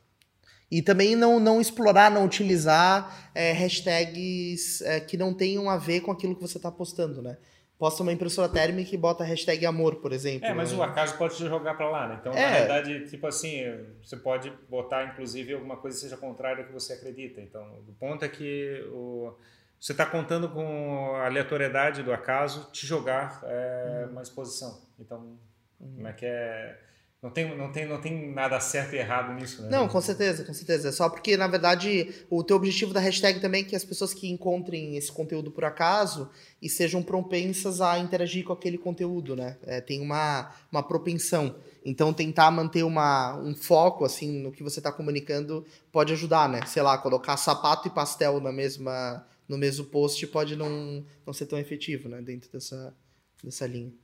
E, 0.71 0.79
e 0.79 0.83
também 0.83 1.17
não, 1.17 1.41
não 1.41 1.61
explorar, 1.61 2.11
não 2.11 2.25
utilizar 2.25 3.31
é, 3.35 3.53
hashtags 3.53 4.81
é, 4.83 5.01
que 5.01 5.17
não 5.17 5.35
tenham 5.35 5.69
a 5.69 5.77
ver 5.77 6.01
com 6.01 6.11
aquilo 6.11 6.35
que 6.35 6.43
você 6.43 6.57
está 6.57 6.71
postando, 6.71 7.21
né? 7.21 7.37
Posta 7.79 8.03
uma 8.03 8.13
impressora 8.13 8.49
térmica 8.49 8.95
e 8.95 8.99
bota 8.99 9.25
a 9.25 9.27
hashtag 9.27 9.67
amor, 9.67 9.97
por 9.97 10.13
exemplo. 10.13 10.47
É, 10.47 10.55
mas 10.55 10.73
né? 10.73 10.79
o 10.79 10.83
acaso 10.83 11.17
pode 11.17 11.37
te 11.37 11.45
jogar 11.45 11.75
para 11.75 11.89
lá, 11.89 12.09
né? 12.09 12.19
Então, 12.21 12.33
é. 12.33 12.51
na 12.51 12.59
verdade, 12.59 13.09
tipo 13.09 13.27
assim, 13.27 13.63
você 14.03 14.17
pode 14.17 14.53
botar, 14.69 15.05
inclusive, 15.05 15.55
alguma 15.55 15.77
coisa 15.77 15.97
que 15.97 16.03
seja 16.03 16.17
contrária 16.17 16.63
ao 16.63 16.67
que 16.67 16.73
você 16.73 16.93
acredita. 16.93 17.41
Então, 17.41 17.63
o 17.89 17.93
ponto 17.99 18.25
é 18.25 18.29
que 18.29 18.85
o, 18.93 19.35
você 19.81 19.93
está 19.93 20.07
contando 20.07 20.49
com 20.49 21.15
a 21.17 21.27
aleatoriedade 21.27 22.03
do 22.03 22.13
acaso 22.13 22.71
te 22.73 22.87
jogar 22.87 23.43
é, 23.45 24.05
uhum. 24.05 24.13
uma 24.13 24.23
exposição. 24.23 24.81
Então, 24.99 25.37
uhum. 25.81 25.95
como 25.97 26.09
é 26.09 26.13
que 26.13 26.25
é 26.25 26.79
não 27.25 27.31
tem, 27.31 27.57
não, 27.57 27.73
tem, 27.73 27.87
não 27.87 27.99
tem 27.99 28.31
nada 28.33 28.61
certo 28.61 28.95
e 28.95 28.99
errado 28.99 29.33
nisso, 29.33 29.63
né? 29.63 29.71
Não, 29.71 29.89
com 29.89 29.99
certeza, 29.99 30.45
com 30.45 30.53
certeza. 30.53 30.93
Só 30.93 31.09
porque, 31.09 31.39
na 31.39 31.47
verdade, 31.47 32.15
o 32.29 32.45
teu 32.45 32.55
objetivo 32.55 32.93
da 32.93 33.01
hashtag 33.01 33.41
também 33.41 33.63
é 33.63 33.65
que 33.65 33.75
as 33.75 33.83
pessoas 33.83 34.13
que 34.13 34.31
encontrem 34.31 34.99
esse 34.99 35.11
conteúdo 35.11 35.51
por 35.51 35.65
acaso 35.65 36.29
e 36.61 36.69
sejam 36.69 37.03
propensas 37.03 37.81
a 37.81 37.99
interagir 37.99 38.45
com 38.45 38.53
aquele 38.53 38.77
conteúdo, 38.77 39.35
né? 39.35 39.57
É, 39.65 39.81
tem 39.81 40.03
uma, 40.03 40.53
uma 40.71 40.83
propensão. 40.83 41.57
Então, 41.83 42.13
tentar 42.13 42.51
manter 42.51 42.83
uma, 42.83 43.35
um 43.39 43.55
foco, 43.55 44.05
assim, 44.05 44.43
no 44.43 44.53
que 44.53 44.63
você 44.63 44.79
está 44.81 44.93
comunicando 44.93 45.65
pode 45.91 46.13
ajudar, 46.13 46.47
né? 46.47 46.61
Sei 46.67 46.83
lá, 46.83 46.99
colocar 46.99 47.39
sapato 47.39 47.89
e 47.89 47.91
pastel 47.91 48.39
na 48.39 48.53
mesma, 48.53 49.27
no 49.49 49.57
mesmo 49.57 49.87
post 49.87 50.27
pode 50.27 50.57
não, 50.57 51.03
não 51.25 51.33
ser 51.33 51.47
tão 51.47 51.59
efetivo, 51.59 52.07
né? 52.07 52.21
Dentro 52.21 52.53
dessa, 52.53 52.95
dessa 53.43 53.67
linha 53.67 53.95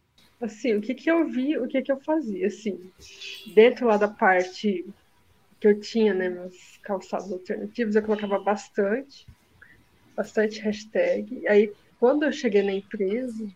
assim, 0.41 0.75
o 0.75 0.81
que 0.81 0.95
que 0.95 1.11
eu 1.11 1.29
vi, 1.29 1.59
o 1.59 1.69
que 1.69 1.83
que 1.83 1.93
eu 1.93 2.01
fazia, 2.01 2.47
assim, 2.47 2.79
dentro 3.55 3.87
lá 3.87 3.97
da 3.97 4.09
parte 4.09 4.85
que 5.61 5.69
eu 5.69 5.79
tinha, 5.79 6.15
né, 6.15 6.29
meus 6.29 6.79
calçados 6.83 7.31
alternativos, 7.31 7.95
eu 7.95 8.03
colocava 8.03 8.39
bastante, 8.39 9.27
bastante 10.17 10.61
hashtag, 10.61 11.47
aí 11.47 11.73
quando 11.99 12.25
eu 12.25 12.33
cheguei 12.33 12.63
na 12.63 12.73
empresa, 12.73 13.47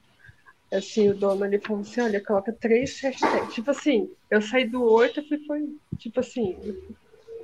assim, 0.71 1.09
o 1.09 1.15
dono 1.15 1.45
ali 1.45 1.59
falou 1.59 1.81
assim, 1.81 2.03
olha, 2.03 2.23
coloca 2.23 2.53
três 2.53 3.01
hashtags, 3.01 3.55
tipo 3.55 3.71
assim, 3.71 4.11
eu 4.31 4.43
saí 4.43 4.69
do 4.69 4.83
oito, 4.83 5.21
eu 5.21 5.29
fui, 5.29 5.47
foi, 5.47 5.61
tipo 5.99 6.21
assim, 6.21 6.57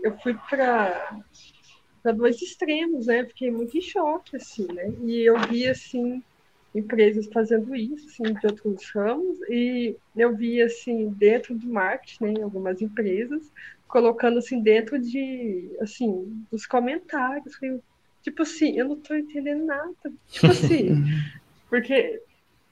eu 0.02 0.18
fui 0.18 0.34
para 0.48 1.18
para 2.02 2.12
dois 2.12 2.40
extremos, 2.40 3.06
né, 3.06 3.26
fiquei 3.26 3.50
muito 3.50 3.76
em 3.76 3.82
choque, 3.82 4.36
assim, 4.36 4.66
né, 4.72 4.90
e 5.04 5.28
eu 5.28 5.38
vi, 5.48 5.66
assim, 5.66 6.22
empresas 6.74 7.28
fazendo 7.32 7.74
isso, 7.74 8.06
assim, 8.06 8.34
de 8.34 8.46
outros 8.46 8.90
ramos, 8.90 9.38
e 9.48 9.96
eu 10.16 10.34
vi, 10.34 10.62
assim, 10.62 11.08
dentro 11.10 11.54
do 11.54 11.66
marketing, 11.68 12.24
né, 12.24 12.42
algumas 12.42 12.80
empresas, 12.80 13.50
colocando, 13.88 14.38
assim, 14.38 14.62
dentro 14.62 14.98
de, 14.98 15.68
assim, 15.80 16.44
dos 16.50 16.66
comentários, 16.66 17.58
tipo 18.22 18.42
assim, 18.42 18.78
eu 18.78 18.88
não 18.88 18.96
estou 18.96 19.16
entendendo 19.16 19.66
nada, 19.66 19.94
tipo 20.28 20.46
assim, 20.46 21.04
porque 21.68 22.22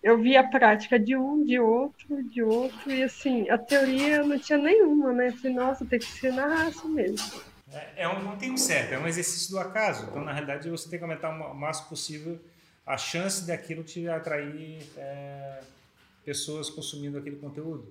eu 0.01 0.17
vi 0.19 0.37
a 0.37 0.47
prática 0.47 0.99
de 0.99 1.17
um, 1.17 1.45
de 1.45 1.59
outro, 1.59 2.23
de 2.23 2.41
outro, 2.41 2.93
e, 2.93 3.03
assim, 3.03 3.51
a 3.51 3.59
teoria 3.59 4.23
não 4.23 4.39
tinha 4.39 4.59
nenhuma, 4.59 5.13
né, 5.13 5.33
falei, 5.33 5.57
nossa, 5.57 5.85
tem 5.85 5.99
que 5.99 6.07
ser 6.07 6.33
na 6.33 6.47
raça 6.47 6.87
mesmo. 6.87 7.41
É, 7.73 8.05
é 8.05 8.09
um, 8.09 8.23
não 8.23 8.37
tem 8.37 8.53
um 8.53 8.57
certo, 8.57 8.93
é 8.93 8.99
um 8.99 9.09
exercício 9.09 9.51
do 9.51 9.59
acaso, 9.59 10.07
então, 10.09 10.25
na 10.25 10.33
realidade, 10.33 10.71
você 10.71 10.89
tem 10.89 11.01
que 11.01 11.05
aumentar 11.05 11.31
o 11.31 11.55
máximo 11.55 11.89
possível 11.89 12.39
a 12.89 12.97
chance 12.97 13.47
daquilo 13.47 13.85
te 13.85 14.09
atrair 14.09 14.83
é, 14.97 15.61
pessoas 16.25 16.71
consumindo 16.71 17.19
aquele 17.19 17.37
conteúdo. 17.37 17.87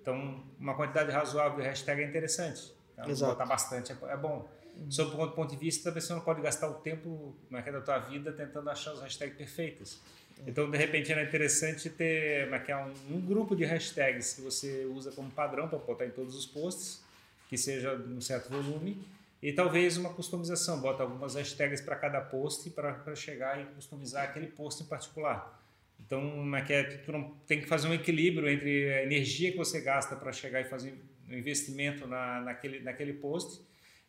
Então, 0.00 0.40
uma 0.56 0.76
quantidade 0.76 1.10
razoável 1.10 1.58
de 1.58 1.64
hashtag 1.64 2.00
é 2.00 2.06
interessante. 2.06 2.72
Então, 2.92 3.10
Exato. 3.10 3.32
botar 3.32 3.44
bastante 3.44 3.90
é, 3.90 3.96
é 4.06 4.16
bom. 4.16 4.48
Uhum. 4.76 4.88
Sob 4.88 5.20
o 5.20 5.30
ponto 5.32 5.50
de 5.50 5.56
vista, 5.56 5.90
você 5.90 6.12
não 6.12 6.20
pode 6.20 6.40
gastar 6.40 6.68
o 6.68 6.74
tempo 6.74 7.34
é 7.52 7.58
é, 7.58 7.72
da 7.72 7.80
tua 7.80 7.98
vida 7.98 8.30
tentando 8.32 8.70
achar 8.70 8.92
as 8.92 9.00
hashtags 9.00 9.36
perfeitas. 9.36 9.94
Uhum. 10.38 10.44
Então, 10.46 10.70
de 10.70 10.78
repente, 10.78 11.12
é 11.12 11.24
interessante 11.24 11.90
ter 11.90 12.48
é 12.48 12.76
um, 12.76 13.16
um 13.16 13.20
grupo 13.20 13.56
de 13.56 13.64
hashtags 13.64 14.34
que 14.34 14.42
você 14.42 14.84
usa 14.84 15.10
como 15.10 15.28
padrão 15.28 15.68
para 15.68 15.78
botar 15.78 16.06
em 16.06 16.10
todos 16.10 16.36
os 16.36 16.46
posts 16.46 17.04
que 17.48 17.58
seja 17.58 17.94
um 17.94 18.20
certo 18.20 18.48
volume 18.48 19.04
e 19.42 19.52
talvez 19.52 19.96
uma 19.96 20.12
customização, 20.12 20.80
bota 20.80 21.02
algumas 21.02 21.34
hashtags 21.34 21.80
para 21.80 21.96
cada 21.96 22.20
post 22.20 22.70
para 22.70 23.14
chegar 23.14 23.60
e 23.60 23.66
customizar 23.74 24.24
aquele 24.24 24.46
post 24.46 24.82
em 24.82 24.86
particular. 24.86 25.62
Então, 26.00 26.54
é 26.56 26.62
que 26.62 26.72
é, 26.72 26.84
tu 26.84 27.12
não, 27.12 27.34
tem 27.46 27.60
que 27.60 27.66
fazer 27.66 27.88
um 27.88 27.94
equilíbrio 27.94 28.48
entre 28.48 28.92
a 28.92 29.02
energia 29.02 29.50
que 29.50 29.58
você 29.58 29.80
gasta 29.80 30.14
para 30.16 30.32
chegar 30.32 30.60
e 30.60 30.64
fazer 30.64 30.94
um 31.28 31.34
investimento 31.34 32.06
na, 32.06 32.40
naquele, 32.40 32.80
naquele 32.80 33.14
post 33.14 33.60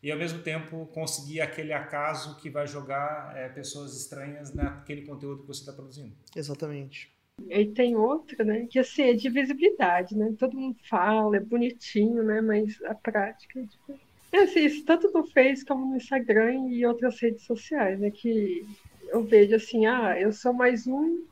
e, 0.02 0.12
ao 0.12 0.18
mesmo 0.18 0.40
tempo, 0.40 0.86
conseguir 0.88 1.42
aquele 1.42 1.74
acaso 1.74 2.38
que 2.38 2.50
vai 2.50 2.68
jogar 2.68 3.36
é, 3.36 3.50
pessoas 3.50 4.00
estranhas 4.00 4.54
naquele 4.54 5.04
conteúdo 5.04 5.42
que 5.42 5.48
você 5.48 5.62
está 5.62 5.74
produzindo. 5.74 6.16
Exatamente. 6.36 7.12
E 7.50 7.66
tem 7.68 7.96
outra, 7.96 8.44
né, 8.44 8.68
que 8.70 8.80
assim, 8.80 9.04
é 9.04 9.14
de 9.14 9.30
visibilidade, 9.30 10.18
né? 10.18 10.34
Todo 10.40 10.58
mundo 10.58 10.78
fala, 10.90 11.38
é 11.38 11.40
bonitinho, 11.40 12.24
né? 12.24 12.42
Mas 12.42 12.82
a 12.84 12.96
prática 12.96 13.60
é 13.60 13.64
diferente. 13.64 14.07
É 14.32 14.40
assim, 14.40 14.66
isso 14.66 14.86
tanto 14.86 15.12
no 15.12 15.26
Face 15.28 15.66
como 15.66 15.86
no 15.86 15.98
Instagram 15.98 16.70
e 16.70 16.86
outras 16.86 17.20
redes 17.20 17.44
sociais, 17.44 18.00
né? 18.00 18.12
Que 18.12 18.66
eu 19.10 19.24
vejo 19.24 19.56
assim, 19.56 19.86
ah, 19.86 20.20
eu 20.20 20.32
sou 20.34 20.54
mais 20.54 20.86
um 20.86 21.26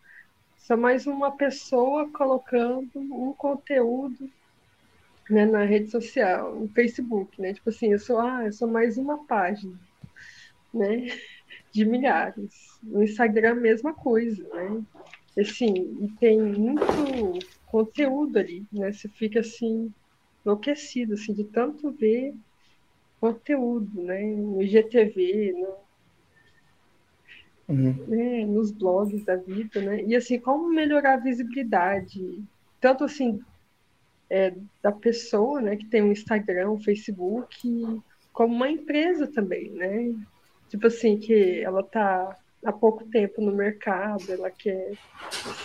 só 0.57 0.75
mais 0.75 1.05
uma 1.05 1.31
pessoa 1.31 2.09
colocando 2.09 2.89
um 2.95 3.31
conteúdo 3.33 4.27
né, 5.29 5.45
na 5.45 5.63
rede 5.63 5.91
social, 5.91 6.55
no 6.55 6.67
Facebook, 6.69 7.39
né? 7.39 7.53
Tipo 7.53 7.69
assim, 7.69 7.91
eu 7.91 7.99
sou, 7.99 8.19
ah, 8.19 8.45
eu 8.45 8.51
sou 8.51 8.67
mais 8.67 8.97
uma 8.97 9.25
página, 9.25 9.77
né? 10.73 11.07
De 11.71 11.85
milhares. 11.85 12.79
No 12.81 13.03
Instagram, 13.03 13.55
mesma 13.55 13.93
coisa, 13.93 14.41
né? 14.55 14.81
Assim, 15.37 16.09
tem 16.19 16.41
muito 16.41 17.45
conteúdo 17.67 18.39
ali, 18.39 18.65
né? 18.71 18.91
Você 18.91 19.09
fica 19.09 19.41
assim, 19.41 19.93
enlouquecido, 20.43 21.13
assim, 21.13 21.33
de 21.33 21.43
tanto 21.43 21.91
ver 21.91 22.33
conteúdo, 23.19 24.01
né? 24.01 24.21
No 24.21 24.61
IGTV, 24.61 25.53
no, 25.57 25.75
uhum. 27.73 28.05
né, 28.07 28.45
nos 28.45 28.71
blogs 28.71 29.23
da 29.23 29.35
vida, 29.35 29.81
né? 29.81 30.03
E 30.03 30.15
assim, 30.15 30.39
como 30.39 30.69
melhorar 30.69 31.15
a 31.15 31.19
visibilidade, 31.19 32.43
tanto 32.79 33.03
assim 33.03 33.41
é, 34.29 34.53
da 34.81 34.91
pessoa, 34.91 35.61
né, 35.61 35.75
que 35.75 35.85
tem 35.85 36.01
um 36.01 36.11
Instagram, 36.11 36.71
um 36.71 36.79
Facebook, 36.79 38.01
como 38.33 38.53
uma 38.53 38.69
empresa 38.69 39.27
também, 39.27 39.71
né? 39.71 40.13
Tipo 40.69 40.87
assim, 40.87 41.17
que 41.17 41.61
ela 41.61 41.83
tá 41.83 42.37
há 42.63 42.73
pouco 42.73 43.05
tempo 43.05 43.41
no 43.41 43.53
mercado, 43.53 44.23
ela 44.29 44.49
quer 44.49 44.93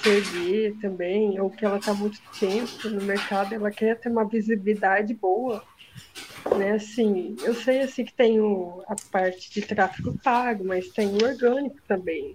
seguir 0.03 0.77
também, 0.81 1.41
ou 1.41 1.51
que 1.51 1.65
ela 1.65 1.79
está 1.79 1.95
muito 1.95 2.21
tempo 2.39 2.89
no 2.91 3.03
mercado, 3.03 3.55
ela 3.55 3.71
quer 3.71 3.99
ter 3.99 4.11
uma 4.11 4.25
visibilidade 4.25 5.15
boa 5.15 5.65
né? 6.57 6.73
Assim, 6.73 7.37
eu 7.43 7.55
sei 7.55 7.81
assim 7.81 8.05
que 8.05 8.13
tem 8.13 8.41
o, 8.41 8.83
a 8.87 8.97
parte 9.11 9.51
de 9.51 9.63
tráfego 9.63 10.19
pago, 10.23 10.65
mas 10.65 10.89
tem 10.89 11.09
o 11.09 11.25
orgânico 11.25 11.79
também. 11.87 12.35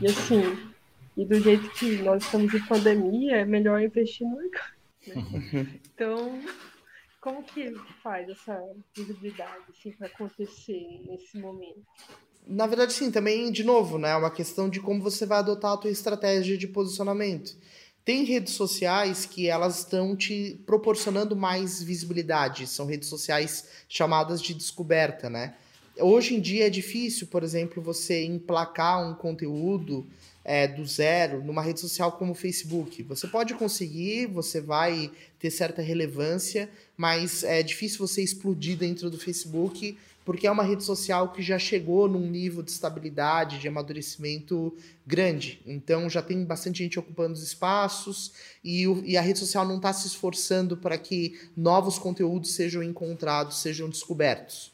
E 0.00 0.06
assim, 0.06 0.72
e 1.16 1.24
do 1.24 1.40
jeito 1.40 1.68
que 1.70 1.96
nós 2.02 2.24
estamos 2.24 2.52
em 2.54 2.66
pandemia, 2.66 3.38
é 3.38 3.44
melhor 3.44 3.80
investir 3.80 4.26
no 4.26 4.36
orgânico. 4.36 4.82
Né? 5.06 5.80
Então, 5.94 6.40
como 7.20 7.44
que 7.44 7.72
faz 8.02 8.28
essa 8.28 8.60
visibilidade 8.96 9.62
assim, 9.70 9.92
para 9.92 10.08
acontecer 10.08 11.00
nesse 11.06 11.38
momento? 11.38 11.82
Na 12.46 12.66
verdade, 12.66 12.92
sim, 12.92 13.10
também, 13.10 13.52
de 13.52 13.62
novo, 13.62 13.98
né? 13.98 14.10
É 14.10 14.16
uma 14.16 14.30
questão 14.30 14.68
de 14.68 14.80
como 14.80 15.00
você 15.00 15.24
vai 15.24 15.38
adotar 15.38 15.72
a 15.72 15.76
tua 15.76 15.90
estratégia 15.90 16.58
de 16.58 16.66
posicionamento. 16.66 17.56
Tem 18.04 18.24
redes 18.24 18.54
sociais 18.54 19.24
que 19.24 19.48
elas 19.48 19.78
estão 19.78 20.16
te 20.16 20.60
proporcionando 20.66 21.36
mais 21.36 21.80
visibilidade, 21.80 22.66
são 22.66 22.84
redes 22.84 23.08
sociais 23.08 23.66
chamadas 23.88 24.42
de 24.42 24.54
descoberta, 24.54 25.30
né? 25.30 25.54
Hoje 25.98 26.34
em 26.34 26.40
dia 26.40 26.66
é 26.66 26.70
difícil, 26.70 27.28
por 27.28 27.44
exemplo, 27.44 27.82
você 27.82 28.24
emplacar 28.24 29.08
um 29.08 29.14
conteúdo 29.14 30.06
é, 30.44 30.66
do 30.66 30.84
zero 30.84 31.44
numa 31.44 31.62
rede 31.62 31.80
social 31.80 32.12
como 32.12 32.32
o 32.32 32.34
Facebook. 32.34 33.02
Você 33.04 33.28
pode 33.28 33.54
conseguir, 33.54 34.26
você 34.26 34.60
vai 34.60 35.10
ter 35.38 35.50
certa 35.50 35.82
relevância, 35.82 36.68
mas 36.96 37.44
é 37.44 37.62
difícil 37.62 37.98
você 37.98 38.22
explodir 38.22 38.76
dentro 38.76 39.10
do 39.10 39.18
Facebook 39.18 39.96
porque 40.24 40.46
é 40.46 40.50
uma 40.50 40.62
rede 40.62 40.84
social 40.84 41.32
que 41.32 41.42
já 41.42 41.58
chegou 41.58 42.08
num 42.08 42.28
nível 42.28 42.62
de 42.62 42.70
estabilidade, 42.70 43.58
de 43.58 43.68
amadurecimento 43.68 44.74
grande. 45.06 45.60
Então 45.66 46.08
já 46.08 46.22
tem 46.22 46.44
bastante 46.44 46.78
gente 46.78 46.98
ocupando 46.98 47.34
os 47.34 47.42
espaços 47.42 48.32
e, 48.62 48.86
o, 48.86 49.02
e 49.04 49.16
a 49.16 49.20
rede 49.20 49.38
social 49.38 49.66
não 49.66 49.76
está 49.76 49.92
se 49.92 50.06
esforçando 50.06 50.76
para 50.76 50.96
que 50.96 51.38
novos 51.56 51.98
conteúdos 51.98 52.54
sejam 52.54 52.82
encontrados, 52.82 53.58
sejam 53.58 53.88
descobertos. 53.88 54.72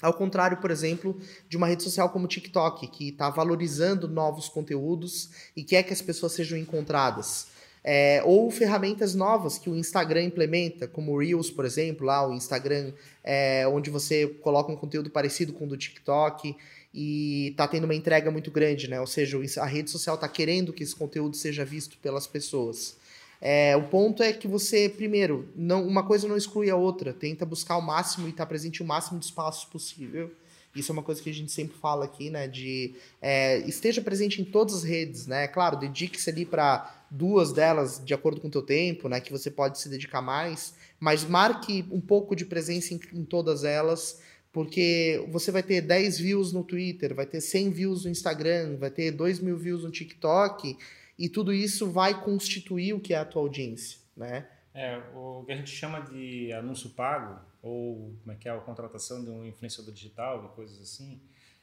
Ao 0.00 0.12
contrário, 0.12 0.56
por 0.56 0.72
exemplo, 0.72 1.16
de 1.48 1.56
uma 1.56 1.68
rede 1.68 1.84
social 1.84 2.10
como 2.10 2.24
o 2.24 2.28
TikTok, 2.28 2.88
que 2.88 3.10
está 3.10 3.30
valorizando 3.30 4.08
novos 4.08 4.48
conteúdos 4.48 5.30
e 5.56 5.62
quer 5.62 5.84
que 5.84 5.92
as 5.92 6.02
pessoas 6.02 6.32
sejam 6.32 6.58
encontradas. 6.58 7.51
É, 7.84 8.22
ou 8.24 8.48
ferramentas 8.50 9.14
novas 9.14 9.58
que 9.58 9.68
o 9.68 9.76
Instagram 9.76 10.22
implementa, 10.24 10.86
como 10.86 11.12
o 11.12 11.18
Reels, 11.18 11.50
por 11.50 11.64
exemplo, 11.64 12.06
lá 12.06 12.26
o 12.28 12.32
Instagram, 12.32 12.92
é, 13.24 13.66
onde 13.66 13.90
você 13.90 14.28
coloca 14.40 14.70
um 14.70 14.76
conteúdo 14.76 15.10
parecido 15.10 15.52
com 15.52 15.64
o 15.64 15.68
do 15.68 15.76
TikTok 15.76 16.56
e 16.94 17.48
está 17.50 17.66
tendo 17.66 17.84
uma 17.84 17.94
entrega 17.94 18.30
muito 18.30 18.50
grande, 18.50 18.88
né? 18.88 19.00
Ou 19.00 19.06
seja, 19.06 19.38
a 19.60 19.66
rede 19.66 19.90
social 19.90 20.14
está 20.14 20.28
querendo 20.28 20.72
que 20.72 20.82
esse 20.82 20.94
conteúdo 20.94 21.36
seja 21.36 21.64
visto 21.64 21.98
pelas 21.98 22.26
pessoas. 22.26 22.96
É, 23.40 23.76
o 23.76 23.88
ponto 23.88 24.22
é 24.22 24.32
que 24.32 24.46
você, 24.46 24.88
primeiro, 24.88 25.48
não, 25.56 25.84
uma 25.84 26.06
coisa 26.06 26.28
não 26.28 26.36
exclui 26.36 26.70
a 26.70 26.76
outra, 26.76 27.12
tenta 27.12 27.44
buscar 27.44 27.76
o 27.76 27.82
máximo 27.82 28.28
e 28.28 28.30
estar 28.30 28.44
tá 28.44 28.48
presente 28.48 28.80
o 28.80 28.86
máximo 28.86 29.18
de 29.18 29.24
espaços 29.24 29.64
possível 29.64 30.30
isso 30.74 30.90
é 30.90 30.94
uma 30.94 31.02
coisa 31.02 31.22
que 31.22 31.28
a 31.28 31.34
gente 31.34 31.52
sempre 31.52 31.76
fala 31.76 32.04
aqui, 32.04 32.30
né? 32.30 32.48
De 32.48 32.94
é, 33.20 33.58
esteja 33.58 34.00
presente 34.00 34.40
em 34.40 34.44
todas 34.44 34.76
as 34.76 34.82
redes, 34.82 35.26
né? 35.26 35.46
Claro, 35.46 35.76
dedique-se 35.76 36.30
ali 36.30 36.46
para 36.46 37.01
duas 37.12 37.52
delas 37.52 38.02
de 38.02 38.14
acordo 38.14 38.40
com 38.40 38.48
o 38.48 38.50
teu 38.50 38.62
tempo, 38.62 39.06
né? 39.06 39.20
Que 39.20 39.30
você 39.30 39.50
pode 39.50 39.78
se 39.78 39.88
dedicar 39.88 40.22
mais, 40.22 40.74
mas 40.98 41.24
marque 41.24 41.84
um 41.90 42.00
pouco 42.00 42.34
de 42.34 42.46
presença 42.46 42.94
em, 42.94 43.00
em 43.12 43.24
todas 43.24 43.64
elas, 43.64 44.22
porque 44.50 45.22
você 45.30 45.50
vai 45.50 45.62
ter 45.62 45.82
10 45.82 46.18
views 46.18 46.52
no 46.52 46.64
Twitter, 46.64 47.14
vai 47.14 47.26
ter 47.26 47.42
100 47.42 47.70
views 47.70 48.04
no 48.04 48.10
Instagram, 48.10 48.78
vai 48.78 48.90
ter 48.90 49.10
2 49.10 49.40
mil 49.40 49.58
views 49.58 49.84
no 49.84 49.90
TikTok, 49.90 50.76
e 51.18 51.28
tudo 51.28 51.52
isso 51.52 51.90
vai 51.90 52.18
constituir 52.18 52.94
o 52.94 53.00
que 53.00 53.12
é 53.12 53.18
a 53.18 53.24
tua 53.26 53.42
audiência, 53.42 53.98
né? 54.16 54.48
É, 54.74 54.98
o 55.14 55.44
que 55.44 55.52
a 55.52 55.56
gente 55.56 55.70
chama 55.70 56.00
de 56.00 56.50
anúncio 56.54 56.88
pago, 56.90 57.38
ou 57.62 58.16
como 58.22 58.32
é 58.32 58.34
que 58.36 58.48
é 58.48 58.52
a 58.52 58.58
contratação 58.58 59.22
de 59.22 59.28
um 59.28 59.44
influenciador 59.44 59.92
digital, 59.92 60.50
coisas 60.56 60.80
assim, 60.80 61.20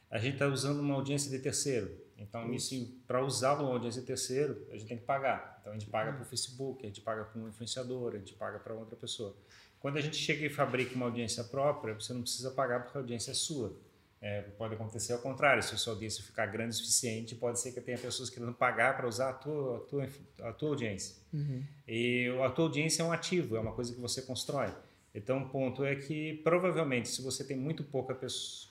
a 0.10 0.18
gente 0.18 0.34
está 0.34 0.48
usando 0.48 0.80
uma 0.80 0.96
audiência 0.96 1.30
de 1.30 1.40
terceiro. 1.40 1.92
Então, 2.18 2.52
isso, 2.54 2.76
para 3.08 3.24
usar 3.24 3.54
uma 3.54 3.70
audiência 3.70 4.02
de 4.02 4.08
terceiro, 4.08 4.68
a 4.70 4.74
gente 4.74 4.88
tem 4.88 4.98
que 4.98 5.06
pagar. 5.06 5.58
Então, 5.62 5.72
a 5.72 5.78
gente 5.78 5.90
paga 5.90 6.12
para 6.12 6.22
o 6.22 6.26
Facebook, 6.26 6.84
a 6.84 6.88
gente 6.88 7.02
paga 7.02 7.24
para 7.24 7.42
um 7.42 7.48
influenciador, 7.48 8.14
a 8.14 8.18
gente 8.18 8.34
paga 8.34 8.60
para 8.60 8.74
outra 8.74 8.96
pessoa. 8.96 9.36
Quando 9.80 9.98
a 9.98 10.02
gente 10.02 10.18
chega 10.18 10.46
e 10.46 10.50
fabrica 10.50 10.94
uma 10.96 11.06
audiência 11.06 11.44
própria, 11.44 11.94
você 11.94 12.14
não 12.14 12.22
precisa 12.22 12.52
pagar 12.52 12.84
porque 12.84 12.98
a 12.98 13.02
audiência 13.02 13.32
é 13.32 13.34
sua. 13.34 13.74
É, 14.22 14.42
pode 14.42 14.74
acontecer 14.74 15.14
ao 15.14 15.20
contrário, 15.20 15.64
se 15.64 15.74
a 15.74 15.78
sua 15.78 15.94
audiência 15.94 16.22
ficar 16.22 16.46
grande 16.48 16.72
o 16.72 16.74
suficiente, 16.74 17.36
pode 17.36 17.58
ser 17.58 17.72
que 17.72 17.80
tenha 17.80 17.98
pessoas 17.98 18.30
querendo 18.30 18.54
pagar 18.54 18.98
para 18.98 19.08
usar 19.08 19.30
a 19.30 19.34
tua, 19.34 19.78
a 19.78 19.80
tua, 19.80 20.10
a 20.42 20.52
tua 20.52 20.70
audiência. 20.70 21.16
Uhum. 21.32 21.64
E 21.88 22.28
a 22.44 22.50
tua 22.50 22.66
audiência 22.66 23.02
é 23.02 23.06
um 23.06 23.14
ativo, 23.14 23.56
é 23.56 23.60
uma 23.62 23.72
coisa 23.72 23.94
que 23.94 24.02
você 24.02 24.22
constrói. 24.22 24.74
Então, 25.14 25.44
o 25.44 25.50
ponto 25.50 25.84
é 25.84 25.96
que, 25.96 26.36
provavelmente, 26.44 27.10
se 27.10 27.22
você 27.22 27.44
tem 27.44 27.58
muito 27.58 27.84
pouca 27.84 28.14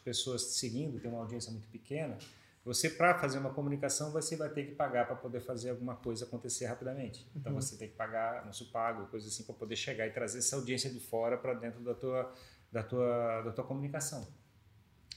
pessoas 0.05 0.45
te 0.45 0.53
seguindo, 0.53 1.01
tem 1.01 1.11
uma 1.11 1.21
audiência 1.21 1.51
muito 1.51 1.67
pequena, 1.69 2.17
você, 2.65 2.91
para 2.91 3.19
fazer 3.19 3.39
uma 3.39 3.51
comunicação, 3.51 4.13
você 4.13 4.37
vai 4.37 4.51
ter 4.51 4.65
que 4.65 4.75
pagar 4.75 5.07
para 5.07 5.17
poder 5.17 5.41
fazer 5.41 5.71
alguma 5.71 5.97
coisa 5.97 6.27
acontecer 6.27 6.67
rapidamente. 6.67 7.27
Então, 7.35 7.53
uhum. 7.53 7.61
você 7.61 7.77
tem 7.77 7.89
que 7.89 7.95
pagar 7.95 8.43
anúncio 8.43 8.67
pago, 8.67 9.07
coisa 9.07 9.27
assim, 9.27 9.43
para 9.45 9.55
poder 9.55 9.75
chegar 9.75 10.07
e 10.07 10.11
trazer 10.11 10.39
essa 10.39 10.55
audiência 10.55 10.91
de 10.91 11.01
fora 11.01 11.39
para 11.39 11.55
dentro 11.55 11.81
da 11.81 11.95
tua, 11.95 12.35
da, 12.71 12.83
tua, 12.83 13.43
da 13.43 13.53
tua 13.53 13.65
comunicação. 13.65 14.29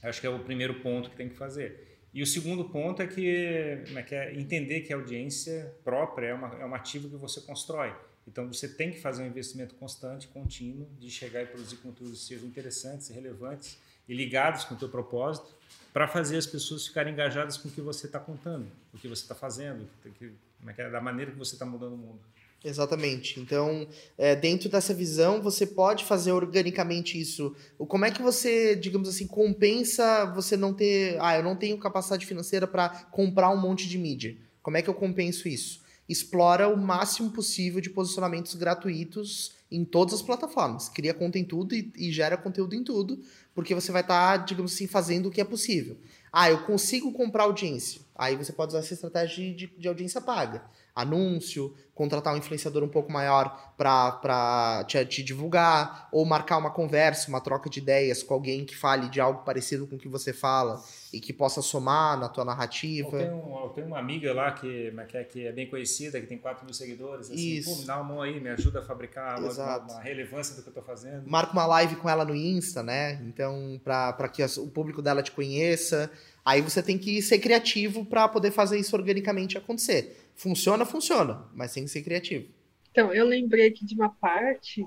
Acho 0.02 0.20
que 0.20 0.26
é 0.26 0.30
o 0.30 0.42
primeiro 0.42 0.80
ponto 0.80 1.10
que 1.10 1.16
tem 1.16 1.28
que 1.28 1.36
fazer. 1.36 2.00
E 2.14 2.22
o 2.22 2.26
segundo 2.26 2.68
ponto 2.70 3.00
é 3.00 3.06
que, 3.06 3.84
é 3.94 4.02
que 4.02 4.14
é 4.14 4.34
entender 4.34 4.80
que 4.80 4.92
a 4.92 4.96
audiência 4.96 5.76
própria 5.84 6.28
é, 6.28 6.34
uma, 6.34 6.48
é 6.56 6.66
um 6.66 6.74
ativo 6.74 7.08
que 7.08 7.16
você 7.16 7.40
constrói. 7.42 7.94
Então 8.26 8.46
você 8.46 8.68
tem 8.68 8.90
que 8.90 9.00
fazer 9.00 9.22
um 9.22 9.26
investimento 9.26 9.74
constante, 9.74 10.28
contínuo, 10.28 10.88
de 10.98 11.10
chegar 11.10 11.42
e 11.42 11.46
produzir 11.46 11.76
conteúdos 11.76 12.20
que 12.20 12.26
sejam 12.26 12.46
interessantes, 12.46 13.08
relevantes 13.08 13.78
e 14.08 14.14
ligados 14.14 14.64
com 14.64 14.74
o 14.74 14.78
teu 14.78 14.88
propósito, 14.88 15.48
para 15.92 16.08
fazer 16.08 16.36
as 16.36 16.46
pessoas 16.46 16.86
ficarem 16.86 17.12
engajadas 17.12 17.56
com 17.56 17.68
o 17.68 17.70
que 17.70 17.80
você 17.80 18.06
está 18.06 18.18
contando, 18.18 18.66
o 18.94 18.98
que 18.98 19.08
você 19.08 19.22
está 19.22 19.34
fazendo, 19.34 19.86
é, 20.04 20.82
é 20.82 20.90
da 20.90 21.00
maneira 21.00 21.30
que 21.30 21.38
você 21.38 21.54
está 21.54 21.66
mudando 21.66 21.94
o 21.94 21.98
mundo. 21.98 22.20
Exatamente. 22.64 23.40
Então, 23.40 23.88
é, 24.16 24.36
dentro 24.36 24.68
dessa 24.68 24.94
visão, 24.94 25.42
você 25.42 25.66
pode 25.66 26.04
fazer 26.04 26.32
organicamente 26.32 27.20
isso. 27.20 27.54
Como 27.76 28.04
é 28.04 28.10
que 28.10 28.22
você, 28.22 28.76
digamos 28.76 29.08
assim, 29.08 29.26
compensa 29.26 30.26
você 30.26 30.56
não 30.56 30.72
ter. 30.72 31.18
Ah, 31.20 31.36
eu 31.36 31.42
não 31.42 31.56
tenho 31.56 31.76
capacidade 31.76 32.24
financeira 32.24 32.66
para 32.66 32.88
comprar 33.10 33.50
um 33.50 33.60
monte 33.60 33.88
de 33.88 33.98
mídia. 33.98 34.36
Como 34.62 34.76
é 34.76 34.82
que 34.82 34.88
eu 34.88 34.94
compenso 34.94 35.48
isso? 35.48 35.81
Explora 36.12 36.68
o 36.68 36.76
máximo 36.76 37.30
possível 37.30 37.80
de 37.80 37.90
posicionamentos 37.90 38.54
gratuitos 38.54 39.52
em 39.70 39.84
todas 39.84 40.14
as 40.14 40.22
plataformas. 40.22 40.88
Cria 40.88 41.14
conta 41.14 41.38
em 41.38 41.44
tudo 41.44 41.74
e, 41.74 41.92
e 41.96 42.12
gera 42.12 42.36
conteúdo 42.36 42.74
em 42.74 42.84
tudo, 42.84 43.20
porque 43.54 43.74
você 43.74 43.90
vai 43.90 44.02
estar, 44.02 44.38
tá, 44.38 44.44
digamos 44.44 44.74
assim, 44.74 44.86
fazendo 44.86 45.28
o 45.28 45.30
que 45.30 45.40
é 45.40 45.44
possível. 45.44 45.96
Ah, 46.32 46.50
eu 46.50 46.64
consigo 46.64 47.12
comprar 47.12 47.44
audiência. 47.44 48.00
Aí 48.14 48.36
você 48.36 48.52
pode 48.52 48.70
usar 48.70 48.80
essa 48.80 48.94
estratégia 48.94 49.54
de, 49.54 49.66
de 49.66 49.88
audiência 49.88 50.20
paga 50.20 50.62
anúncio, 50.94 51.74
contratar 51.94 52.34
um 52.34 52.36
influenciador 52.36 52.82
um 52.82 52.88
pouco 52.88 53.10
maior 53.10 53.74
para 53.76 54.84
te, 54.86 55.04
te, 55.06 55.22
divulgar, 55.22 56.08
ou 56.12 56.24
marcar 56.24 56.58
uma 56.58 56.70
conversa, 56.70 57.28
uma 57.28 57.40
troca 57.40 57.68
de 57.68 57.80
ideias 57.80 58.22
com 58.22 58.34
alguém 58.34 58.64
que 58.64 58.76
fale 58.76 59.08
de 59.08 59.20
algo 59.20 59.44
parecido 59.44 59.86
com 59.86 59.96
o 59.96 59.98
que 59.98 60.08
você 60.08 60.32
fala 60.32 60.82
e 61.12 61.20
que 61.20 61.32
possa 61.32 61.60
somar 61.60 62.18
na 62.18 62.28
tua 62.28 62.44
narrativa. 62.44 63.16
Eu 63.16 63.28
tenho, 63.28 63.58
eu 63.64 63.68
tenho 63.70 63.86
uma 63.88 63.98
amiga 63.98 64.32
lá 64.32 64.52
que, 64.52 64.92
é 65.12 65.24
que 65.24 65.46
é 65.46 65.52
bem 65.52 65.68
conhecida, 65.68 66.20
que 66.20 66.26
tem 66.26 66.38
4 66.38 66.64
mil 66.64 66.74
seguidores. 66.74 67.30
Assim, 67.30 67.56
Isso. 67.56 67.70
Pô, 67.70 67.80
me 67.80 67.86
dá 67.86 67.96
uma 67.96 68.04
mão 68.04 68.22
aí, 68.22 68.40
me 68.40 68.48
ajuda 68.50 68.80
a 68.80 68.82
fabricar 68.82 69.38
uma, 69.38 69.78
uma, 69.78 70.00
relevância 70.00 70.54
do 70.54 70.62
que 70.62 70.68
eu 70.68 70.70
estou 70.70 70.84
fazendo. 70.84 71.28
Marca 71.28 71.52
uma 71.52 71.66
live 71.66 71.96
com 71.96 72.08
ela 72.08 72.24
no 72.24 72.34
Insta, 72.34 72.82
né? 72.82 73.20
Então, 73.26 73.80
para 73.84 74.28
que 74.28 74.42
o 74.42 74.68
público 74.68 75.02
dela 75.02 75.22
te 75.22 75.30
conheça. 75.30 76.10
Aí 76.44 76.60
você 76.60 76.82
tem 76.82 76.98
que 76.98 77.22
ser 77.22 77.38
criativo 77.38 78.04
para 78.04 78.26
poder 78.26 78.50
fazer 78.50 78.76
isso 78.76 78.96
organicamente 78.96 79.56
acontecer. 79.56 80.16
Funciona, 80.34 80.84
funciona, 80.84 81.46
mas 81.54 81.72
tem 81.72 81.84
que 81.84 81.90
ser 81.90 82.02
criativo. 82.02 82.48
Então, 82.90 83.12
eu 83.12 83.24
lembrei 83.26 83.68
aqui 83.68 83.84
de 83.84 83.94
uma 83.94 84.10
parte 84.10 84.84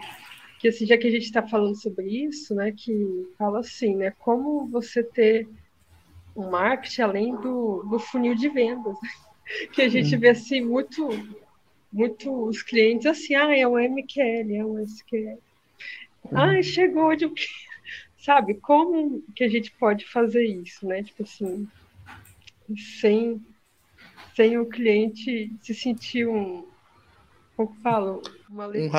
que, 0.59 0.67
assim, 0.67 0.85
já 0.85 0.97
que 0.97 1.07
a 1.07 1.11
gente 1.11 1.23
está 1.23 1.41
falando 1.47 1.75
sobre 1.75 2.07
isso, 2.07 2.53
né, 2.53 2.71
que 2.71 3.27
fala 3.37 3.59
assim, 3.59 3.95
né, 3.95 4.11
como 4.19 4.67
você 4.67 5.03
ter 5.03 5.47
um 6.35 6.49
marketing 6.49 7.01
além 7.01 7.35
do, 7.35 7.83
do 7.83 7.99
funil 7.99 8.35
de 8.35 8.49
vendas, 8.49 8.97
que 9.73 9.81
a 9.81 9.89
gente 9.89 10.15
vê, 10.17 10.29
assim, 10.29 10.61
muito, 10.61 11.09
muito 11.91 12.31
os 12.47 12.61
clientes 12.61 13.05
assim, 13.05 13.35
ah, 13.35 13.55
é 13.55 13.67
um 13.67 13.77
MQL, 13.77 14.55
é 14.55 14.65
um 14.65 14.79
SQL. 14.79 15.39
Ah, 16.31 16.61
chegou 16.61 17.15
de 17.15 17.31
sabe? 18.17 18.55
Como 18.55 19.21
que 19.35 19.43
a 19.43 19.49
gente 19.49 19.71
pode 19.71 20.05
fazer 20.05 20.43
isso, 20.43 20.85
né? 20.87 21.03
Tipo 21.03 21.23
assim, 21.23 21.67
sem 22.99 23.39
sem 24.35 24.57
o 24.57 24.65
cliente 24.65 25.51
se 25.61 25.73
sentir 25.73 26.27
um. 26.27 26.65
Como 27.55 27.73
falo? 27.81 28.21
Uma 28.49 28.67
um, 28.67 28.89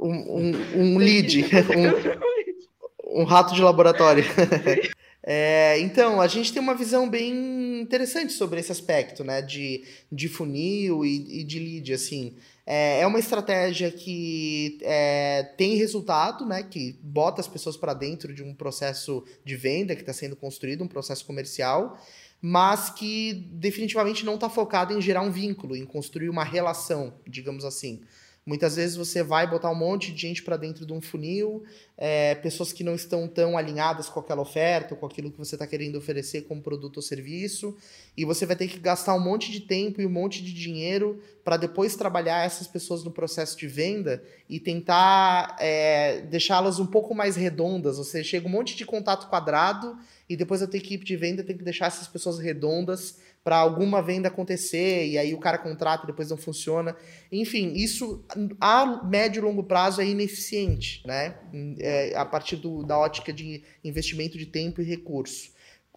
um, 0.00 0.38
um, 0.38 0.94
um 0.94 0.98
lead. 0.98 1.44
um, 3.06 3.22
um 3.22 3.24
rato 3.24 3.54
de 3.54 3.62
laboratório. 3.62 4.24
É, 5.28 5.80
então, 5.80 6.20
a 6.20 6.28
gente 6.28 6.52
tem 6.52 6.62
uma 6.62 6.76
visão 6.76 7.10
bem 7.10 7.80
interessante 7.80 8.32
sobre 8.32 8.60
esse 8.60 8.70
aspecto, 8.70 9.24
né, 9.24 9.42
de, 9.42 9.82
de 10.10 10.28
funil 10.28 11.04
e, 11.04 11.40
e 11.40 11.42
de 11.42 11.58
lead, 11.58 11.92
assim. 11.92 12.36
É, 12.64 13.00
é 13.00 13.06
uma 13.08 13.18
estratégia 13.18 13.90
que 13.90 14.78
é, 14.82 15.42
tem 15.56 15.74
resultado, 15.74 16.46
né, 16.46 16.62
que 16.62 16.96
bota 17.02 17.40
as 17.40 17.48
pessoas 17.48 17.76
para 17.76 17.92
dentro 17.92 18.32
de 18.32 18.44
um 18.44 18.54
processo 18.54 19.24
de 19.44 19.56
venda 19.56 19.96
que 19.96 20.02
está 20.02 20.12
sendo 20.12 20.36
construído, 20.36 20.84
um 20.84 20.88
processo 20.88 21.26
comercial, 21.26 22.00
mas 22.40 22.90
que 22.90 23.32
definitivamente 23.52 24.24
não 24.24 24.34
está 24.34 24.48
focado 24.48 24.92
em 24.92 25.00
gerar 25.00 25.22
um 25.22 25.30
vínculo, 25.30 25.76
em 25.76 25.84
construir 25.84 26.28
uma 26.28 26.44
relação, 26.44 27.14
digamos 27.26 27.64
assim. 27.64 28.02
Muitas 28.46 28.76
vezes 28.76 28.94
você 28.94 29.24
vai 29.24 29.44
botar 29.44 29.72
um 29.72 29.74
monte 29.74 30.12
de 30.12 30.20
gente 30.20 30.40
para 30.40 30.56
dentro 30.56 30.86
de 30.86 30.92
um 30.92 31.00
funil, 31.00 31.64
é, 31.98 32.32
pessoas 32.36 32.72
que 32.72 32.84
não 32.84 32.94
estão 32.94 33.26
tão 33.26 33.58
alinhadas 33.58 34.08
com 34.08 34.20
aquela 34.20 34.40
oferta, 34.40 34.94
com 34.94 35.04
aquilo 35.04 35.32
que 35.32 35.38
você 35.38 35.56
está 35.56 35.66
querendo 35.66 35.96
oferecer 35.96 36.42
como 36.42 36.62
produto 36.62 36.98
ou 36.98 37.02
serviço, 37.02 37.76
e 38.16 38.24
você 38.24 38.46
vai 38.46 38.54
ter 38.54 38.68
que 38.68 38.78
gastar 38.78 39.14
um 39.14 39.20
monte 39.20 39.50
de 39.50 39.62
tempo 39.62 40.00
e 40.00 40.06
um 40.06 40.10
monte 40.10 40.44
de 40.44 40.54
dinheiro 40.54 41.20
para 41.42 41.56
depois 41.56 41.96
trabalhar 41.96 42.46
essas 42.46 42.68
pessoas 42.68 43.02
no 43.02 43.10
processo 43.10 43.58
de 43.58 43.66
venda 43.66 44.22
e 44.48 44.60
tentar 44.60 45.56
é, 45.58 46.20
deixá-las 46.20 46.78
um 46.78 46.86
pouco 46.86 47.16
mais 47.16 47.34
redondas. 47.34 47.98
Ou 47.98 48.04
seja, 48.04 48.28
chega 48.28 48.46
um 48.46 48.50
monte 48.52 48.76
de 48.76 48.86
contato 48.86 49.28
quadrado 49.28 49.98
e 50.28 50.36
depois 50.36 50.62
a 50.62 50.66
tua 50.66 50.78
equipe 50.78 51.04
de 51.04 51.16
venda 51.16 51.44
tem 51.44 51.56
que 51.56 51.64
deixar 51.64 51.86
essas 51.86 52.08
pessoas 52.08 52.38
redondas 52.38 53.18
para 53.44 53.58
alguma 53.58 54.02
venda 54.02 54.26
acontecer 54.26 55.06
e 55.06 55.16
aí 55.16 55.32
o 55.32 55.38
cara 55.38 55.56
contrata 55.56 56.02
e 56.02 56.06
depois 56.08 56.30
não 56.30 56.36
funciona. 56.36 56.96
Enfim, 57.30 57.72
isso 57.74 58.24
a 58.60 59.04
médio 59.04 59.38
e 59.38 59.42
longo 59.42 59.62
prazo 59.62 60.00
é 60.00 60.06
ineficiente, 60.06 61.00
né? 61.06 61.36
É, 61.78 62.16
a 62.16 62.24
partir 62.24 62.56
do, 62.56 62.82
da 62.82 62.98
ótica 62.98 63.32
de 63.32 63.62
investimento 63.84 64.36
de 64.36 64.46
tempo 64.46 64.82
e 64.82 64.84
recurso. 64.84 65.52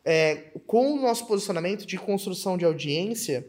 É, 0.05 0.51
com 0.67 0.93
o 0.93 1.01
nosso 1.01 1.25
posicionamento 1.25 1.87
de 1.87 1.97
construção 1.97 2.55
de 2.55 2.65
audiência, 2.65 3.47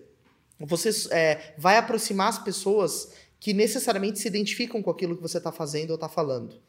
você 0.59 0.91
é, 1.11 1.55
vai 1.59 1.77
aproximar 1.77 2.29
as 2.29 2.39
pessoas 2.39 3.13
que 3.39 3.53
necessariamente 3.53 4.19
se 4.19 4.29
identificam 4.29 4.83
com 4.83 4.91
aquilo 4.91 5.17
que 5.17 5.23
você 5.23 5.39
está 5.39 5.53
fazendo 5.53 5.91
ou 5.91 5.97
está 5.97 6.09
falando. 6.09 6.61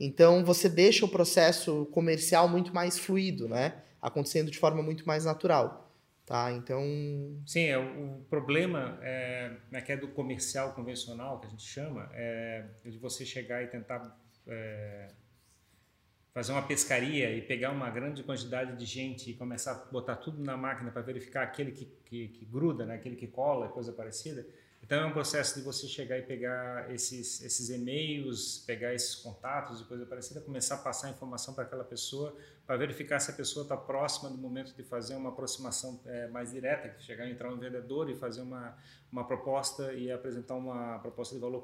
Então 0.00 0.42
você 0.42 0.66
deixa 0.66 1.04
o 1.04 1.08
processo 1.08 1.84
comercial 1.92 2.48
muito 2.48 2.74
mais 2.74 2.98
fluido, 2.98 3.46
né? 3.46 3.82
Acontecendo 4.00 4.50
de 4.50 4.58
forma 4.58 4.82
muito 4.82 5.06
mais 5.06 5.26
natural. 5.26 5.88
Tá, 6.24 6.52
então. 6.52 6.80
Sim, 7.44 7.64
é, 7.64 7.76
o 7.76 8.24
problema 8.30 9.00
é, 9.02 9.50
né, 9.68 9.80
que 9.80 9.90
é 9.90 9.96
do 9.96 10.06
comercial 10.06 10.72
convencional, 10.74 11.40
que 11.40 11.48
a 11.48 11.50
gente 11.50 11.66
chama, 11.66 12.08
é 12.14 12.66
de 12.84 12.98
você 12.98 13.26
chegar 13.26 13.64
e 13.64 13.66
tentar 13.66 14.16
é, 14.46 15.08
fazer 16.32 16.52
uma 16.52 16.62
pescaria 16.62 17.32
e 17.32 17.42
pegar 17.42 17.72
uma 17.72 17.90
grande 17.90 18.22
quantidade 18.22 18.76
de 18.76 18.84
gente 18.86 19.30
e 19.30 19.34
começar 19.34 19.72
a 19.72 19.74
botar 19.90 20.14
tudo 20.16 20.40
na 20.40 20.56
máquina 20.56 20.92
para 20.92 21.02
verificar 21.02 21.42
aquele 21.42 21.72
que, 21.72 21.84
que, 22.04 22.28
que, 22.28 22.44
gruda, 22.44 22.86
né, 22.86 22.94
aquele 22.94 23.16
que 23.16 23.26
cola, 23.26 23.68
coisa 23.68 23.92
parecida. 23.92 24.46
Então 24.82 25.02
é 25.02 25.06
um 25.06 25.12
processo 25.12 25.58
de 25.58 25.64
você 25.64 25.86
chegar 25.86 26.18
e 26.18 26.22
pegar 26.22 26.92
esses, 26.92 27.42
esses 27.42 27.68
e-mails, 27.70 28.64
pegar 28.66 28.94
esses 28.94 29.14
contatos 29.14 29.80
e 29.80 29.84
coisa 29.84 30.04
parecida, 30.06 30.40
começar 30.40 30.76
a 30.76 30.78
passar 30.78 31.10
informação 31.10 31.54
para 31.54 31.64
aquela 31.64 31.84
pessoa, 31.84 32.36
para 32.66 32.76
verificar 32.76 33.20
se 33.20 33.30
a 33.30 33.34
pessoa 33.34 33.62
está 33.62 33.76
próxima 33.76 34.30
do 34.30 34.38
momento 34.38 34.74
de 34.74 34.82
fazer 34.82 35.14
uma 35.14 35.28
aproximação 35.28 36.00
é, 36.06 36.28
mais 36.28 36.50
direta, 36.50 36.98
chegar 37.00 37.26
e 37.26 37.32
entrar 37.32 37.52
um 37.52 37.58
vendedor 37.58 38.10
e 38.10 38.16
fazer 38.16 38.40
uma, 38.40 38.76
uma 39.12 39.24
proposta 39.26 39.92
e 39.92 40.10
apresentar 40.10 40.54
uma 40.54 40.98
proposta 40.98 41.34
de 41.34 41.40
valor 41.40 41.62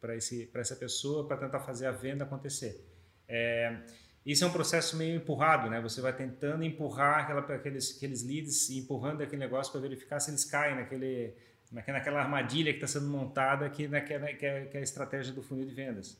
para 0.00 0.14
essa 0.14 0.76
pessoa 0.76 1.26
para 1.26 1.36
tentar 1.36 1.60
fazer 1.60 1.86
a 1.86 1.92
venda 1.92 2.24
acontecer. 2.24 2.88
É, 3.28 3.78
isso 4.24 4.42
é 4.42 4.46
um 4.46 4.52
processo 4.52 4.96
meio 4.96 5.16
empurrado, 5.16 5.68
né? 5.68 5.82
Você 5.82 6.00
vai 6.00 6.14
tentando 6.14 6.64
empurrar 6.64 7.24
aquela, 7.24 7.40
aqueles, 7.40 7.96
aqueles 7.96 8.22
leads, 8.22 8.70
empurrando 8.70 9.22
aquele 9.22 9.40
negócio 9.40 9.70
para 9.70 9.82
verificar 9.82 10.18
se 10.18 10.30
eles 10.30 10.44
caem 10.46 10.76
naquele 10.76 11.34
naquela 11.74 12.20
armadilha 12.20 12.72
que 12.72 12.82
está 12.82 12.98
sendo 12.98 13.10
montada 13.10 13.66
aqui 13.66 13.88
naquela, 13.88 14.26
que, 14.32 14.46
é, 14.46 14.66
que 14.66 14.76
é 14.76 14.80
a 14.80 14.82
estratégia 14.82 15.32
do 15.32 15.42
funil 15.42 15.66
de 15.66 15.74
vendas. 15.74 16.18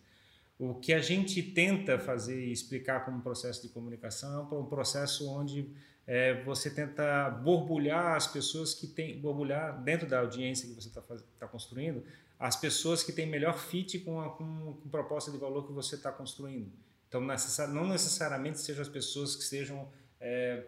O 0.58 0.74
que 0.74 0.92
a 0.92 1.00
gente 1.00 1.42
tenta 1.42 1.98
fazer 1.98 2.44
e 2.44 2.52
explicar 2.52 3.04
como 3.04 3.20
processo 3.20 3.62
de 3.62 3.68
comunicação 3.68 4.48
é 4.50 4.54
um 4.54 4.66
processo 4.66 5.28
onde 5.28 5.68
é, 6.06 6.42
você 6.42 6.70
tenta 6.70 7.30
borbulhar 7.30 8.14
as 8.14 8.26
pessoas 8.26 8.74
que 8.74 8.86
têm, 8.86 9.18
borbulhar 9.20 9.82
dentro 9.82 10.06
da 10.06 10.20
audiência 10.20 10.68
que 10.68 10.74
você 10.74 10.88
está 10.88 11.02
tá 11.38 11.48
construindo, 11.48 12.04
as 12.38 12.56
pessoas 12.56 13.02
que 13.02 13.12
têm 13.12 13.26
melhor 13.26 13.58
fit 13.58 13.98
com 14.00 14.20
a 14.20 14.30
com, 14.30 14.78
com 14.82 14.88
proposta 14.88 15.30
de 15.30 15.38
valor 15.38 15.66
que 15.66 15.72
você 15.72 15.94
está 15.96 16.12
construindo. 16.12 16.70
Então, 17.08 17.20
não 17.72 17.86
necessariamente 17.86 18.60
sejam 18.60 18.82
as 18.82 18.88
pessoas 18.88 19.36
que 19.36 19.44
sejam 19.44 19.88
é, 20.20 20.64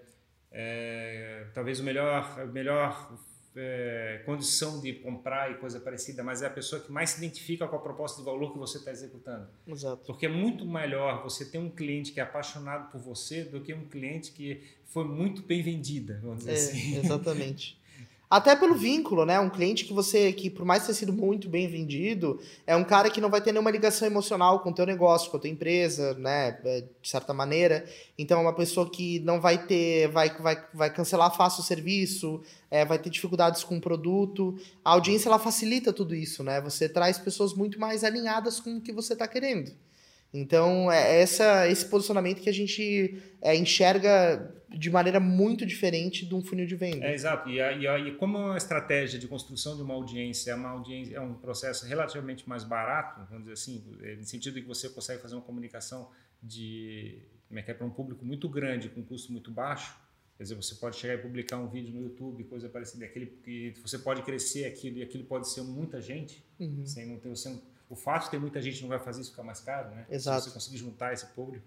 é, 0.50 1.46
talvez 1.52 1.80
o 1.80 1.84
melhor, 1.84 2.46
melhor 2.46 3.18
é, 3.56 4.22
condição 4.24 4.80
de 4.80 4.92
comprar 4.94 5.50
e 5.50 5.54
coisa 5.54 5.80
parecida, 5.80 6.22
mas 6.22 6.42
é 6.42 6.46
a 6.46 6.50
pessoa 6.50 6.80
que 6.80 6.92
mais 6.92 7.10
se 7.10 7.18
identifica 7.18 7.66
com 7.66 7.76
a 7.76 7.78
proposta 7.78 8.18
de 8.18 8.24
valor 8.24 8.52
que 8.52 8.58
você 8.58 8.78
está 8.78 8.90
executando. 8.90 9.48
Exato. 9.66 10.04
Porque 10.06 10.26
é 10.26 10.28
muito 10.28 10.66
melhor 10.66 11.22
você 11.22 11.44
ter 11.44 11.58
um 11.58 11.70
cliente 11.70 12.12
que 12.12 12.20
é 12.20 12.22
apaixonado 12.22 12.90
por 12.90 13.00
você 13.00 13.44
do 13.44 13.60
que 13.60 13.72
um 13.72 13.86
cliente 13.86 14.32
que 14.32 14.62
foi 14.84 15.04
muito 15.04 15.42
bem 15.42 15.62
vendida, 15.62 16.20
vamos 16.22 16.38
dizer 16.38 16.52
é, 16.52 16.54
assim. 16.54 16.96
Exatamente. 16.98 17.78
Até 18.28 18.56
pelo 18.56 18.74
vínculo, 18.74 19.24
né? 19.24 19.38
Um 19.38 19.48
cliente 19.48 19.84
que 19.84 19.92
você, 19.92 20.32
que 20.32 20.50
por 20.50 20.64
mais 20.64 20.84
ter 20.84 20.94
sido 20.94 21.12
muito 21.12 21.48
bem 21.48 21.68
vendido, 21.68 22.40
é 22.66 22.74
um 22.74 22.82
cara 22.82 23.08
que 23.08 23.20
não 23.20 23.30
vai 23.30 23.40
ter 23.40 23.52
nenhuma 23.52 23.70
ligação 23.70 24.06
emocional 24.06 24.60
com 24.60 24.70
o 24.70 24.74
teu 24.74 24.84
negócio, 24.84 25.30
com 25.30 25.36
a 25.36 25.40
tua 25.40 25.48
empresa, 25.48 26.14
né? 26.14 26.58
É, 26.64 26.80
de 26.80 27.08
certa 27.08 27.32
maneira. 27.32 27.84
Então, 28.18 28.40
é 28.40 28.42
uma 28.42 28.52
pessoa 28.52 28.90
que 28.90 29.20
não 29.20 29.40
vai 29.40 29.64
ter, 29.64 30.08
vai, 30.08 30.36
vai, 30.38 30.64
vai 30.74 30.92
cancelar 30.92 31.36
fácil 31.36 31.60
o 31.62 31.64
serviço, 31.64 32.42
é, 32.68 32.84
vai 32.84 32.98
ter 32.98 33.10
dificuldades 33.10 33.62
com 33.62 33.76
o 33.76 33.80
produto. 33.80 34.58
A 34.84 34.90
audiência, 34.90 35.28
ela 35.28 35.38
facilita 35.38 35.92
tudo 35.92 36.12
isso, 36.12 36.42
né? 36.42 36.60
Você 36.62 36.88
traz 36.88 37.18
pessoas 37.18 37.54
muito 37.54 37.78
mais 37.78 38.02
alinhadas 38.02 38.58
com 38.58 38.76
o 38.76 38.80
que 38.80 38.92
você 38.92 39.12
está 39.12 39.28
querendo. 39.28 39.70
Então, 40.32 40.90
é 40.90 41.20
essa, 41.20 41.68
esse 41.68 41.86
posicionamento 41.86 42.40
que 42.40 42.48
a 42.48 42.52
gente 42.52 43.22
é, 43.40 43.56
enxerga 43.56 44.54
de 44.68 44.90
maneira 44.90 45.18
muito 45.18 45.64
diferente 45.64 46.26
de 46.26 46.34
um 46.34 46.42
funil 46.42 46.66
de 46.66 46.76
venda. 46.76 47.06
É, 47.06 47.14
exato. 47.14 47.48
E, 47.48 47.60
a, 47.60 47.72
e, 47.72 47.86
a, 47.86 47.98
e 47.98 48.14
como 48.16 48.38
uma 48.38 48.56
estratégia 48.56 49.18
de 49.18 49.26
construção 49.26 49.76
de 49.76 49.82
uma 49.82 49.94
audiência 49.94 50.50
é, 50.50 50.54
uma 50.54 50.70
audiência, 50.70 51.16
é 51.16 51.20
um 51.20 51.34
processo 51.34 51.86
relativamente 51.86 52.48
mais 52.48 52.64
barato, 52.64 53.20
vamos 53.30 53.44
dizer 53.44 53.52
assim, 53.54 53.84
é, 54.02 54.16
no 54.16 54.24
sentido 54.24 54.54
de 54.54 54.62
que 54.62 54.68
você 54.68 54.88
consegue 54.88 55.22
fazer 55.22 55.34
uma 55.34 55.42
comunicação 55.42 56.10
de, 56.42 57.18
como 57.48 57.58
é 57.58 57.62
que 57.62 57.70
é, 57.70 57.74
para 57.74 57.86
um 57.86 57.90
público 57.90 58.24
muito 58.24 58.48
grande, 58.48 58.88
com 58.88 59.02
custo 59.02 59.32
muito 59.32 59.50
baixo, 59.50 59.96
Quer 60.36 60.42
dizer, 60.42 60.54
você 60.54 60.74
pode 60.74 60.96
chegar 60.96 61.14
e 61.14 61.18
publicar 61.18 61.56
um 61.56 61.66
vídeo 61.66 61.94
no 61.94 62.02
YouTube, 62.02 62.44
coisa 62.44 62.68
parecida, 62.68 63.06
aquele 63.06 63.24
que 63.24 63.72
você 63.80 63.98
pode 63.98 64.20
crescer 64.20 64.66
aquilo 64.66 64.98
e 64.98 65.02
aquilo 65.02 65.24
pode 65.24 65.48
ser 65.48 65.62
muita 65.62 65.98
gente, 65.98 66.44
uhum. 66.60 66.84
sem 66.84 67.06
não 67.06 67.18
ter, 67.18 67.30
você 67.30 67.58
o 67.88 67.96
fato 67.96 68.24
de 68.24 68.30
ter 68.30 68.38
muita 68.38 68.60
gente 68.60 68.80
não 68.82 68.88
vai 68.88 68.98
fazer 68.98 69.20
isso 69.20 69.30
ficar 69.30 69.42
mais 69.42 69.60
caro, 69.60 69.90
né? 69.90 70.06
Exato. 70.10 70.42
Se 70.42 70.48
você 70.48 70.54
conseguir 70.54 70.78
juntar 70.78 71.12
esse 71.12 71.26
público. 71.26 71.66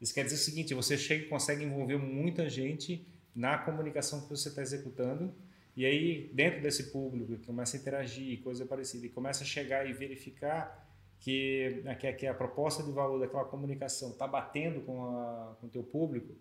Isso 0.00 0.14
quer 0.14 0.24
dizer 0.24 0.36
o 0.36 0.38
seguinte, 0.38 0.72
você 0.72 0.96
chega 0.96 1.24
e 1.24 1.28
consegue 1.28 1.64
envolver 1.64 1.98
muita 1.98 2.48
gente 2.48 3.06
na 3.34 3.58
comunicação 3.58 4.22
que 4.22 4.30
você 4.30 4.48
está 4.48 4.62
executando 4.62 5.34
e 5.76 5.86
aí 5.86 6.30
dentro 6.34 6.60
desse 6.60 6.90
público 6.90 7.38
começa 7.46 7.76
a 7.76 7.80
interagir, 7.80 8.42
coisa 8.42 8.66
parecida, 8.66 9.06
e 9.06 9.08
começa 9.08 9.44
a 9.44 9.46
chegar 9.46 9.88
e 9.88 9.92
verificar 9.92 10.88
que, 11.18 11.82
né, 11.84 11.94
que, 11.94 12.12
que 12.12 12.26
a 12.26 12.34
proposta 12.34 12.82
de 12.82 12.90
valor 12.90 13.20
daquela 13.20 13.44
comunicação 13.44 14.10
está 14.10 14.26
batendo 14.26 14.80
com, 14.80 15.56
o 15.62 15.68
teu 15.68 15.82
público, 15.82 16.34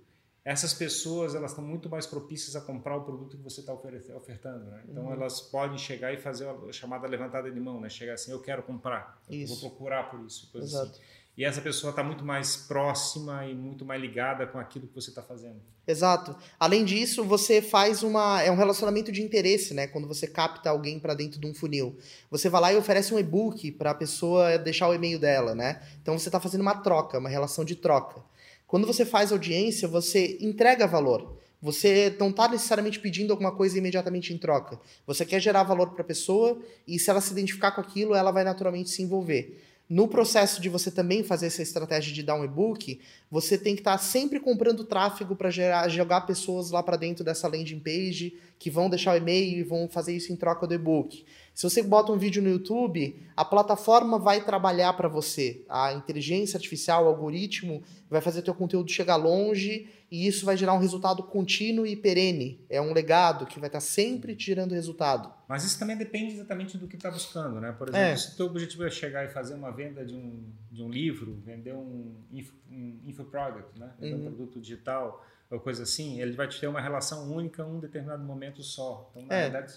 essas 0.43 0.73
pessoas 0.73 1.35
elas 1.35 1.51
estão 1.51 1.63
muito 1.63 1.89
mais 1.89 2.05
propícias 2.07 2.55
a 2.55 2.61
comprar 2.61 2.95
o 2.97 3.03
produto 3.03 3.37
que 3.37 3.43
você 3.43 3.59
está 3.59 3.73
ofertando. 3.73 4.65
Né? 4.65 4.83
Então 4.89 5.05
uhum. 5.05 5.13
elas 5.13 5.41
podem 5.41 5.77
chegar 5.77 6.13
e 6.13 6.17
fazer 6.17 6.47
a 6.47 6.71
chamada 6.71 7.07
levantada 7.07 7.51
de 7.51 7.59
mão, 7.59 7.79
né? 7.79 7.89
chegar 7.89 8.13
assim, 8.13 8.31
eu 8.31 8.41
quero 8.41 8.63
comprar, 8.63 9.21
eu 9.29 9.47
vou 9.47 9.57
procurar 9.57 10.09
por 10.09 10.19
isso. 10.25 10.49
Coisa 10.51 10.67
Exato. 10.67 10.91
Assim. 10.91 11.01
E 11.39 11.45
essa 11.45 11.61
pessoa 11.61 11.91
está 11.91 12.03
muito 12.03 12.25
mais 12.25 12.57
próxima 12.57 13.45
e 13.45 13.55
muito 13.55 13.85
mais 13.85 14.01
ligada 14.01 14.45
com 14.45 14.59
aquilo 14.59 14.87
que 14.87 14.93
você 14.93 15.09
está 15.09 15.21
fazendo. 15.21 15.61
Exato. 15.87 16.35
Além 16.59 16.83
disso, 16.83 17.23
você 17.23 17.61
faz 17.61 18.03
uma. 18.03 18.41
É 18.41 18.51
um 18.51 18.57
relacionamento 18.57 19.09
de 19.09 19.21
interesse, 19.21 19.73
né? 19.73 19.87
Quando 19.87 20.05
você 20.05 20.27
capta 20.27 20.69
alguém 20.69 20.99
para 20.99 21.13
dentro 21.13 21.39
de 21.39 21.47
um 21.47 21.53
funil. 21.53 21.97
Você 22.29 22.49
vai 22.49 22.59
lá 22.59 22.73
e 22.73 22.75
oferece 22.75 23.13
um 23.13 23.17
e-book 23.17 23.71
para 23.71 23.91
a 23.91 23.95
pessoa 23.95 24.57
deixar 24.57 24.89
o 24.89 24.93
e-mail 24.93 25.17
dela, 25.17 25.55
né? 25.55 25.81
Então 26.01 26.19
você 26.19 26.27
está 26.27 26.41
fazendo 26.41 26.59
uma 26.59 26.75
troca, 26.75 27.17
uma 27.17 27.29
relação 27.29 27.63
de 27.63 27.75
troca. 27.77 28.21
Quando 28.69 28.85
você 28.85 29.03
faz 29.03 29.31
audiência, 29.31 29.87
você 29.87 30.37
entrega 30.39 30.85
valor. 30.85 31.35
Você 31.59 32.15
não 32.19 32.29
está 32.29 32.47
necessariamente 32.47 32.99
pedindo 32.99 33.31
alguma 33.31 33.51
coisa 33.51 33.75
imediatamente 33.75 34.31
em 34.31 34.37
troca. 34.37 34.79
Você 35.07 35.25
quer 35.25 35.39
gerar 35.39 35.63
valor 35.63 35.89
para 35.89 36.03
a 36.03 36.05
pessoa 36.05 36.61
e 36.87 36.99
se 36.99 37.09
ela 37.09 37.19
se 37.19 37.31
identificar 37.31 37.71
com 37.71 37.81
aquilo, 37.81 38.13
ela 38.13 38.29
vai 38.29 38.43
naturalmente 38.43 38.91
se 38.91 39.01
envolver. 39.01 39.59
No 39.89 40.07
processo 40.07 40.61
de 40.61 40.69
você 40.69 40.91
também 40.91 41.23
fazer 41.23 41.47
essa 41.47 41.63
estratégia 41.63 42.13
de 42.13 42.21
dar 42.21 42.35
um 42.35 42.45
e-book, 42.45 43.01
você 43.31 43.57
tem 43.57 43.73
que 43.73 43.81
estar 43.81 43.93
tá 43.93 43.97
sempre 43.97 44.39
comprando 44.39 44.83
tráfego 44.83 45.35
para 45.35 45.49
jogar 45.89 46.21
pessoas 46.27 46.69
lá 46.69 46.83
para 46.83 46.95
dentro 46.95 47.23
dessa 47.23 47.47
landing 47.47 47.79
page 47.79 48.37
que 48.59 48.69
vão 48.69 48.87
deixar 48.87 49.15
o 49.15 49.17
e-mail 49.17 49.57
e 49.57 49.63
vão 49.63 49.89
fazer 49.89 50.15
isso 50.15 50.31
em 50.31 50.35
troca 50.35 50.67
do 50.67 50.75
e-book. 50.75 51.25
Se 51.59 51.69
você 51.69 51.83
bota 51.83 52.09
um 52.13 52.17
vídeo 52.17 52.41
no 52.41 52.47
YouTube, 52.47 53.21
a 53.35 53.43
plataforma 53.43 54.17
vai 54.17 54.45
trabalhar 54.45 54.93
para 54.93 55.09
você. 55.09 55.61
A 55.67 55.91
inteligência 55.91 56.55
artificial, 56.55 57.03
o 57.03 57.07
algoritmo, 57.09 57.83
vai 58.09 58.21
fazer 58.21 58.43
teu 58.43 58.55
conteúdo 58.55 58.89
chegar 58.89 59.17
longe 59.17 59.89
e 60.09 60.25
isso 60.25 60.45
vai 60.45 60.55
gerar 60.55 60.73
um 60.73 60.77
resultado 60.77 61.21
contínuo 61.21 61.85
e 61.85 61.97
perene. 61.97 62.63
É 62.69 62.79
um 62.81 62.93
legado 62.93 63.45
que 63.45 63.59
vai 63.59 63.67
estar 63.67 63.79
tá 63.79 63.85
sempre 63.85 64.37
te 64.37 64.45
gerando 64.45 64.73
resultado. 64.73 65.33
Mas 65.49 65.65
isso 65.65 65.77
também 65.77 65.97
depende 65.97 66.35
exatamente 66.35 66.77
do 66.77 66.87
que 66.87 66.95
está 66.95 67.11
buscando, 67.11 67.59
né? 67.59 67.73
Por 67.73 67.89
exemplo, 67.89 68.05
é. 68.05 68.15
se 68.15 68.35
o 68.35 68.37
teu 68.37 68.45
objetivo 68.45 68.85
é 68.85 68.89
chegar 68.89 69.25
e 69.25 69.27
fazer 69.27 69.53
uma 69.53 69.69
venda 69.69 70.05
de 70.05 70.15
um, 70.15 70.41
de 70.71 70.81
um 70.81 70.89
livro, 70.89 71.41
vender 71.43 71.73
um, 71.73 72.15
info, 72.31 72.53
um 72.71 73.01
infoproduct, 73.05 73.77
né? 73.77 73.91
Vender 73.99 74.15
uhum. 74.15 74.21
um 74.21 74.23
produto 74.27 74.61
digital 74.61 75.25
ou 75.51 75.59
coisa 75.59 75.83
assim, 75.83 76.21
ele 76.21 76.31
vai 76.31 76.47
te 76.47 76.57
ter 76.57 76.67
uma 76.67 76.79
relação 76.79 77.29
única 77.29 77.63
em 77.63 77.65
um 77.65 77.79
determinado 77.81 78.23
momento 78.23 78.63
só. 78.63 79.11
Então, 79.11 79.25
na 79.25 79.35
é. 79.35 79.49
verdade, 79.49 79.73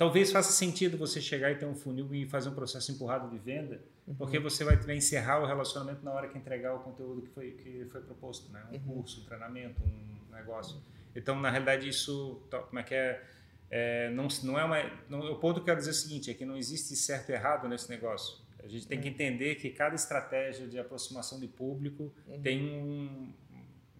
Talvez 0.00 0.32
faça 0.32 0.50
sentido 0.50 0.96
você 0.96 1.20
chegar 1.20 1.50
e 1.50 1.56
ter 1.56 1.66
um 1.66 1.74
funil 1.74 2.14
e 2.14 2.24
fazer 2.24 2.48
um 2.48 2.54
processo 2.54 2.90
empurrado 2.90 3.28
de 3.28 3.36
venda, 3.36 3.82
uhum. 4.06 4.14
porque 4.14 4.38
você 4.38 4.64
vai, 4.64 4.74
vai, 4.74 4.96
encerrar 4.96 5.42
o 5.42 5.46
relacionamento 5.46 6.02
na 6.02 6.10
hora 6.10 6.26
que 6.26 6.38
entregar 6.38 6.74
o 6.74 6.78
conteúdo 6.78 7.20
que 7.20 7.28
foi, 7.28 7.50
que 7.50 7.84
foi 7.84 8.00
proposto, 8.00 8.50
né? 8.50 8.64
Um 8.72 8.76
uhum. 8.76 8.94
curso, 8.94 9.20
um 9.20 9.24
treinamento, 9.26 9.82
um 9.84 10.34
negócio. 10.34 10.80
Então, 11.14 11.38
na 11.38 11.50
realidade, 11.50 11.86
isso, 11.86 12.40
como 12.48 12.78
é 12.78 12.82
que 12.82 12.94
é? 12.94 13.22
é 13.70 14.10
não, 14.12 14.26
não 14.42 14.58
é 14.58 14.64
uma. 14.64 14.90
Não, 15.06 15.20
o 15.32 15.36
ponto 15.36 15.56
que 15.56 15.60
eu 15.60 15.64
quero 15.66 15.76
dizer 15.80 15.90
é 15.90 15.92
o 15.92 15.96
seguinte: 15.96 16.30
é 16.30 16.34
que 16.34 16.46
não 16.46 16.56
existe 16.56 16.96
certo 16.96 17.28
e 17.28 17.34
errado 17.34 17.68
nesse 17.68 17.90
negócio. 17.90 18.38
A 18.64 18.68
gente 18.68 18.86
tem 18.86 18.98
que 18.98 19.06
uhum. 19.06 19.12
entender 19.12 19.56
que 19.56 19.68
cada 19.68 19.94
estratégia 19.94 20.66
de 20.66 20.78
aproximação 20.78 21.38
de 21.38 21.46
público 21.46 22.10
uhum. 22.26 22.40
tem 22.40 22.72
um, 22.72 23.34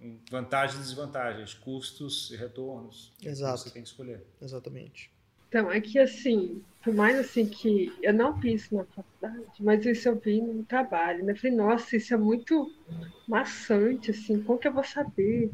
um 0.00 0.18
vantagens 0.30 0.80
e 0.80 0.82
desvantagens, 0.82 1.52
custos 1.52 2.30
e 2.30 2.36
retornos. 2.36 3.12
Exato. 3.22 3.58
Que 3.58 3.68
você 3.68 3.74
tem 3.74 3.82
que 3.82 3.88
escolher. 3.90 4.24
Exatamente. 4.40 5.19
Então, 5.50 5.70
é 5.72 5.80
que 5.80 5.98
assim, 5.98 6.64
por 6.84 6.94
mais 6.94 7.18
assim 7.18 7.48
que 7.48 7.98
eu 8.02 8.14
não 8.14 8.38
isso 8.44 8.72
na 8.74 8.84
faculdade, 8.86 9.64
mas 9.64 9.84
isso 9.84 10.08
eu 10.08 10.20
vi 10.20 10.40
no 10.40 10.64
trabalho, 10.64 11.24
né? 11.24 11.32
Eu 11.32 11.36
falei, 11.36 11.56
nossa, 11.56 11.96
isso 11.96 12.14
é 12.14 12.16
muito 12.16 12.72
maçante, 13.26 14.10
assim, 14.12 14.42
como 14.44 14.58
que 14.60 14.68
eu 14.68 14.72
vou 14.74 14.84
saber? 14.84 15.52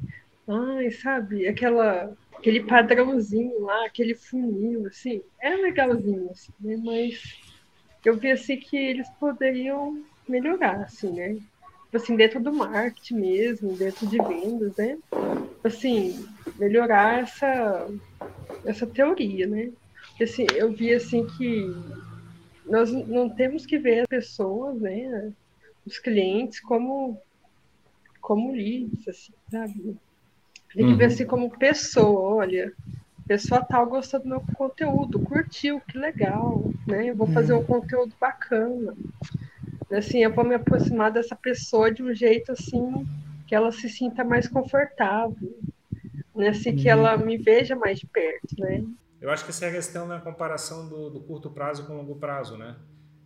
Ai, 0.48 0.90
sabe, 0.90 1.48
aquela, 1.48 2.14
aquele 2.38 2.64
padrãozinho 2.66 3.60
lá, 3.60 3.86
aquele 3.86 4.14
funil, 4.16 4.86
assim, 4.86 5.22
é 5.40 5.56
legalzinho, 5.56 6.30
assim, 6.30 6.52
né? 6.60 6.76
Mas 6.78 7.18
eu 8.04 8.18
vi 8.18 8.32
assim 8.32 8.58
que 8.58 8.76
eles 8.76 9.08
poderiam 9.18 10.04
melhorar, 10.28 10.82
assim, 10.84 11.12
né? 11.12 11.34
Tipo 11.36 11.96
assim, 11.96 12.16
dentro 12.16 12.42
do 12.42 12.52
marketing 12.54 13.16
mesmo, 13.20 13.76
dentro 13.76 14.06
de 14.08 14.18
vendas, 14.20 14.74
né? 14.78 14.98
Assim, 15.64 16.26
melhorar 16.56 17.22
essa, 17.22 17.88
essa 18.64 18.86
teoria, 18.86 19.46
né? 19.46 19.72
Assim, 20.24 20.46
eu 20.54 20.72
vi 20.72 20.92
assim 20.92 21.26
que 21.26 21.74
nós 22.64 22.90
não 22.90 23.28
temos 23.28 23.64
que 23.64 23.78
ver 23.78 24.00
as 24.00 24.06
pessoas, 24.06 24.80
né, 24.80 25.32
os 25.86 25.98
clientes 25.98 26.60
como 26.60 27.20
como 28.20 28.52
leads, 28.52 29.06
assim, 29.06 29.32
sabe? 29.48 29.96
Tem 30.74 30.84
que 30.84 30.92
uhum. 30.92 30.96
ver 30.96 31.04
assim 31.04 31.24
como 31.24 31.48
pessoa, 31.56 32.34
olha, 32.34 32.72
pessoa 33.26 33.64
tal 33.64 33.86
gostou 33.86 34.20
do 34.20 34.28
meu 34.28 34.42
conteúdo, 34.56 35.20
curtiu, 35.20 35.80
que 35.80 35.96
legal, 35.96 36.64
né? 36.86 37.10
Eu 37.10 37.14
vou 37.14 37.28
fazer 37.28 37.52
um 37.52 37.58
uhum. 37.58 37.64
conteúdo 37.64 38.12
bacana. 38.20 38.96
Assim, 39.92 40.24
eu 40.24 40.34
vou 40.34 40.44
me 40.44 40.56
aproximar 40.56 41.12
dessa 41.12 41.36
pessoa 41.36 41.92
de 41.92 42.02
um 42.02 42.12
jeito 42.12 42.50
assim 42.50 43.06
que 43.46 43.54
ela 43.54 43.70
se 43.70 43.88
sinta 43.88 44.24
mais 44.24 44.48
confortável, 44.48 45.56
né? 46.34 46.48
Assim, 46.48 46.74
que 46.74 46.88
uhum. 46.88 46.98
ela 46.98 47.16
me 47.16 47.36
veja 47.36 47.76
mais 47.76 48.00
de 48.00 48.06
perto, 48.06 48.56
né? 48.58 48.84
Eu 49.26 49.32
acho 49.32 49.42
que 49.42 49.50
essa 49.50 49.66
é 49.66 49.70
a 49.70 49.72
questão 49.72 50.06
da 50.06 50.20
comparação 50.20 50.88
do, 50.88 51.10
do 51.10 51.20
curto 51.20 51.50
prazo 51.50 51.84
com 51.84 51.94
o 51.94 51.96
longo 51.96 52.14
prazo, 52.14 52.56
né? 52.56 52.76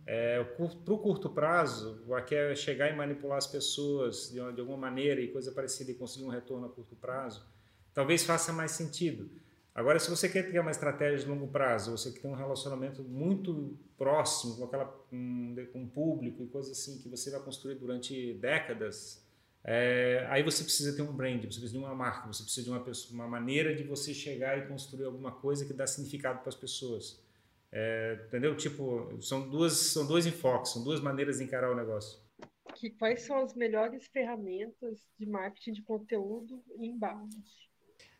É, 0.03 0.43
para 0.43 0.65
o 0.95 0.97
curto 0.97 1.29
prazo, 1.29 2.03
quer 2.25 2.53
é 2.53 2.55
chegar 2.55 2.89
e 2.89 2.95
manipular 2.95 3.37
as 3.37 3.45
pessoas 3.45 4.31
de, 4.31 4.39
de, 4.51 4.61
alguma 4.61 4.77
maneira 4.77 5.21
e 5.21 5.27
coisa 5.27 5.51
parecida 5.51 5.91
e 5.91 5.93
conseguir 5.93 6.25
um 6.25 6.29
retorno 6.29 6.65
a 6.65 6.69
curto 6.69 6.95
prazo, 6.95 7.45
talvez 7.93 8.25
faça 8.25 8.51
mais 8.51 8.71
sentido. 8.71 9.29
Agora, 9.75 9.99
se 9.99 10.09
você 10.09 10.27
quer 10.27 10.51
ter 10.51 10.59
uma 10.59 10.71
estratégia 10.71 11.19
de 11.19 11.27
longo 11.27 11.47
prazo, 11.49 11.91
você 11.91 12.11
quer 12.11 12.21
ter 12.21 12.27
um 12.27 12.33
relacionamento 12.33 13.03
muito 13.03 13.77
próximo 13.95 14.57
com, 14.57 14.63
aquela, 14.65 14.85
com, 14.85 15.55
com 15.71 15.83
o 15.83 15.87
público 15.87 16.41
e 16.41 16.47
coisas 16.47 16.71
assim 16.71 16.97
que 16.97 17.09
você 17.09 17.29
vai 17.29 17.41
construir 17.41 17.75
durante 17.75 18.33
décadas, 18.39 19.23
é, 19.63 20.25
aí 20.29 20.41
você 20.41 20.63
precisa 20.63 20.95
ter 20.95 21.03
um 21.03 21.13
brand, 21.13 21.41
você 21.41 21.59
precisa 21.59 21.73
de 21.73 21.77
uma 21.77 21.93
marca, 21.93 22.27
você 22.27 22.43
precisa 22.43 22.65
de 22.65 22.71
uma, 22.71 22.83
pessoa, 22.83 23.13
uma 23.13 23.27
maneira 23.27 23.75
de 23.75 23.83
você 23.83 24.13
chegar 24.13 24.57
e 24.57 24.67
construir 24.67 25.05
alguma 25.05 25.31
coisa 25.31 25.65
que 25.65 25.73
dá 25.73 25.85
significado 25.85 26.39
para 26.39 26.49
as 26.49 26.55
pessoas. 26.55 27.21
É, 27.71 28.19
entendeu? 28.27 28.55
Tipo, 28.57 29.17
são 29.21 29.47
duas, 29.49 29.73
são 29.73 30.05
dois 30.05 30.25
enfoques, 30.25 30.73
são 30.73 30.83
duas 30.83 30.99
maneiras 30.99 31.37
de 31.37 31.43
encarar 31.43 31.71
o 31.71 31.75
negócio. 31.75 32.19
Que, 32.75 32.89
quais 32.89 33.21
são 33.21 33.37
as 33.37 33.53
melhores 33.53 34.07
ferramentas 34.07 34.99
de 35.17 35.25
marketing 35.25 35.73
de 35.73 35.81
conteúdo 35.83 36.61
inbound? 36.79 37.35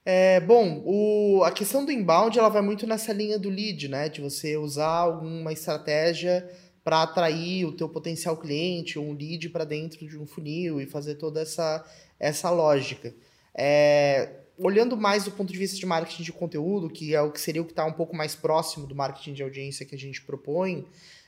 É, 0.05 0.39
bom, 0.39 0.81
o, 0.85 1.43
a 1.43 1.51
questão 1.51 1.85
do 1.85 1.91
inbound 1.91 2.37
ela 2.37 2.49
vai 2.49 2.61
muito 2.61 2.87
nessa 2.87 3.13
linha 3.13 3.37
do 3.37 3.49
lead, 3.49 3.87
né? 3.87 4.09
De 4.09 4.21
você 4.21 4.57
usar 4.57 4.87
alguma 4.87 5.51
estratégia 5.51 6.49
para 6.84 7.03
atrair 7.03 7.65
o 7.65 7.71
teu 7.71 7.88
potencial 7.88 8.36
cliente 8.38 8.97
um 8.97 9.13
lead 9.13 9.49
para 9.49 9.65
dentro 9.65 10.07
de 10.07 10.17
um 10.17 10.25
funil 10.25 10.82
e 10.82 10.86
fazer 10.86 11.15
toda 11.15 11.41
essa, 11.41 11.86
essa 12.19 12.49
lógica. 12.49 13.13
É, 13.53 14.29
olhando 14.57 14.95
mais 14.97 15.25
do 15.25 15.32
ponto 15.32 15.51
de 15.51 15.57
vista 15.57 15.77
de 15.77 15.86
marketing 15.86 16.23
de 16.23 16.34
conteúdo, 16.34 16.89
que 16.89 17.13
é 17.15 17.21
o 17.21 17.32
que 17.32 17.39
seria 17.39 17.61
o 17.61 17.65
que 17.65 17.71
está 17.71 17.86
um 17.86 17.93
pouco 17.93 18.15
mais 18.15 18.36
próximo 18.36 18.88
do 18.88 18.95
marketing 18.95 19.34
de 19.34 19.43
audiência 19.43 19.86
que 19.86 19.95
a 19.95 19.97
gente 19.97 20.21
propõe, 20.21 20.86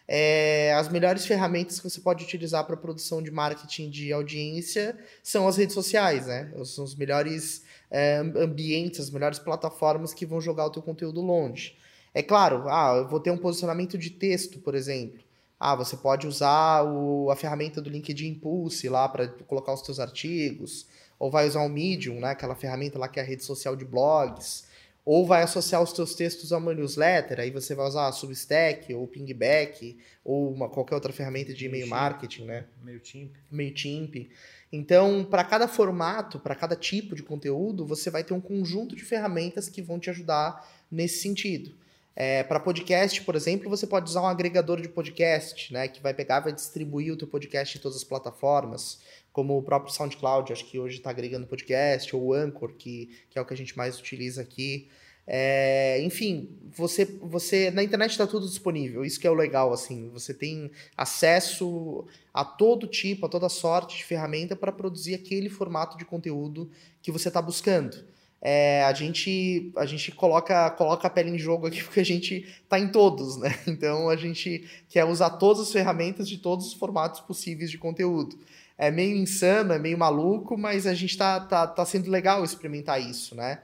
é, 0.08 0.74
as 0.74 0.89
melhores 0.89 1.26
ferramentas 1.26 1.80
que 1.80 1.89
você 1.89 2.01
pode 2.01 2.24
utilizar 2.24 2.66
para 2.66 2.76
produção 2.76 3.22
de 3.22 3.32
marketing 3.32 3.89
de 3.89 4.12
audiência 4.12 4.97
são 5.22 5.47
as 5.47 5.56
redes 5.56 5.74
sociais, 5.74 6.28
né? 6.28 6.51
São 6.66 6.84
os 6.84 6.93
melhores 6.93 7.64
é, 7.89 8.18
ambientes, 8.18 8.99
as 8.99 9.10
melhores 9.10 9.39
plataformas 9.39 10.14
que 10.14 10.26
vão 10.26 10.41
jogar 10.41 10.66
o 10.66 10.70
teu 10.70 10.82
conteúdo 10.82 11.22
longe. 11.22 11.78
É 12.14 12.22
claro, 12.22 12.68
ah, 12.68 12.97
eu 12.97 13.08
vou 13.08 13.20
ter 13.20 13.32
um 13.32 13.38
posicionamento 13.38 13.97
de 13.97 14.10
texto, 14.10 14.60
por 14.60 14.76
exemplo. 14.76 15.22
Ah, 15.66 15.76
você 15.76 15.95
pode 15.95 16.28
usar 16.28 16.84
o, 16.84 17.32
a 17.32 17.38
ferramenta 17.38 17.82
do 17.82 17.89
LinkedIn 17.89 18.32
Impulse 18.32 18.89
lá 18.89 19.07
para 19.07 19.30
colocar 19.47 19.74
os 19.74 19.80
seus 19.80 19.97
artigos, 19.97 20.86
ou 21.18 21.32
vai 21.32 21.47
usar 21.47 21.61
o 21.61 21.70
Medium, 21.70 22.20
né, 22.20 22.32
aquela 22.32 22.53
ferramenta 22.53 22.99
lá 22.99 23.07
que 23.07 23.18
é 23.18 23.24
a 23.24 23.26
rede 23.26 23.45
social 23.45 23.74
de 23.74 23.86
blogs, 23.86 24.66
ou 25.05 25.26
vai 25.26 25.41
associar 25.41 25.82
os 25.82 25.91
seus 25.91 26.16
textos 26.16 26.51
a 26.51 26.57
uma 26.57 26.74
newsletter, 26.74 27.39
aí 27.39 27.49
você 27.49 27.74
vai 27.74 27.88
usar 27.88 28.07
a 28.07 28.11
Substack, 28.11 28.93
ou 28.93 29.07
Pingback, 29.07 29.97
ou 30.26 30.51
uma, 30.51 30.68
qualquer 30.68 30.95
outra 30.95 31.14
ferramenta 31.14 31.53
de 31.53 31.66
e-mail 31.66 31.88
marketing, 31.88 32.43
né? 32.43 32.66
MailChimp. 32.84 33.32
MailChimp. 33.49 34.30
Então, 34.70 35.24
para 35.24 35.45
cada 35.45 35.70
formato, 35.70 36.41
para 36.41 36.55
cada 36.55 36.76
tipo 36.76 37.16
de 37.16 37.24
conteúdo, 37.24 37.86
você 37.86 38.09
vai 38.09 38.26
ter 38.26 38.34
um 38.34 38.41
conjunto 38.41 38.97
de 38.97 39.03
ferramentas 39.05 39.70
que 39.70 39.82
vão 39.82 39.97
te 39.97 40.09
ajudar 40.09 40.70
nesse 40.91 41.22
sentido. 41.22 41.74
É, 42.16 42.43
para 42.43 42.59
podcast, 42.59 43.22
por 43.24 43.36
exemplo, 43.36 43.70
você 43.70 43.88
pode 43.88 44.09
usar 44.09 44.22
um 44.22 44.28
agregador 44.28 44.80
de 44.80 44.88
podcast, 44.88 45.74
né, 45.74 45.88
que 45.88 46.01
vai 46.01 46.14
pegar, 46.14 46.41
vai 46.41 46.53
distribuir 46.53 47.11
o 47.11 47.18
teu 47.18 47.28
podcast 47.28 47.78
em 47.78 47.82
todas 47.82 47.97
as 47.97 48.03
plataformas, 48.03 48.99
como 49.32 49.57
o 49.57 49.64
próprio 49.64 49.91
SoundCloud, 49.91 50.53
acho 50.53 50.66
que 50.66 50.78
hoje 50.78 50.97
está 50.97 51.09
agregando 51.09 51.47
podcast, 51.47 52.16
ou 52.16 52.22
o 52.28 52.34
Anchor, 52.34 52.74
que, 52.74 53.09
que 53.32 53.39
é 53.39 53.41
o 53.41 53.45
que 53.45 53.53
a 53.53 53.57
gente 53.57 53.76
mais 53.76 53.97
utiliza 53.97 54.43
aqui. 54.43 54.88
É, 55.26 56.01
enfim, 56.03 56.49
você, 56.70 57.05
você 57.05 57.72
na 57.72 57.82
internet 57.82 58.11
está 58.11 58.28
tudo 58.28 58.47
disponível. 58.47 59.05
Isso 59.05 59.20
que 59.20 59.26
é 59.26 59.32
o 59.32 59.34
legal, 59.34 59.72
assim. 59.72 60.09
Você 60.09 60.34
tem 60.34 60.70
acesso 60.97 62.05
a 62.34 62.43
todo 62.43 62.88
tipo, 62.88 63.26
a 63.26 63.30
toda 63.30 63.47
sorte 63.47 63.97
de 63.97 64.03
ferramenta 64.03 64.55
para 64.55 64.72
produzir 64.72 65.16
aquele 65.16 65.49
formato 65.49 65.97
de 65.97 66.05
conteúdo 66.05 66.70
que 67.01 67.11
você 67.11 67.30
está 67.30 67.41
buscando. 67.41 68.05
É, 68.46 68.84
a 68.84 68.91
gente 68.91 69.72
a 69.78 69.86
gente 69.86 70.12
coloca 70.12 70.70
coloca 70.72 71.08
a 71.08 71.10
pele 71.10 71.30
em 71.30 71.39
jogo 71.39 71.66
aqui 71.66 71.80
porque 71.86 72.02
a 72.02 72.06
gente 72.06 72.46
está 72.62 72.78
em 72.78 72.89
todos, 72.89 73.38
né? 73.38 73.58
Então 73.66 74.10
a 74.10 74.18
gente 74.18 74.70
quer 74.89 75.06
usar 75.06 75.30
todas 75.32 75.62
as 75.62 75.72
ferramentas 75.72 76.28
de 76.28 76.38
todos 76.38 76.68
os 76.68 76.74
formatos 76.74 77.22
possíveis 77.22 77.72
de 77.72 77.78
conteúdo. 77.78 78.38
É 78.78 78.91
meio 78.91 79.16
insano, 79.16 79.72
é 79.72 79.80
meio 79.80 79.98
maluco, 79.98 80.58
mas 80.58 80.86
a 80.86 80.94
gente 80.94 81.12
está 81.12 81.39
tá, 81.39 81.66
tá 81.66 81.86
sendo 81.86 82.12
legal 82.12 82.44
experimentar 82.44 83.00
isso, 83.00 83.34
né? 83.34 83.60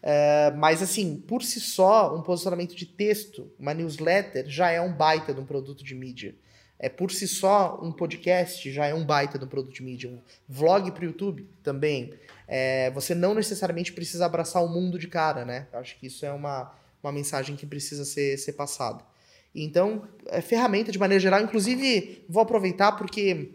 É, 0.00 0.52
mas 0.56 0.80
assim, 0.80 1.16
por 1.16 1.42
si 1.42 1.58
só, 1.58 2.16
um 2.16 2.22
posicionamento 2.22 2.76
de 2.76 2.86
texto, 2.86 3.50
uma 3.58 3.74
newsletter, 3.74 4.48
já 4.48 4.70
é 4.70 4.80
um 4.80 4.92
baita 4.92 5.34
de 5.34 5.40
um 5.40 5.44
produto 5.44 5.82
de 5.82 5.94
mídia. 5.94 6.36
É 6.82 6.88
por 6.88 7.12
si 7.12 7.28
só 7.28 7.78
um 7.82 7.92
podcast 7.92 8.72
já 8.72 8.86
é 8.86 8.94
um 8.94 9.04
baita 9.04 9.36
um 9.44 9.46
produto 9.46 9.74
de 9.74 9.82
mídia. 9.82 10.08
Um 10.08 10.18
vlog 10.48 10.90
para 10.92 11.02
o 11.02 11.04
YouTube 11.04 11.46
também. 11.62 12.14
É, 12.48 12.90
você 12.92 13.14
não 13.14 13.34
necessariamente 13.34 13.92
precisa 13.92 14.24
abraçar 14.24 14.64
o 14.64 14.68
mundo 14.68 14.98
de 14.98 15.06
cara, 15.06 15.44
né? 15.44 15.68
Acho 15.74 15.98
que 15.98 16.06
isso 16.06 16.24
é 16.24 16.32
uma, 16.32 16.72
uma 17.02 17.12
mensagem 17.12 17.54
que 17.54 17.66
precisa 17.66 18.06
ser, 18.06 18.38
ser 18.38 18.54
passada. 18.54 19.04
Então, 19.54 20.08
é 20.28 20.40
ferramenta 20.40 20.90
de 20.90 20.98
maneira 20.98 21.20
geral. 21.20 21.42
Inclusive, 21.42 22.24
vou 22.26 22.42
aproveitar 22.42 22.92
porque 22.92 23.50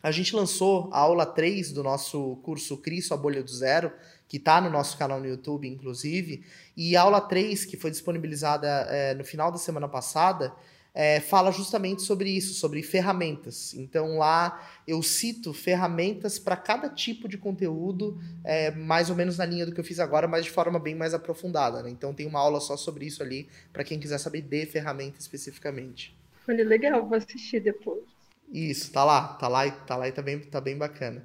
a 0.00 0.12
gente 0.12 0.36
lançou 0.36 0.88
a 0.92 1.00
aula 1.00 1.26
3 1.26 1.72
do 1.72 1.82
nosso 1.82 2.36
curso 2.44 2.76
Crie 2.76 3.02
Sua 3.02 3.16
Bolha 3.16 3.42
do 3.42 3.50
Zero, 3.50 3.90
que 4.28 4.36
está 4.36 4.60
no 4.60 4.70
nosso 4.70 4.96
canal 4.96 5.18
no 5.18 5.26
YouTube, 5.26 5.66
inclusive. 5.66 6.44
E 6.76 6.96
a 6.96 7.02
aula 7.02 7.20
3, 7.20 7.64
que 7.64 7.76
foi 7.76 7.90
disponibilizada 7.90 8.68
é, 8.88 9.14
no 9.14 9.24
final 9.24 9.50
da 9.50 9.58
semana 9.58 9.88
passada, 9.88 10.54
é, 10.98 11.20
fala 11.20 11.52
justamente 11.52 12.02
sobre 12.02 12.28
isso, 12.28 12.54
sobre 12.54 12.82
ferramentas. 12.82 13.72
Então 13.72 14.18
lá 14.18 14.68
eu 14.84 15.00
cito 15.00 15.54
ferramentas 15.54 16.40
para 16.40 16.56
cada 16.56 16.88
tipo 16.88 17.28
de 17.28 17.38
conteúdo, 17.38 18.18
é, 18.42 18.72
mais 18.72 19.08
ou 19.08 19.14
menos 19.14 19.38
na 19.38 19.44
linha 19.44 19.64
do 19.64 19.70
que 19.70 19.78
eu 19.78 19.84
fiz 19.84 20.00
agora, 20.00 20.26
mas 20.26 20.44
de 20.44 20.50
forma 20.50 20.76
bem 20.76 20.96
mais 20.96 21.14
aprofundada. 21.14 21.84
Né? 21.84 21.90
Então 21.90 22.12
tem 22.12 22.26
uma 22.26 22.40
aula 22.40 22.58
só 22.58 22.76
sobre 22.76 23.06
isso 23.06 23.22
ali, 23.22 23.48
para 23.72 23.84
quem 23.84 24.00
quiser 24.00 24.18
saber 24.18 24.42
de 24.42 24.66
ferramenta 24.66 25.20
especificamente. 25.20 26.18
Olha, 26.48 26.64
legal, 26.64 27.06
vou 27.06 27.16
assistir 27.16 27.60
depois. 27.60 28.02
Isso, 28.52 28.90
tá 28.90 29.04
lá, 29.04 29.34
tá 29.34 29.46
lá, 29.46 29.70
tá 29.70 29.96
lá 29.96 30.08
e 30.08 30.10
tá 30.10 30.20
bem, 30.20 30.40
tá 30.40 30.60
bem 30.60 30.76
bacana. 30.76 31.24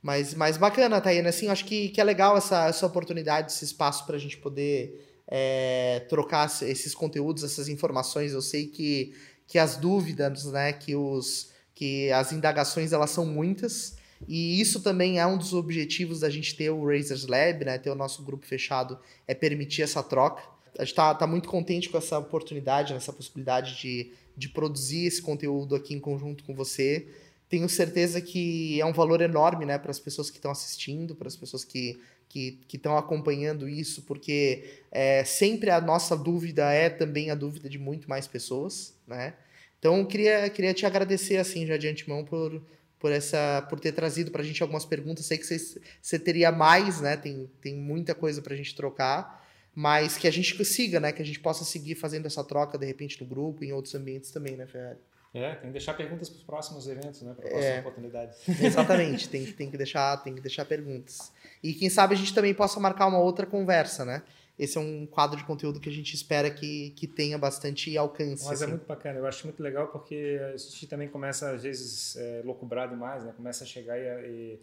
Mas, 0.00 0.32
mas 0.32 0.56
bacana, 0.56 0.98
Thaína, 0.98 1.28
assim, 1.28 1.48
acho 1.48 1.66
que, 1.66 1.90
que 1.90 2.00
é 2.00 2.04
legal 2.04 2.38
essa, 2.38 2.68
essa 2.68 2.86
oportunidade, 2.86 3.52
esse 3.52 3.66
espaço 3.66 4.06
para 4.06 4.16
a 4.16 4.18
gente 4.18 4.38
poder 4.38 5.09
é, 5.30 6.04
trocar 6.08 6.50
esses 6.62 6.94
conteúdos, 6.94 7.44
essas 7.44 7.68
informações. 7.68 8.32
Eu 8.32 8.42
sei 8.42 8.66
que, 8.66 9.14
que 9.46 9.58
as 9.58 9.76
dúvidas, 9.76 10.44
né, 10.46 10.72
que, 10.72 10.96
os, 10.96 11.52
que 11.74 12.10
as 12.10 12.32
indagações, 12.32 12.92
elas 12.92 13.10
são 13.10 13.24
muitas. 13.24 13.96
E 14.28 14.60
isso 14.60 14.80
também 14.80 15.18
é 15.18 15.26
um 15.26 15.38
dos 15.38 15.54
objetivos 15.54 16.20
da 16.20 16.28
gente 16.28 16.56
ter 16.56 16.70
o 16.70 16.84
Razors 16.84 17.26
Lab, 17.26 17.64
né, 17.64 17.78
ter 17.78 17.90
o 17.90 17.94
nosso 17.94 18.22
grupo 18.22 18.44
fechado, 18.44 18.98
é 19.26 19.34
permitir 19.34 19.82
essa 19.82 20.02
troca. 20.02 20.42
A 20.76 20.82
gente 20.82 20.92
está 20.92 21.14
tá 21.14 21.26
muito 21.26 21.48
contente 21.48 21.88
com 21.88 21.96
essa 21.96 22.18
oportunidade, 22.18 22.92
essa 22.92 23.12
possibilidade 23.12 23.80
de, 23.80 24.12
de 24.36 24.48
produzir 24.48 25.06
esse 25.06 25.22
conteúdo 25.22 25.74
aqui 25.74 25.94
em 25.94 26.00
conjunto 26.00 26.44
com 26.44 26.54
você. 26.54 27.08
Tenho 27.48 27.68
certeza 27.68 28.20
que 28.20 28.80
é 28.80 28.84
um 28.84 28.92
valor 28.92 29.20
enorme 29.20 29.64
né, 29.64 29.78
para 29.78 29.90
as 29.90 29.98
pessoas 29.98 30.30
que 30.30 30.36
estão 30.36 30.50
assistindo, 30.50 31.14
para 31.14 31.26
as 31.26 31.36
pessoas 31.36 31.64
que 31.64 31.98
que 32.30 32.60
estão 32.72 32.96
acompanhando 32.96 33.68
isso, 33.68 34.02
porque 34.02 34.82
é, 34.90 35.24
sempre 35.24 35.68
a 35.68 35.80
nossa 35.80 36.16
dúvida 36.16 36.72
é 36.72 36.88
também 36.88 37.28
a 37.30 37.34
dúvida 37.34 37.68
de 37.68 37.76
muito 37.76 38.08
mais 38.08 38.28
pessoas, 38.28 38.94
né? 39.06 39.34
Então, 39.80 40.04
queria, 40.04 40.48
queria 40.48 40.72
te 40.72 40.86
agradecer, 40.86 41.38
assim, 41.38 41.66
já 41.66 41.76
de 41.76 41.88
antemão, 41.88 42.24
por, 42.24 42.62
por, 43.00 43.10
essa, 43.10 43.66
por 43.68 43.80
ter 43.80 43.92
trazido 43.92 44.30
para 44.30 44.42
a 44.42 44.44
gente 44.44 44.62
algumas 44.62 44.84
perguntas. 44.84 45.26
Sei 45.26 45.38
que 45.38 45.46
você 45.46 46.18
teria 46.18 46.52
mais, 46.52 47.00
né? 47.00 47.16
Tem, 47.16 47.50
tem 47.60 47.74
muita 47.74 48.14
coisa 48.14 48.40
para 48.40 48.54
a 48.54 48.56
gente 48.56 48.76
trocar, 48.76 49.44
mas 49.74 50.16
que 50.16 50.28
a 50.28 50.30
gente 50.30 50.64
siga, 50.64 51.00
né? 51.00 51.10
Que 51.12 51.22
a 51.22 51.24
gente 51.24 51.40
possa 51.40 51.64
seguir 51.64 51.96
fazendo 51.96 52.26
essa 52.26 52.44
troca, 52.44 52.78
de 52.78 52.86
repente, 52.86 53.20
no 53.20 53.26
grupo, 53.26 53.64
em 53.64 53.72
outros 53.72 53.94
ambientes 53.94 54.30
também, 54.30 54.54
né, 54.56 54.66
Ferrari? 54.66 54.98
É, 55.32 55.54
tem 55.54 55.66
que 55.66 55.72
deixar 55.72 55.94
perguntas 55.94 56.28
para 56.28 56.38
os 56.38 56.42
próximos 56.42 56.88
eventos, 56.88 57.22
né? 57.22 57.32
Para 57.34 57.48
próximas 57.48 57.76
é, 57.76 57.80
oportunidades. 57.80 58.48
Exatamente, 58.60 59.28
tem, 59.28 59.46
tem, 59.46 59.70
que 59.70 59.76
deixar, 59.76 60.16
tem 60.18 60.34
que 60.34 60.40
deixar 60.40 60.64
perguntas. 60.64 61.32
E 61.62 61.72
quem 61.72 61.88
sabe 61.88 62.14
a 62.14 62.16
gente 62.16 62.34
também 62.34 62.52
possa 62.52 62.80
marcar 62.80 63.06
uma 63.06 63.18
outra 63.18 63.46
conversa, 63.46 64.04
né? 64.04 64.22
Esse 64.58 64.76
é 64.76 64.80
um 64.80 65.06
quadro 65.06 65.38
de 65.38 65.44
conteúdo 65.44 65.80
que 65.80 65.88
a 65.88 65.92
gente 65.92 66.14
espera 66.14 66.50
que, 66.50 66.90
que 66.90 67.06
tenha 67.06 67.38
bastante 67.38 67.96
alcance. 67.96 68.44
Mas 68.44 68.60
é 68.60 68.64
assim. 68.64 68.64
é 68.64 68.76
muito 68.76 68.86
bacana, 68.86 69.18
eu 69.18 69.26
acho 69.26 69.46
muito 69.46 69.62
legal 69.62 69.86
porque 69.88 70.38
a 70.52 70.56
gente 70.56 70.86
também 70.86 71.08
começa, 71.08 71.52
às 71.52 71.62
vezes, 71.62 72.16
é, 72.16 72.42
loucubrar 72.44 72.88
demais, 72.88 73.24
né? 73.24 73.32
Começa 73.36 73.62
a 73.62 73.66
chegar 73.66 73.96
e, 73.98 74.02
e 74.02 74.60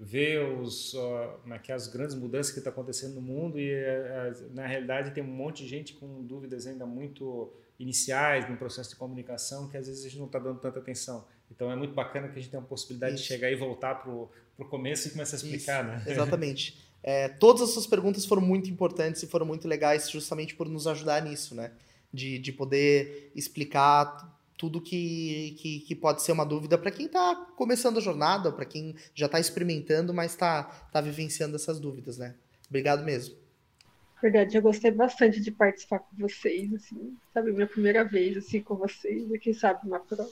ver 0.00 0.40
os, 0.40 0.92
como 1.42 1.54
é 1.54 1.60
é, 1.68 1.72
as 1.72 1.88
grandes 1.88 2.14
mudanças 2.14 2.52
que 2.52 2.58
estão 2.58 2.72
tá 2.72 2.80
acontecendo 2.80 3.14
no 3.14 3.22
mundo 3.22 3.58
e, 3.58 3.70
na 4.54 4.66
realidade, 4.66 5.10
tem 5.12 5.22
um 5.22 5.26
monte 5.26 5.62
de 5.62 5.68
gente 5.68 5.92
com 5.92 6.24
dúvidas 6.24 6.66
ainda 6.66 6.86
muito 6.86 7.52
iniciais 7.78 8.48
no 8.48 8.56
processo 8.56 8.90
de 8.90 8.96
comunicação 8.96 9.68
que 9.68 9.76
às 9.76 9.86
vezes 9.86 10.04
a 10.04 10.08
gente 10.08 10.18
não 10.18 10.26
está 10.26 10.38
dando 10.38 10.58
tanta 10.58 10.78
atenção. 10.78 11.24
Então 11.50 11.70
é 11.70 11.76
muito 11.76 11.94
bacana 11.94 12.28
que 12.28 12.38
a 12.38 12.42
gente 12.42 12.50
tenha 12.50 12.62
a 12.62 12.66
possibilidade 12.66 13.14
Isso. 13.14 13.24
de 13.24 13.28
chegar 13.28 13.50
e 13.50 13.54
voltar 13.54 13.96
para 13.96 14.10
o 14.10 14.30
começo 14.68 15.08
e 15.08 15.10
começar 15.10 15.36
a 15.36 15.38
explicar, 15.38 15.84
Isso. 15.84 16.06
né? 16.06 16.12
Exatamente. 16.12 16.78
É, 17.02 17.28
todas 17.28 17.62
as 17.62 17.70
suas 17.70 17.86
perguntas 17.86 18.24
foram 18.24 18.42
muito 18.42 18.68
importantes 18.68 19.22
e 19.22 19.26
foram 19.26 19.46
muito 19.46 19.68
legais 19.68 20.10
justamente 20.10 20.54
por 20.54 20.68
nos 20.68 20.86
ajudar 20.86 21.22
nisso, 21.22 21.54
né? 21.54 21.70
De, 22.12 22.38
de 22.38 22.52
poder 22.52 23.30
explicar 23.34 24.34
tudo 24.56 24.80
que, 24.80 25.54
que, 25.58 25.80
que 25.80 25.94
pode 25.94 26.22
ser 26.22 26.32
uma 26.32 26.44
dúvida 26.44 26.78
para 26.78 26.90
quem 26.90 27.06
está 27.06 27.34
começando 27.56 27.98
a 27.98 28.00
jornada, 28.00 28.50
para 28.50 28.64
quem 28.64 28.96
já 29.14 29.26
está 29.26 29.38
experimentando, 29.38 30.14
mas 30.14 30.32
está 30.32 30.64
tá 30.64 31.00
vivenciando 31.00 31.56
essas 31.56 31.78
dúvidas, 31.78 32.16
né? 32.16 32.34
Obrigado 32.68 33.04
mesmo. 33.04 33.36
Verdade, 34.20 34.56
eu 34.56 34.62
gostei 34.62 34.90
bastante 34.90 35.40
de 35.40 35.50
participar 35.50 35.98
com 35.98 36.16
vocês, 36.16 36.72
assim, 36.72 37.16
sabe, 37.34 37.52
minha 37.52 37.66
primeira 37.66 38.02
vez, 38.02 38.36
assim, 38.36 38.62
com 38.62 38.74
vocês, 38.74 39.30
e 39.30 39.38
quem 39.38 39.52
sabe 39.52 39.86
na 39.88 40.00
próxima. 40.00 40.30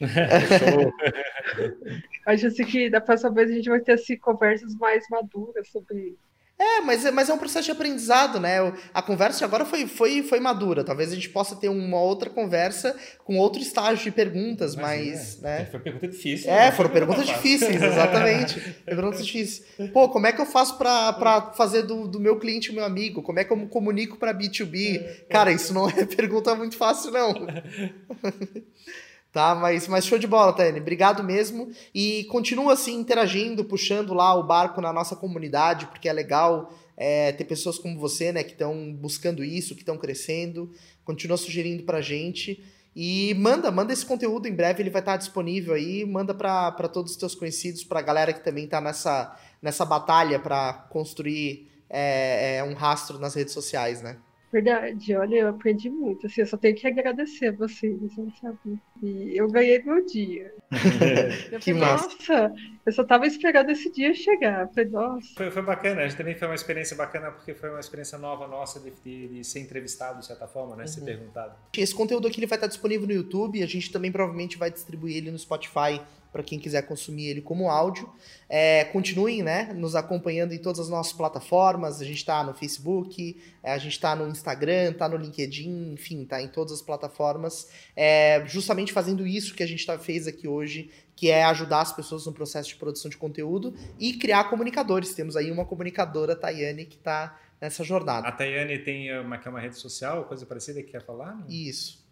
Acho 2.26 2.48
assim 2.48 2.64
que 2.64 2.90
da 2.90 3.00
próxima 3.00 3.32
vez 3.32 3.50
a 3.50 3.54
gente 3.54 3.68
vai 3.68 3.80
ter 3.80 3.92
assim, 3.92 4.16
conversas 4.16 4.74
mais 4.74 5.08
maduras 5.08 5.68
sobre 5.68 6.18
é, 6.56 6.80
mas, 6.82 7.04
é, 7.04 7.10
mas 7.10 7.28
é 7.28 7.34
um 7.34 7.38
processo 7.38 7.64
de 7.64 7.72
aprendizado, 7.72 8.38
né? 8.38 8.58
A 8.92 9.02
conversa 9.02 9.44
agora 9.44 9.64
foi, 9.64 9.88
foi, 9.88 10.22
foi 10.22 10.38
madura. 10.38 10.84
Talvez 10.84 11.10
a 11.10 11.14
gente 11.16 11.28
possa 11.28 11.56
ter 11.56 11.68
uma 11.68 12.00
outra 12.00 12.30
conversa 12.30 12.96
com 13.24 13.36
outro 13.38 13.60
estágio 13.60 14.04
de 14.04 14.10
perguntas, 14.12 14.76
mas. 14.76 15.40
Né? 15.40 15.66
Foi 15.66 15.80
pergunta 15.80 16.06
difícil. 16.06 16.48
É, 16.48 16.66
né? 16.66 16.72
foram 16.72 16.90
perguntas 16.90 17.26
difíceis, 17.26 17.82
exatamente. 17.82 18.60
perguntas 18.84 19.26
difíceis. 19.26 19.64
Pô, 19.92 20.08
como 20.08 20.28
é 20.28 20.32
que 20.32 20.40
eu 20.40 20.46
faço 20.46 20.78
para 20.78 21.52
fazer 21.56 21.82
do, 21.82 22.06
do 22.06 22.20
meu 22.20 22.38
cliente 22.38 22.70
o 22.70 22.74
meu 22.74 22.84
amigo? 22.84 23.20
Como 23.20 23.40
é 23.40 23.44
que 23.44 23.52
eu 23.52 23.66
comunico 23.66 24.16
para 24.16 24.32
B2B? 24.32 25.26
Cara, 25.28 25.50
isso 25.50 25.74
não 25.74 25.88
é 25.88 26.04
pergunta 26.06 26.54
muito 26.54 26.76
fácil, 26.76 27.10
não. 27.10 27.34
Tá, 29.34 29.52
mas, 29.52 29.88
mas 29.88 30.06
show 30.06 30.16
de 30.16 30.28
bola, 30.28 30.52
Tânia. 30.52 30.80
Obrigado 30.80 31.24
mesmo. 31.24 31.68
E 31.92 32.22
continua 32.30 32.74
assim 32.74 32.94
interagindo, 32.94 33.64
puxando 33.64 34.14
lá 34.14 34.32
o 34.32 34.44
barco 34.44 34.80
na 34.80 34.92
nossa 34.92 35.16
comunidade, 35.16 35.86
porque 35.86 36.08
é 36.08 36.12
legal 36.12 36.72
é, 36.96 37.32
ter 37.32 37.42
pessoas 37.42 37.76
como 37.76 37.98
você, 37.98 38.30
né, 38.30 38.44
que 38.44 38.52
estão 38.52 38.94
buscando 38.94 39.42
isso, 39.42 39.74
que 39.74 39.80
estão 39.80 39.98
crescendo. 39.98 40.70
Continua 41.04 41.36
sugerindo 41.36 41.82
pra 41.82 42.00
gente. 42.00 42.64
E 42.94 43.34
manda, 43.34 43.72
manda 43.72 43.92
esse 43.92 44.06
conteúdo, 44.06 44.46
em 44.46 44.54
breve 44.54 44.80
ele 44.80 44.90
vai 44.90 45.02
estar 45.02 45.16
disponível 45.16 45.74
aí. 45.74 46.04
Manda 46.04 46.32
para 46.32 46.88
todos 46.88 47.10
os 47.10 47.18
teus 47.18 47.34
conhecidos, 47.34 47.82
para 47.82 47.98
a 47.98 48.02
galera 48.02 48.32
que 48.32 48.44
também 48.44 48.66
está 48.66 48.80
nessa, 48.80 49.36
nessa 49.60 49.84
batalha 49.84 50.38
para 50.38 50.74
construir 50.90 51.68
é, 51.90 52.58
é, 52.58 52.62
um 52.62 52.74
rastro 52.74 53.18
nas 53.18 53.34
redes 53.34 53.52
sociais, 53.52 54.00
né? 54.00 54.16
Verdade, 54.54 55.16
olha, 55.16 55.34
eu 55.34 55.48
aprendi 55.48 55.90
muito. 55.90 56.28
Assim, 56.28 56.42
eu 56.42 56.46
só 56.46 56.56
tenho 56.56 56.76
que 56.76 56.86
agradecer 56.86 57.48
a 57.48 57.52
vocês, 57.52 57.98
sabe? 58.40 58.78
e 59.02 59.36
eu 59.36 59.48
ganhei 59.50 59.82
meu 59.82 60.06
dia. 60.06 60.54
Eu 61.50 61.58
Que 61.58 61.72
falei, 61.74 61.80
massa. 61.80 62.08
Nossa, 62.08 62.52
eu 62.86 62.92
só 62.92 63.02
tava 63.04 63.26
esperando 63.26 63.70
esse 63.70 63.90
dia 63.90 64.14
chegar. 64.14 64.68
Falei, 64.72 64.88
nossa. 64.90 65.26
Foi, 65.36 65.50
foi 65.50 65.62
bacana, 65.62 66.02
a 66.02 66.04
gente 66.06 66.16
também 66.16 66.36
foi 66.36 66.46
uma 66.46 66.54
experiência 66.54 66.96
bacana 66.96 67.32
porque 67.32 67.52
foi 67.52 67.68
uma 67.68 67.80
experiência 67.80 68.16
nova 68.16 68.46
nossa 68.46 68.78
de, 68.78 68.92
de- 69.02 69.28
de 69.38 69.44
ser 69.44 69.58
entrevistado, 69.58 70.20
de 70.20 70.26
certa 70.26 70.46
forma, 70.46 70.76
né? 70.76 70.86
Ser 70.86 71.00
Uhum. 71.00 71.06
perguntado. 71.06 71.54
Esse 71.76 71.92
conteúdo 71.94 72.28
aqui 72.28 72.38
ele 72.38 72.46
vai 72.46 72.56
estar 72.56 72.68
disponível 72.68 73.08
no 73.08 73.12
YouTube. 73.12 73.60
A 73.60 73.66
gente 73.66 73.90
também 73.90 74.12
provavelmente 74.12 74.56
vai 74.56 74.70
distribuir 74.70 75.16
ele 75.16 75.32
no 75.32 75.38
Spotify 75.38 76.00
para 76.34 76.42
quem 76.42 76.58
quiser 76.58 76.82
consumir 76.82 77.28
ele 77.28 77.40
como 77.40 77.70
áudio. 77.70 78.12
É, 78.48 78.82
continuem, 78.86 79.40
né, 79.40 79.72
nos 79.72 79.94
acompanhando 79.94 80.52
em 80.52 80.58
todas 80.58 80.80
as 80.80 80.88
nossas 80.88 81.12
plataformas. 81.12 82.00
A 82.00 82.04
gente 82.04 82.16
está 82.16 82.42
no 82.42 82.52
Facebook, 82.52 83.40
é, 83.62 83.70
a 83.72 83.78
gente 83.78 83.92
está 83.92 84.16
no 84.16 84.26
Instagram, 84.26 84.90
está 84.90 85.08
no 85.08 85.16
LinkedIn, 85.16 85.92
enfim, 85.92 86.24
tá 86.24 86.42
em 86.42 86.48
todas 86.48 86.72
as 86.72 86.82
plataformas. 86.82 87.70
É, 87.94 88.42
justamente 88.46 88.92
fazendo 88.92 89.24
isso 89.24 89.54
que 89.54 89.62
a 89.62 89.66
gente 89.66 89.86
tá, 89.86 89.96
fez 89.96 90.26
aqui 90.26 90.48
hoje, 90.48 90.90
que 91.14 91.30
é 91.30 91.44
ajudar 91.44 91.82
as 91.82 91.92
pessoas 91.92 92.26
no 92.26 92.32
processo 92.32 92.70
de 92.70 92.74
produção 92.74 93.08
de 93.08 93.16
conteúdo 93.16 93.72
e 93.96 94.14
criar 94.14 94.50
comunicadores. 94.50 95.14
Temos 95.14 95.36
aí 95.36 95.52
uma 95.52 95.64
comunicadora, 95.64 96.34
Tayane, 96.34 96.84
que 96.84 96.96
está 96.96 97.38
nessa 97.60 97.84
jornada. 97.84 98.26
A 98.26 98.32
Tayane 98.32 98.76
tem 98.80 99.16
uma, 99.20 99.38
que 99.38 99.46
é 99.46 99.50
uma 99.52 99.60
rede 99.60 99.78
social, 99.78 100.24
coisa 100.24 100.44
parecida 100.44 100.82
que 100.82 100.90
quer 100.90 101.04
falar? 101.04 101.36
Não? 101.36 101.46
Isso. 101.48 102.03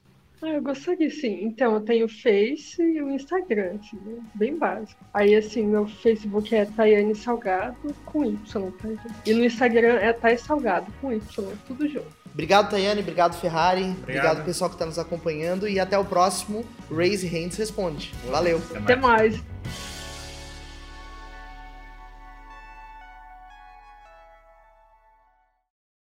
Ah, 0.43 0.49
eu 0.49 0.62
gostaria, 0.62 1.09
sim. 1.09 1.45
Então, 1.45 1.74
eu 1.74 1.80
tenho 1.80 2.07
o 2.07 2.09
Face 2.09 2.82
e 2.82 3.01
o 3.01 3.11
Instagram, 3.11 3.76
assim, 3.80 3.97
né? 4.05 4.18
bem 4.34 4.57
básico. 4.57 5.01
Aí, 5.14 5.36
assim, 5.36 5.64
meu 5.64 5.86
Facebook 5.86 6.53
é 6.55 6.64
Tayane 6.64 7.14
Salgado 7.14 7.76
com 8.05 8.24
Y, 8.24 8.72
tá? 8.72 8.88
gente? 8.88 9.01
E 9.24 9.34
no 9.34 9.45
Instagram 9.45 9.95
é 10.01 10.12
Thay 10.12 10.36
Salgado 10.36 10.93
com 11.01 11.12
Y, 11.12 11.20
tudo 11.66 11.88
junto. 11.88 12.22
Obrigado, 12.32 12.70
Tayane. 12.70 13.03
Obrigado, 13.03 13.38
Ferrari. 13.38 13.82
Obrigado, 13.82 14.01
Obrigado. 14.03 14.45
pessoal 14.45 14.70
que 14.70 14.74
está 14.76 14.86
nos 14.86 14.99
acompanhando. 14.99 15.68
E 15.68 15.78
até 15.78 15.99
o 15.99 16.05
próximo 16.05 16.64
Raise 16.90 17.26
Hands 17.26 17.57
Responde. 17.57 18.12
Valeu. 18.28 18.61
Até 18.74 18.74
mais. 18.74 18.84
Até 18.84 18.97
mais. 18.97 19.51